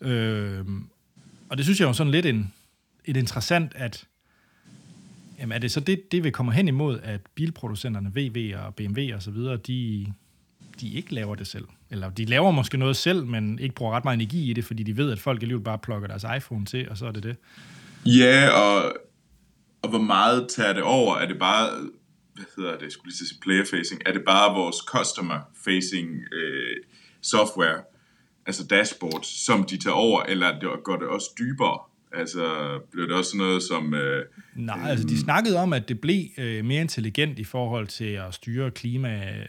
Øh, 0.00 0.64
og 1.48 1.56
det 1.56 1.64
synes 1.64 1.80
jeg 1.80 1.86
jo 1.86 1.92
sådan 1.92 2.10
lidt 2.10 2.26
en, 2.26 2.52
et 3.04 3.16
interessant, 3.16 3.72
at 3.74 4.04
jamen 5.40 5.52
er 5.52 5.58
det 5.58 5.70
så 5.70 5.80
det, 5.80 6.12
det, 6.12 6.24
vi 6.24 6.30
kommer 6.30 6.52
hen 6.52 6.68
imod, 6.68 7.00
at 7.02 7.20
bilproducenterne, 7.34 8.12
VW 8.14 8.58
og 8.66 8.74
BMW 8.74 9.14
og 9.14 9.22
så 9.22 9.30
videre, 9.30 9.56
de, 9.56 10.06
de 10.80 10.92
ikke 10.92 11.14
laver 11.14 11.34
det 11.34 11.46
selv. 11.46 11.64
Eller 11.90 12.10
de 12.10 12.24
laver 12.24 12.50
måske 12.50 12.78
noget 12.78 12.96
selv, 12.96 13.24
men 13.24 13.58
ikke 13.58 13.74
bruger 13.74 13.92
ret 13.92 14.04
meget 14.04 14.16
energi 14.16 14.50
i 14.50 14.52
det, 14.52 14.64
fordi 14.64 14.82
de 14.82 14.96
ved, 14.96 15.12
at 15.12 15.18
folk 15.18 15.42
alligevel 15.42 15.64
bare 15.64 15.78
plukker 15.78 16.08
deres 16.08 16.24
iPhone 16.36 16.66
til, 16.66 16.90
og 16.90 16.98
så 16.98 17.06
er 17.06 17.12
det 17.12 17.22
det. 17.22 17.36
Ja, 18.06 18.48
og, 18.50 18.92
og 19.82 19.88
hvor 19.88 19.98
meget 19.98 20.48
tager 20.56 20.72
det 20.72 20.82
over? 20.82 21.16
Er 21.16 21.26
det 21.26 21.38
bare, 21.38 21.68
hvad 22.36 22.44
hedder 22.56 22.78
det, 22.78 22.92
skulle 22.92 23.08
lige 23.10 23.16
sige 23.28 23.38
player 23.42 23.64
facing, 23.64 24.02
er 24.06 24.12
det 24.12 24.22
bare 24.26 24.54
vores 24.54 24.76
customer 24.76 25.38
facing 25.64 26.08
øh, 26.32 26.76
software, 27.22 27.78
altså 28.46 28.66
dashboards, 28.66 29.44
som 29.44 29.64
de 29.64 29.76
tager 29.78 29.94
over, 29.94 30.22
eller 30.22 30.46
er 30.46 30.58
det, 30.58 30.68
går 30.84 30.96
det 30.96 31.08
også 31.08 31.26
dybere? 31.38 31.78
Altså, 32.12 32.44
bliver 32.92 33.06
det 33.06 33.16
også 33.16 33.30
sådan 33.30 33.46
noget 33.46 33.62
som... 33.62 33.94
Øh, 33.94 34.24
Nej, 34.56 34.88
altså 34.90 35.06
de 35.06 35.18
snakkede 35.18 35.56
om, 35.58 35.72
at 35.72 35.88
det 35.88 36.00
blev 36.00 36.24
øh, 36.38 36.64
mere 36.64 36.80
intelligent 36.80 37.38
i 37.38 37.44
forhold 37.44 37.86
til 37.86 38.04
at 38.04 38.34
styre 38.34 38.70
klima 38.70 39.30
øh, 39.40 39.46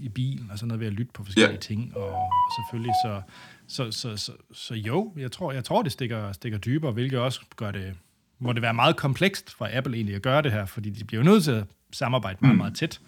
i 0.00 0.08
bilen 0.08 0.50
og 0.50 0.58
sådan 0.58 0.68
noget 0.68 0.80
ved 0.80 0.86
at 0.86 0.92
lytte 0.92 1.12
på 1.14 1.24
forskellige 1.24 1.52
Ja. 1.52 1.56
ting, 1.60 1.96
og, 1.96 2.10
og 2.10 2.50
selvfølgelig 2.58 2.92
så, 3.04 3.22
så, 3.68 3.90
så, 3.90 4.16
så, 4.16 4.32
så 4.52 4.74
jo, 4.74 5.12
jeg 5.16 5.32
tror, 5.32 5.52
jeg 5.52 5.64
tror 5.64 5.82
det 5.82 5.92
stikker, 5.92 6.32
stikker 6.32 6.58
dybere, 6.58 6.92
hvilket 6.92 7.18
også 7.18 7.40
gør 7.56 7.70
det, 7.70 7.94
må 8.38 8.52
det 8.52 8.62
være 8.62 8.74
meget 8.74 8.96
komplekst 8.96 9.54
for 9.54 9.68
Apple 9.72 9.96
egentlig 9.96 10.14
at 10.14 10.22
gøre 10.22 10.42
det 10.42 10.52
her, 10.52 10.66
fordi 10.66 10.90
de 10.90 11.04
bliver 11.04 11.22
nødt 11.22 11.44
til 11.44 11.50
at 11.50 11.64
samarbejde 11.92 12.38
meget, 12.40 12.56
meget 12.56 12.74
tæt 12.74 13.00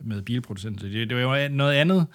med 0.00 0.22
bilproducenter. 0.22 0.88
Det, 0.88 1.10
det 1.10 1.18
er 1.18 1.42
jo 1.42 1.48
noget 1.48 1.74
andet 1.74 2.06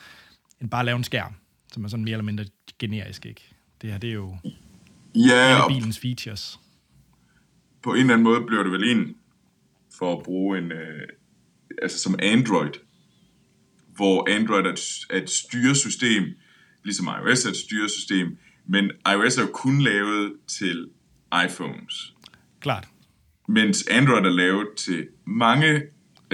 end 0.62 0.70
bare 0.70 0.80
at 0.82 0.86
lave 0.86 0.96
en 0.98 1.04
skærm, 1.04 1.34
som 1.74 1.84
er 1.84 1.88
sådan 1.88 2.04
mere 2.04 2.13
eller 2.13 2.24
mindre 2.24 2.46
generisk, 2.80 3.26
ikke? 3.26 3.41
Det 3.82 3.91
her, 3.91 3.98
det 3.98 4.10
er 4.10 4.13
jo 4.13 4.38
ja, 5.15 5.34
alle 5.34 5.63
bilens 5.68 6.00
features. 6.00 6.60
på 7.84 7.94
en 7.94 8.00
eller 8.00 8.13
anden 8.13 8.24
måde 8.24 8.41
bliver 8.48 8.63
det 8.63 8.72
vel 8.72 8.84
en 8.98 9.15
for 9.98 10.18
at 10.18 10.24
bruge 10.24 10.58
en, 10.58 10.72
øh, 10.72 11.02
altså 11.82 12.00
som 12.00 12.15
Android, 12.22 12.72
hvor 13.96 14.30
Android 14.30 14.65
er 14.65 14.72
et, 14.72 14.80
er 15.10 15.18
et 15.18 15.30
styresystem, 15.30 16.24
ligesom 16.84 17.08
iOS 17.08 17.46
er 17.46 17.50
et 17.50 17.56
styresystem, 17.58 18.38
men 18.68 18.91
iOS 19.12 19.38
er 19.38 19.41
jo 19.41 19.50
kun 19.54 19.82
lavet 19.82 20.34
til 20.48 20.88
iPhones, 21.46 22.13
Klart. 22.60 22.88
mens 23.48 23.88
Android 23.91 24.26
er 24.26 24.30
lavet 24.30 24.68
til 24.78 25.08
mange 25.26 25.82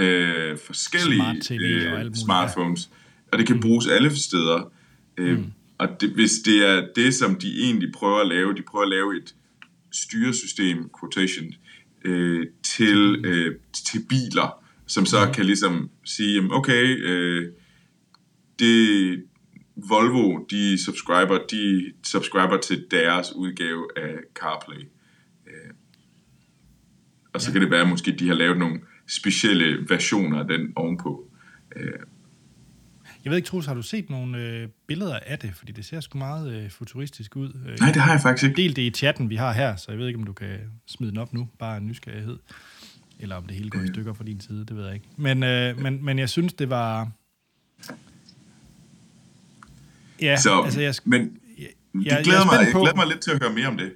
øh, 0.02 0.58
forskellige 0.58 1.22
Smart 1.22 1.38
TV 1.42 1.88
og 1.94 2.16
smartphones, 2.16 2.90
og 3.32 3.40
det 3.40 3.48
kan 3.48 3.60
bruges 3.60 3.88
alle 3.88 4.16
steder. 4.16 4.72
Øh, 5.18 5.38
Mm. 5.38 5.46
Og 5.78 5.88
det, 6.02 6.10
hvis 6.10 6.32
det 6.46 6.68
er 6.70 6.88
det, 6.96 7.14
som 7.14 7.36
de 7.36 7.64
egentlig 7.64 7.92
prøver 7.94 8.20
at 8.20 8.28
lave, 8.28 8.54
de 8.56 8.62
prøver 8.62 8.84
at 8.86 8.90
lave 8.90 9.18
et 9.18 9.36
styresystem, 9.92 10.90
quotation, 11.00 11.54
øh, 12.06 12.48
til, 12.64 13.26
øh, 13.26 13.56
til 13.74 14.00
biler, 14.10 14.64
som 14.88 15.06
så 15.06 15.26
Mm. 15.26 15.34
kan 15.34 15.46
ligesom 15.46 15.90
sige, 16.06 16.34
jamen, 16.36 16.52
okay, 16.52 16.86
øh, 17.06 17.52
det 18.60 19.24
Volvo, 19.76 20.46
de 20.52 20.84
subscriber, 20.86 21.40
de 21.52 21.92
subscriber 22.04 22.58
til 22.58 22.86
deres 22.92 23.34
udgave 23.36 23.88
af 23.98 24.16
CarPlay. 24.36 24.82
Øh, 25.48 25.72
og 27.34 27.42
så 27.42 27.50
Ja. 27.50 27.54
kan 27.54 27.62
det 27.62 27.72
være, 27.72 27.82
at 27.82 27.90
måske 27.90 28.12
de 28.12 28.28
har 28.28 28.36
lavet 28.36 28.58
nogle 28.58 28.80
specielle 29.12 29.90
versioner 29.90 30.40
af 30.40 30.48
den 30.48 30.74
ovenpå. 30.76 31.28
Øh, 31.76 31.92
Jeg 33.24 33.30
ved 33.32 33.38
ikke, 33.38 33.48
Troels, 33.48 33.66
har 33.66 33.74
du 33.74 33.82
set 33.82 34.10
nogle 34.10 34.38
øh, 34.38 34.68
billeder 34.88 35.20
af 35.20 35.40
det? 35.40 35.52
Fordi 35.56 35.72
det 35.72 35.86
ser 35.86 36.00
sgu 36.00 36.18
meget 36.18 36.54
øh, 36.54 36.70
futuristisk 36.70 37.36
ud. 37.36 37.54
Øh, 37.68 37.80
nej, 37.80 37.92
det 37.92 38.02
har 38.02 38.12
jeg 38.12 38.22
faktisk 38.22 38.50
ikke. 38.50 38.62
Del 38.62 38.76
det 38.76 38.82
i 38.82 38.90
chatten, 38.90 39.30
vi 39.30 39.36
har 39.36 39.54
her, 39.54 39.76
så 39.76 39.86
jeg 39.92 40.00
ved 40.00 40.08
ikke, 40.08 40.20
om 40.20 40.26
du 40.26 40.34
kan 40.34 40.60
smide 40.88 41.12
den 41.12 41.18
op 41.20 41.34
nu. 41.34 41.50
Bare 41.60 41.78
en 41.78 41.88
nysgerrighed. 41.88 42.38
Eller 43.20 43.36
om 43.36 43.46
det 43.46 43.56
hele 43.56 43.70
går 43.70 43.80
i 43.80 43.88
stykker 43.88 44.14
fra 44.14 44.24
din 44.24 44.40
side, 44.42 44.60
det 44.66 44.76
ved 44.76 44.86
jeg 44.86 44.94
ikke. 44.94 45.08
Men, 45.18 45.44
øh, 45.44 45.80
men, 45.80 46.06
men 46.06 46.20
jeg 46.20 46.30
synes, 46.30 46.54
det 46.54 46.70
var... 46.70 47.12
Ja, 50.22 50.38
Så, 50.38 50.62
altså 50.62 50.82
jeg... 50.82 50.94
men 51.06 51.38
jeg, 51.58 51.68
jeg 52.06 52.20
er 52.20 52.24
glæder 52.24 52.46
mig, 52.46 52.54
spændt 52.54 52.66
jeg 52.66 52.82
glæder 52.82 52.96
mig 52.96 53.08
lidt 53.08 53.20
til 53.20 53.32
at 53.32 53.40
høre 53.44 53.54
mere 53.54 53.68
om 53.68 53.78
det. 53.78 53.94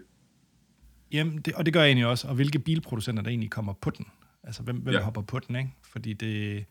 Jamen, 1.11 1.37
det, 1.37 1.53
og 1.53 1.65
det 1.65 1.73
gør 1.73 1.81
jeg 1.81 1.87
egentlig 1.87 2.05
også. 2.05 2.27
Og 2.27 2.35
hvilke 2.35 2.59
bilproducenter, 2.59 3.23
der 3.23 3.29
egentlig 3.29 3.49
kommer 3.49 3.73
på 3.73 3.89
den. 3.89 4.05
Altså, 4.45 4.63
hvem, 4.63 4.75
hvem 4.77 4.93
Ja. 4.93 4.99
ja. 4.99 5.03
hopper 5.05 5.21
på 5.21 5.39
den, 5.39 5.55
ikke? 5.55 5.69
Fordi 5.91 6.13
det, 6.13 6.65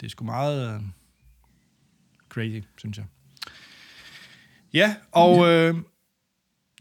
det 0.00 0.06
er 0.06 0.10
sgu 0.10 0.24
meget 0.24 0.74
øh, 0.74 0.80
crazy, 2.28 2.64
synes 2.78 2.96
jeg. 2.98 3.06
Ja, 4.74 4.94
og 5.12 5.48
øh, 5.48 5.74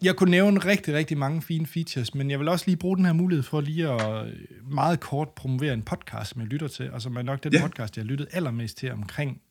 jeg 0.02 0.16
kunne 0.16 0.32
nævne 0.32 0.60
rigtig, 0.60 0.94
rigtig 0.94 1.18
mange 1.18 1.42
fine 1.42 1.66
features, 1.68 2.16
men 2.16 2.32
jeg 2.32 2.40
vil 2.40 2.48
også 2.48 2.66
lige 2.68 2.78
bruge 2.78 2.98
den 2.98 3.06
her 3.06 3.14
mulighed 3.14 3.44
for 3.44 3.62
lige 3.62 3.90
at 3.90 4.28
øh, 4.28 4.34
meget 4.72 5.00
kort 5.00 5.30
promovere 5.30 5.74
en 5.74 5.82
podcast, 5.84 6.32
som 6.32 6.42
jeg 6.42 6.48
lytter 6.48 6.68
til, 6.68 6.92
og 6.92 7.02
som 7.02 7.16
er 7.18 7.22
nok 7.22 7.44
den 7.44 7.54
Ja. 7.54 7.62
podcast, 7.62 7.98
jeg 7.98 8.04
har 8.04 8.08
lyttet 8.08 8.28
allermest 8.32 8.78
til 8.78 8.92
omkring 8.92 9.42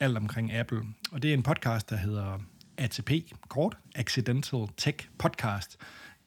alt 0.00 0.16
omkring 0.16 0.52
Apple. 0.52 0.82
Og 1.12 1.22
det 1.22 1.30
er 1.30 1.34
en 1.34 1.42
podcast, 1.42 1.90
der 1.90 1.96
hedder 1.96 2.38
ATP, 2.78 3.10
kort, 3.48 3.76
Accidental 3.94 4.66
Tech 4.76 5.08
Podcast. 5.18 5.76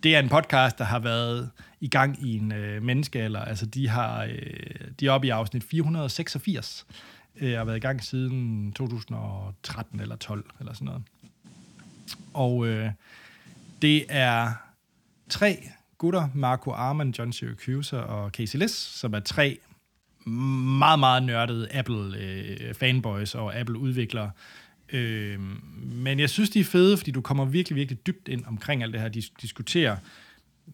Det 0.04 0.16
er 0.16 0.20
en 0.20 0.30
podcast, 0.30 0.78
der 0.78 0.84
har 0.84 1.00
været 1.00 1.50
i 1.80 1.88
gang 1.88 2.24
i 2.24 2.38
en 2.38 2.52
øh, 2.52 2.84
menneskealder. 2.84 3.40
Altså, 3.40 3.66
de, 3.66 3.88
har, 3.88 4.24
øh, 4.24 4.88
de 5.00 5.08
er 5.08 5.12
oppe 5.12 5.28
i 5.28 5.30
afsnit 5.30 5.64
486, 5.64 6.86
øh, 7.36 7.58
har 7.58 7.64
været 7.64 7.78
i 7.78 7.80
gang 7.80 8.04
siden 8.04 8.72
2013 8.74 10.00
eller 10.00 10.16
12 10.16 10.46
eller 10.60 10.74
sådan 10.74 10.86
noget. 10.86 11.04
Og 12.34 12.68
øh, 12.68 12.92
det 13.82 14.06
er 14.10 14.52
tre 15.30 15.64
gutter, 15.98 16.30
Marco 16.34 16.72
Arman, 16.72 17.14
John 17.18 17.34
Syracuse 17.34 18.04
og 18.04 18.30
Casey 18.30 18.60
Liss, 18.60 18.76
som 18.76 19.14
er 19.14 19.20
tre 19.20 19.60
meget, 20.80 21.00
meget 21.00 21.24
nørdede 21.24 21.68
Apple-fanboys 21.72 23.36
øh, 23.36 23.44
og 23.44 23.56
Apple-udviklere. 23.56 24.32
Øh, 24.94 25.40
men 25.84 26.20
jeg 26.20 26.30
synes, 26.30 26.50
de 26.50 26.60
er 26.60 26.64
fede, 26.64 26.98
fordi 26.98 27.12
du 27.12 27.22
kommer 27.22 27.46
virkelig, 27.46 27.76
virkelig 27.76 28.08
dybt 28.08 28.28
ind 28.28 28.46
omkring 28.46 28.84
alt 28.84 28.94
det 28.94 29.02
her. 29.02 29.10
De 29.10 29.24
diskuterer 29.42 29.98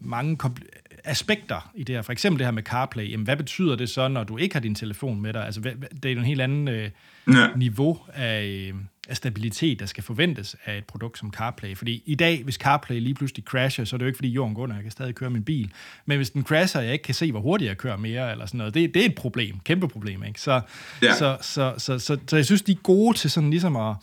mange 0.00 0.38
kompl- 0.44 0.85
aspekter 1.06 1.70
i 1.74 1.84
det 1.84 1.94
her. 1.94 2.02
For 2.02 2.12
eksempel 2.12 2.38
det 2.38 2.46
her 2.46 2.52
med 2.52 2.62
CarPlay. 2.62 3.10
Jamen, 3.10 3.24
hvad 3.24 3.36
betyder 3.36 3.76
det 3.76 3.88
så, 3.88 4.08
når 4.08 4.24
du 4.24 4.36
ikke 4.36 4.54
har 4.54 4.60
din 4.60 4.74
telefon 4.74 5.20
med 5.20 5.32
dig? 5.32 5.44
Altså, 5.44 5.60
hvad, 5.60 5.72
det 6.02 6.04
er 6.04 6.12
jo 6.12 6.18
en 6.18 6.24
helt 6.26 6.40
anden 6.40 6.68
øh, 6.68 6.90
Ja. 7.34 7.48
niveau 7.56 7.98
af, 8.14 8.44
øh, 8.44 8.74
af 9.08 9.16
stabilitet, 9.16 9.80
der 9.80 9.86
skal 9.86 10.02
forventes 10.04 10.56
af 10.64 10.78
et 10.78 10.84
produkt 10.84 11.18
som 11.18 11.32
CarPlay. 11.32 11.76
Fordi 11.76 12.02
i 12.06 12.14
dag, 12.14 12.44
hvis 12.44 12.54
CarPlay 12.54 13.00
lige 13.00 13.14
pludselig 13.14 13.44
crasher, 13.44 13.84
så 13.84 13.96
er 13.96 13.98
det 13.98 14.04
jo 14.04 14.06
ikke, 14.06 14.16
fordi 14.16 14.28
jorden 14.28 14.54
går 14.54 14.62
under, 14.62 14.74
jeg 14.76 14.82
kan 14.82 14.90
stadig 14.92 15.14
køre 15.14 15.30
min 15.30 15.44
bil. 15.44 15.70
Men 16.06 16.16
hvis 16.16 16.30
den 16.30 16.42
crasher, 16.44 16.80
og 16.80 16.84
jeg 16.84 16.92
ikke 16.92 17.02
kan 17.02 17.14
se, 17.14 17.30
hvor 17.30 17.40
hurtigt 17.40 17.68
jeg 17.68 17.76
kører 17.78 17.96
mere, 17.96 18.32
eller 18.32 18.46
sådan 18.46 18.58
noget, 18.58 18.74
det, 18.74 18.94
det 18.94 19.02
er 19.02 19.06
et 19.06 19.14
problem, 19.14 19.58
kæmpe 19.64 19.88
problem, 19.88 20.24
ikke? 20.24 20.40
Så, 20.40 20.60
Ja. 21.02 21.14
så, 21.14 21.36
så, 21.42 21.74
så, 21.78 21.98
så, 21.98 22.18
så, 22.28 22.36
jeg 22.36 22.44
synes, 22.46 22.62
de 22.62 22.72
er 22.72 22.76
gode 22.76 23.16
til 23.18 23.30
sådan 23.30 23.50
ligesom 23.50 23.76
at, 23.76 23.96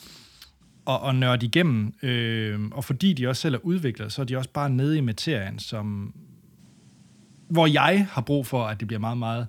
at, 0.90 1.00
at 1.08 1.16
nørde 1.16 1.46
igennem, 1.46 1.94
øh, 2.04 2.60
og 2.72 2.84
fordi 2.86 3.14
de 3.14 3.28
også 3.28 3.42
selv 3.42 3.56
er 3.56 3.60
udviklet, 3.66 4.12
så 4.14 4.22
er 4.22 4.26
de 4.26 4.38
også 4.38 4.50
bare 4.50 4.70
nede 4.70 4.98
i 4.98 5.02
materien, 5.02 5.60
som, 5.60 6.14
hvor 7.50 7.68
jeg 7.68 8.08
har 8.12 8.22
brug 8.22 8.48
for, 8.48 8.66
at 8.68 8.80
det 8.80 8.88
bliver 8.88 9.00
meget, 9.00 9.18
meget 9.18 9.48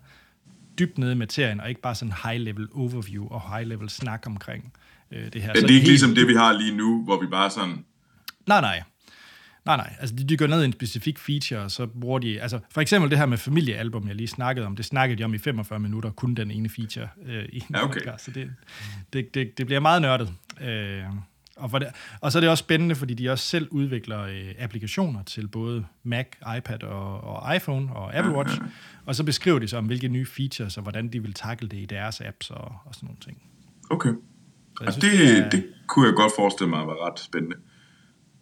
dybt 0.78 0.98
nede 0.98 1.12
i 1.12 1.14
materien, 1.14 1.60
og 1.60 1.68
ikke 1.68 1.80
bare 1.80 1.94
sådan 1.94 2.12
high-level 2.12 2.66
overview 2.74 3.28
og 3.28 3.42
high-level 3.56 3.88
snak 3.88 4.22
omkring 4.26 4.72
øh, 5.12 5.32
det 5.32 5.42
her. 5.42 5.52
Så 5.54 5.60
det 5.60 5.62
er 5.62 5.62
ikke 5.62 5.72
helt- 5.74 5.86
ligesom 5.88 6.14
det, 6.14 6.28
vi 6.28 6.34
har 6.34 6.52
lige 6.52 6.76
nu, 6.76 7.04
hvor 7.04 7.20
vi 7.20 7.26
bare 7.26 7.50
sådan... 7.50 7.84
Nej, 8.46 8.60
nej. 8.60 8.82
Nej, 9.66 9.76
nej. 9.76 9.94
Altså, 10.00 10.16
de 10.16 10.24
dykker 10.24 10.46
ned 10.46 10.62
i 10.62 10.64
en 10.64 10.72
specifik 10.72 11.18
feature, 11.18 11.60
og 11.60 11.70
så 11.70 11.86
bruger 11.86 12.18
de... 12.18 12.40
Altså, 12.40 12.60
for 12.70 12.80
eksempel 12.80 13.10
det 13.10 13.18
her 13.18 13.26
med 13.26 13.38
familiealbum, 13.38 14.08
jeg 14.08 14.14
lige 14.16 14.28
snakkede 14.28 14.66
om, 14.66 14.76
det 14.76 14.84
snakkede 14.84 15.18
de 15.18 15.24
om 15.24 15.34
i 15.34 15.38
45 15.38 15.78
minutter, 15.78 16.10
kun 16.10 16.34
den 16.34 16.50
ene 16.50 16.68
feature 16.68 17.08
øh, 17.26 17.44
i 17.52 17.56
en 17.56 17.62
Ja, 17.74 17.84
okay. 17.84 17.94
podcast. 18.00 18.24
Så 18.24 18.30
det, 18.30 18.50
det, 19.12 19.34
det, 19.34 19.58
det 19.58 19.66
bliver 19.66 19.80
meget 19.80 20.02
nørdet. 20.02 20.32
Øh, 20.60 21.02
og, 21.56 21.70
for 21.70 21.78
det, 21.78 21.88
og 22.20 22.32
så 22.32 22.38
er 22.38 22.40
det 22.40 22.50
også 22.50 22.62
spændende, 22.62 22.94
fordi 22.94 23.14
de 23.14 23.30
også 23.30 23.44
selv 23.44 23.68
udvikler 23.70 24.20
øh, 24.22 24.54
applikationer 24.58 25.22
til 25.22 25.48
både 25.48 25.86
Mac, 26.02 26.26
iPad 26.58 26.82
og, 26.82 27.20
og 27.20 27.56
iPhone 27.56 27.92
og 27.92 28.14
Apple 28.16 28.34
Watch. 28.36 28.60
Og 29.06 29.14
så 29.14 29.24
beskriver 29.24 29.58
de 29.58 29.68
så 29.68 29.76
om, 29.76 29.86
hvilke 29.86 30.08
nye 30.08 30.26
features 30.26 30.76
og 30.76 30.82
hvordan 30.82 31.08
de 31.08 31.22
vil 31.22 31.32
tackle 31.34 31.68
det 31.68 31.76
i 31.76 31.84
deres 31.86 32.20
apps 32.20 32.50
og, 32.50 32.74
og 32.84 32.94
sådan 32.94 33.06
nogle 33.06 33.20
ting. 33.20 33.42
Okay. 33.90 34.10
Så 34.78 34.84
jeg 34.84 34.92
synes, 34.92 35.04
det, 35.12 35.18
det 35.20 35.38
er- 35.38 35.50
det 35.50 35.64
kunne 35.86 36.06
jeg 36.06 36.14
godt 36.14 36.32
forestille 36.38 36.70
mig 36.70 36.86
var 36.86 37.06
ret 37.10 37.20
spændende. 37.20 37.56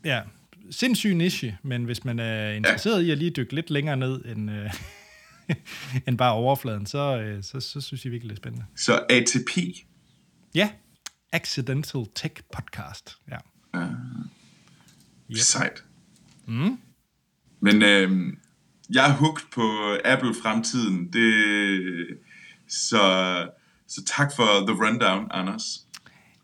Ja, 0.04 0.20
sindssyg 0.70 1.14
niche, 1.14 1.58
men 1.62 1.84
hvis 1.84 2.04
man 2.04 2.18
er 2.18 2.50
interesseret 2.50 3.02
ja. 3.02 3.08
i 3.08 3.10
at 3.10 3.18
lige 3.18 3.30
dykke 3.30 3.54
lidt 3.54 3.70
længere 3.70 3.96
ned 3.96 4.24
end, 4.24 4.50
øh, 4.50 4.70
end 6.08 6.18
bare 6.18 6.32
overfladen, 6.32 6.86
så, 6.86 7.18
øh, 7.20 7.42
så, 7.42 7.60
så 7.60 7.80
synes 7.80 8.04
jeg 8.04 8.12
virkelig, 8.12 8.30
det 8.30 8.36
er 8.36 8.40
spændende. 8.42 8.66
Så 8.76 9.00
ATP? 9.10 9.58
Ja, 10.54 10.70
Accidental 11.32 12.06
Tech 12.14 12.34
Podcast. 12.52 13.16
Ja. 13.30 13.36
Uh, 13.74 13.90
yep. 15.30 15.38
Sejt. 15.38 15.84
Mm. 16.46 16.78
Men 17.60 17.82
øh, 17.82 18.32
jeg 18.90 19.10
er 19.10 19.12
hooked 19.12 19.44
på 19.54 19.96
Apple-fremtiden. 20.04 21.12
Det, 21.12 22.18
så, 22.68 23.02
så 23.88 24.04
tak 24.04 24.32
for 24.36 24.66
the 24.66 24.86
rundown, 24.86 25.28
Anders. 25.30 25.86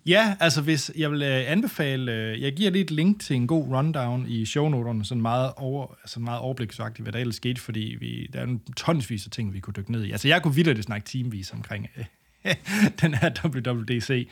Ja, 0.06 0.36
altså 0.40 0.62
hvis 0.62 0.90
jeg 0.96 1.10
vil 1.10 1.22
øh, 1.22 1.50
anbefale, 1.50 2.12
øh, 2.12 2.42
jeg 2.42 2.52
giver 2.52 2.70
lige 2.70 2.84
et 2.84 2.90
link 2.90 3.20
til 3.20 3.36
en 3.36 3.46
god 3.46 3.68
rundown 3.68 4.26
i 4.26 4.46
shownoterne, 4.46 5.04
sådan 5.04 5.22
meget, 5.22 5.52
over, 5.56 5.94
altså 6.02 6.20
meget 6.20 6.40
overbliksagtigt, 6.40 7.04
hvad 7.04 7.12
der 7.12 7.18
ellers 7.18 7.36
skete, 7.36 7.60
fordi 7.60 7.96
vi, 8.00 8.30
der 8.32 8.40
er 8.40 8.44
en 8.44 8.60
tonsvis 8.76 9.26
af 9.26 9.30
ting, 9.30 9.54
vi 9.54 9.60
kunne 9.60 9.74
dykke 9.76 9.92
ned 9.92 10.04
i. 10.04 10.10
Altså 10.10 10.28
jeg 10.28 10.42
kunne 10.42 10.54
vildt 10.54 10.84
snakke 10.84 11.06
teamvis 11.06 11.52
omkring 11.52 11.86
øh, 11.96 12.04
den 13.02 13.14
her 13.14 13.30
WWDC. 13.44 14.28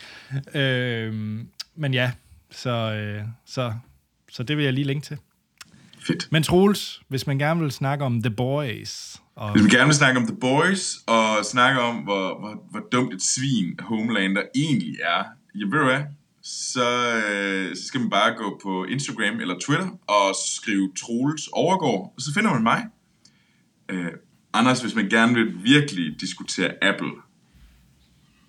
Øh, 0.55 1.15
men 1.75 1.95
ja, 1.95 2.13
så, 2.51 2.71
øh, 2.71 3.23
så, 3.47 3.75
så 4.29 4.43
det 4.43 4.57
vil 4.57 4.65
jeg 4.65 4.73
lige 4.73 4.87
linke 4.87 5.07
til. 5.07 5.19
Fedt. 6.07 6.29
Men 6.31 6.43
Troels, 6.43 7.03
hvis 7.09 7.27
man 7.27 7.39
gerne 7.39 7.61
vil 7.61 7.73
snakke 7.73 8.05
om 8.05 8.23
The 8.23 8.31
Boys... 8.31 9.17
Og... 9.35 9.53
Hvis 9.53 9.63
man 9.63 9.71
gerne 9.71 9.87
vil 9.87 9.95
snakke 9.95 10.21
om 10.21 10.27
The 10.27 10.37
Boys, 10.37 10.97
og 11.07 11.45
snakke 11.45 11.81
om, 11.81 11.97
hvor, 11.97 12.41
hvor, 12.41 12.67
hvor 12.71 12.81
dumt 12.93 13.15
et 13.15 13.23
svin 13.23 13.81
Homelander 13.81 14.43
egentlig 14.55 14.95
er, 15.03 15.25
ja, 15.55 15.65
ved 15.65 15.79
du 15.79 15.85
hvad? 15.85 16.01
Så, 16.43 17.17
øh, 17.29 17.77
så 17.77 17.87
skal 17.87 18.01
man 18.01 18.11
bare 18.11 18.35
gå 18.35 18.61
på 18.63 18.85
Instagram 18.85 19.41
eller 19.41 19.55
Twitter 19.67 19.89
og 20.07 20.35
skrive 20.57 20.93
Troels 21.01 21.49
Overgård, 21.53 22.13
og 22.17 22.23
så 22.23 22.35
finder 22.35 22.53
man 22.53 22.63
mig. 22.63 22.85
Øh, 23.89 24.13
Anders, 24.53 24.81
hvis 24.81 24.95
man 24.95 25.09
gerne 25.09 25.35
vil 25.35 25.65
virkelig 25.65 26.21
diskutere 26.21 26.73
Apple, 26.83 27.13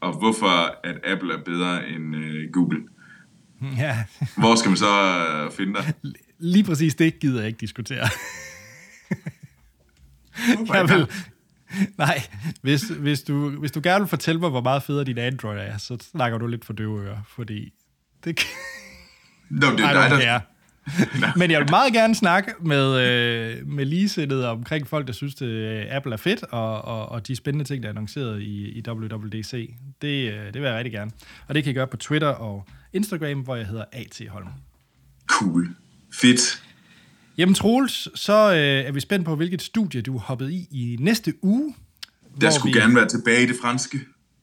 og 0.01 0.17
hvorfor 0.17 0.79
at 0.83 0.95
Apple 1.03 1.33
er 1.33 1.43
bedre 1.43 1.89
end 1.89 2.15
øh, 2.15 2.51
Google, 2.51 2.83
ja. 3.83 4.03
hvor 4.37 4.55
skal 4.55 4.69
man 4.69 4.77
så 4.77 5.25
øh, 5.45 5.51
finde 5.51 5.73
dig? 5.73 5.93
Lige 6.39 6.63
præcis 6.63 6.95
det 6.95 7.19
gider 7.19 7.39
jeg 7.39 7.47
ikke 7.47 7.59
diskutere. 7.59 8.07
jeg 10.73 10.89
vil, 10.89 11.07
nej, 11.97 12.21
hvis, 12.61 12.81
hvis, 12.81 13.21
du, 13.21 13.49
hvis 13.49 13.71
du 13.71 13.79
gerne 13.83 13.99
vil 13.99 14.09
fortælle 14.09 14.41
mig, 14.41 14.49
hvor 14.49 14.61
meget 14.61 14.83
federe 14.83 15.03
din 15.03 15.17
Android 15.17 15.59
er, 15.59 15.77
så 15.77 15.97
snakker 16.11 16.37
du 16.37 16.47
lidt 16.47 16.65
for 16.65 16.73
døve 16.73 17.03
ører, 17.03 17.21
fordi 17.35 17.73
det 18.23 18.39
no, 19.49 19.71
det 19.71 19.79
er 19.79 20.09
dig, 20.09 20.19
der... 20.19 20.39
Men 21.39 21.51
jeg 21.51 21.59
vil 21.59 21.69
meget 21.69 21.93
gerne 21.93 22.15
snakke 22.15 22.53
med, 22.61 22.99
øh, 22.99 23.67
med 23.67 23.85
ligesindede 23.85 24.49
omkring 24.49 24.87
folk, 24.87 25.07
der 25.07 25.13
synes, 25.13 25.41
at 25.41 25.47
øh, 25.47 25.85
Apple 25.89 26.13
er 26.13 26.17
fedt, 26.17 26.43
og, 26.43 26.81
og, 26.81 27.09
og 27.09 27.27
de 27.27 27.35
spændende 27.35 27.65
ting, 27.65 27.83
der 27.83 27.89
er 27.89 27.93
annonceret 27.93 28.41
i, 28.41 28.69
i 28.69 28.83
WWDC. 28.87 29.75
Det, 30.01 30.33
øh, 30.33 30.45
det 30.45 30.53
vil 30.53 30.67
jeg 30.67 30.75
rigtig 30.77 30.93
gerne. 30.93 31.11
Og 31.47 31.55
det 31.55 31.63
kan 31.63 31.71
I 31.71 31.73
gøre 31.73 31.87
på 31.87 31.97
Twitter 31.97 32.27
og 32.27 32.67
Instagram, 32.93 33.39
hvor 33.39 33.55
jeg 33.55 33.67
hedder 33.67 33.85
A.T. 33.91 34.21
Holm. 34.29 34.47
Cool. 35.27 35.75
Fedt. 36.13 36.63
Jamen 37.37 37.55
Troels, 37.55 38.19
så 38.19 38.51
øh, 38.51 38.57
er 38.57 38.91
vi 38.91 38.99
spændt 38.99 39.25
på, 39.25 39.35
hvilket 39.35 39.61
studie 39.61 40.01
du 40.01 40.17
hoppet 40.17 40.51
i 40.51 40.67
i 40.71 40.97
næste 40.99 41.33
uge. 41.41 41.75
Der 42.41 42.49
skulle 42.49 42.73
vi... 42.73 42.79
gerne 42.79 42.95
være 42.95 43.07
tilbage 43.07 43.43
i 43.43 43.45
det 43.45 43.55
franske. 43.61 43.99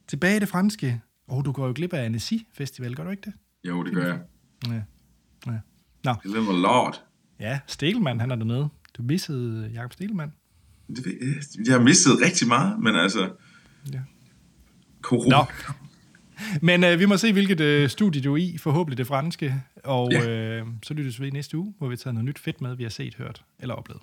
Tilbage 0.09 0.37
i 0.37 0.41
det 0.41 0.49
franske? 0.49 1.01
Åh, 1.29 1.39
oh, 1.39 1.45
du 1.45 1.53
går 1.53 1.67
jo 1.67 1.73
glip 1.77 1.93
af 1.93 2.05
Annecy 2.05 2.35
Festival, 2.55 2.95
gør 2.95 3.05
du 3.05 3.11
ikke 3.11 3.23
det? 3.25 3.33
Jo, 3.65 3.83
det 3.83 3.95
gør 3.95 4.07
jeg. 4.07 4.19
Ja. 4.69 4.75
ja. 5.53 5.59
Nå. 6.05 6.15
Det 6.23 6.37
er 6.37 6.63
lort. 6.63 7.03
Ja, 7.41 7.61
Stelman, 7.67 8.21
han 8.21 8.31
er 8.31 8.37
dernede. 8.37 8.69
Du 8.97 9.03
missede 9.03 9.71
Jakob 9.75 9.93
Stelman. 9.93 10.33
Det, 10.89 11.05
jeg 11.67 11.75
har 11.75 11.83
mistet 11.83 12.13
rigtig 12.25 12.49
meget, 12.49 12.79
men 12.79 12.97
altså... 12.97 13.31
Ja. 13.93 14.01
Corona. 15.03 15.37
Nå. 15.37 15.45
Men 16.63 16.85
øh, 16.85 16.99
vi 16.99 17.07
må 17.07 17.17
se, 17.17 17.33
hvilket 17.33 17.61
øh, 17.61 17.89
studie 17.89 18.23
du 18.23 18.33
er 18.33 18.37
i. 18.37 18.59
Forhåbentlig 18.59 18.99
det 18.99 19.07
franske. 19.07 19.55
Og 19.85 20.13
ja. 20.13 20.29
øh, 20.29 20.67
så 20.83 20.95
lyttes 20.95 21.21
vi 21.21 21.31
næste 21.31 21.59
uge, 21.59 21.75
hvor 21.79 21.89
vi 21.89 21.97
tager 21.97 22.13
noget 22.13 22.25
nyt 22.25 22.39
fedt 22.39 22.61
med, 22.61 22.77
vi 22.77 22.83
har 22.83 22.91
set, 22.91 23.15
hørt 23.15 23.45
eller 23.59 23.75
oplevet. 23.75 24.03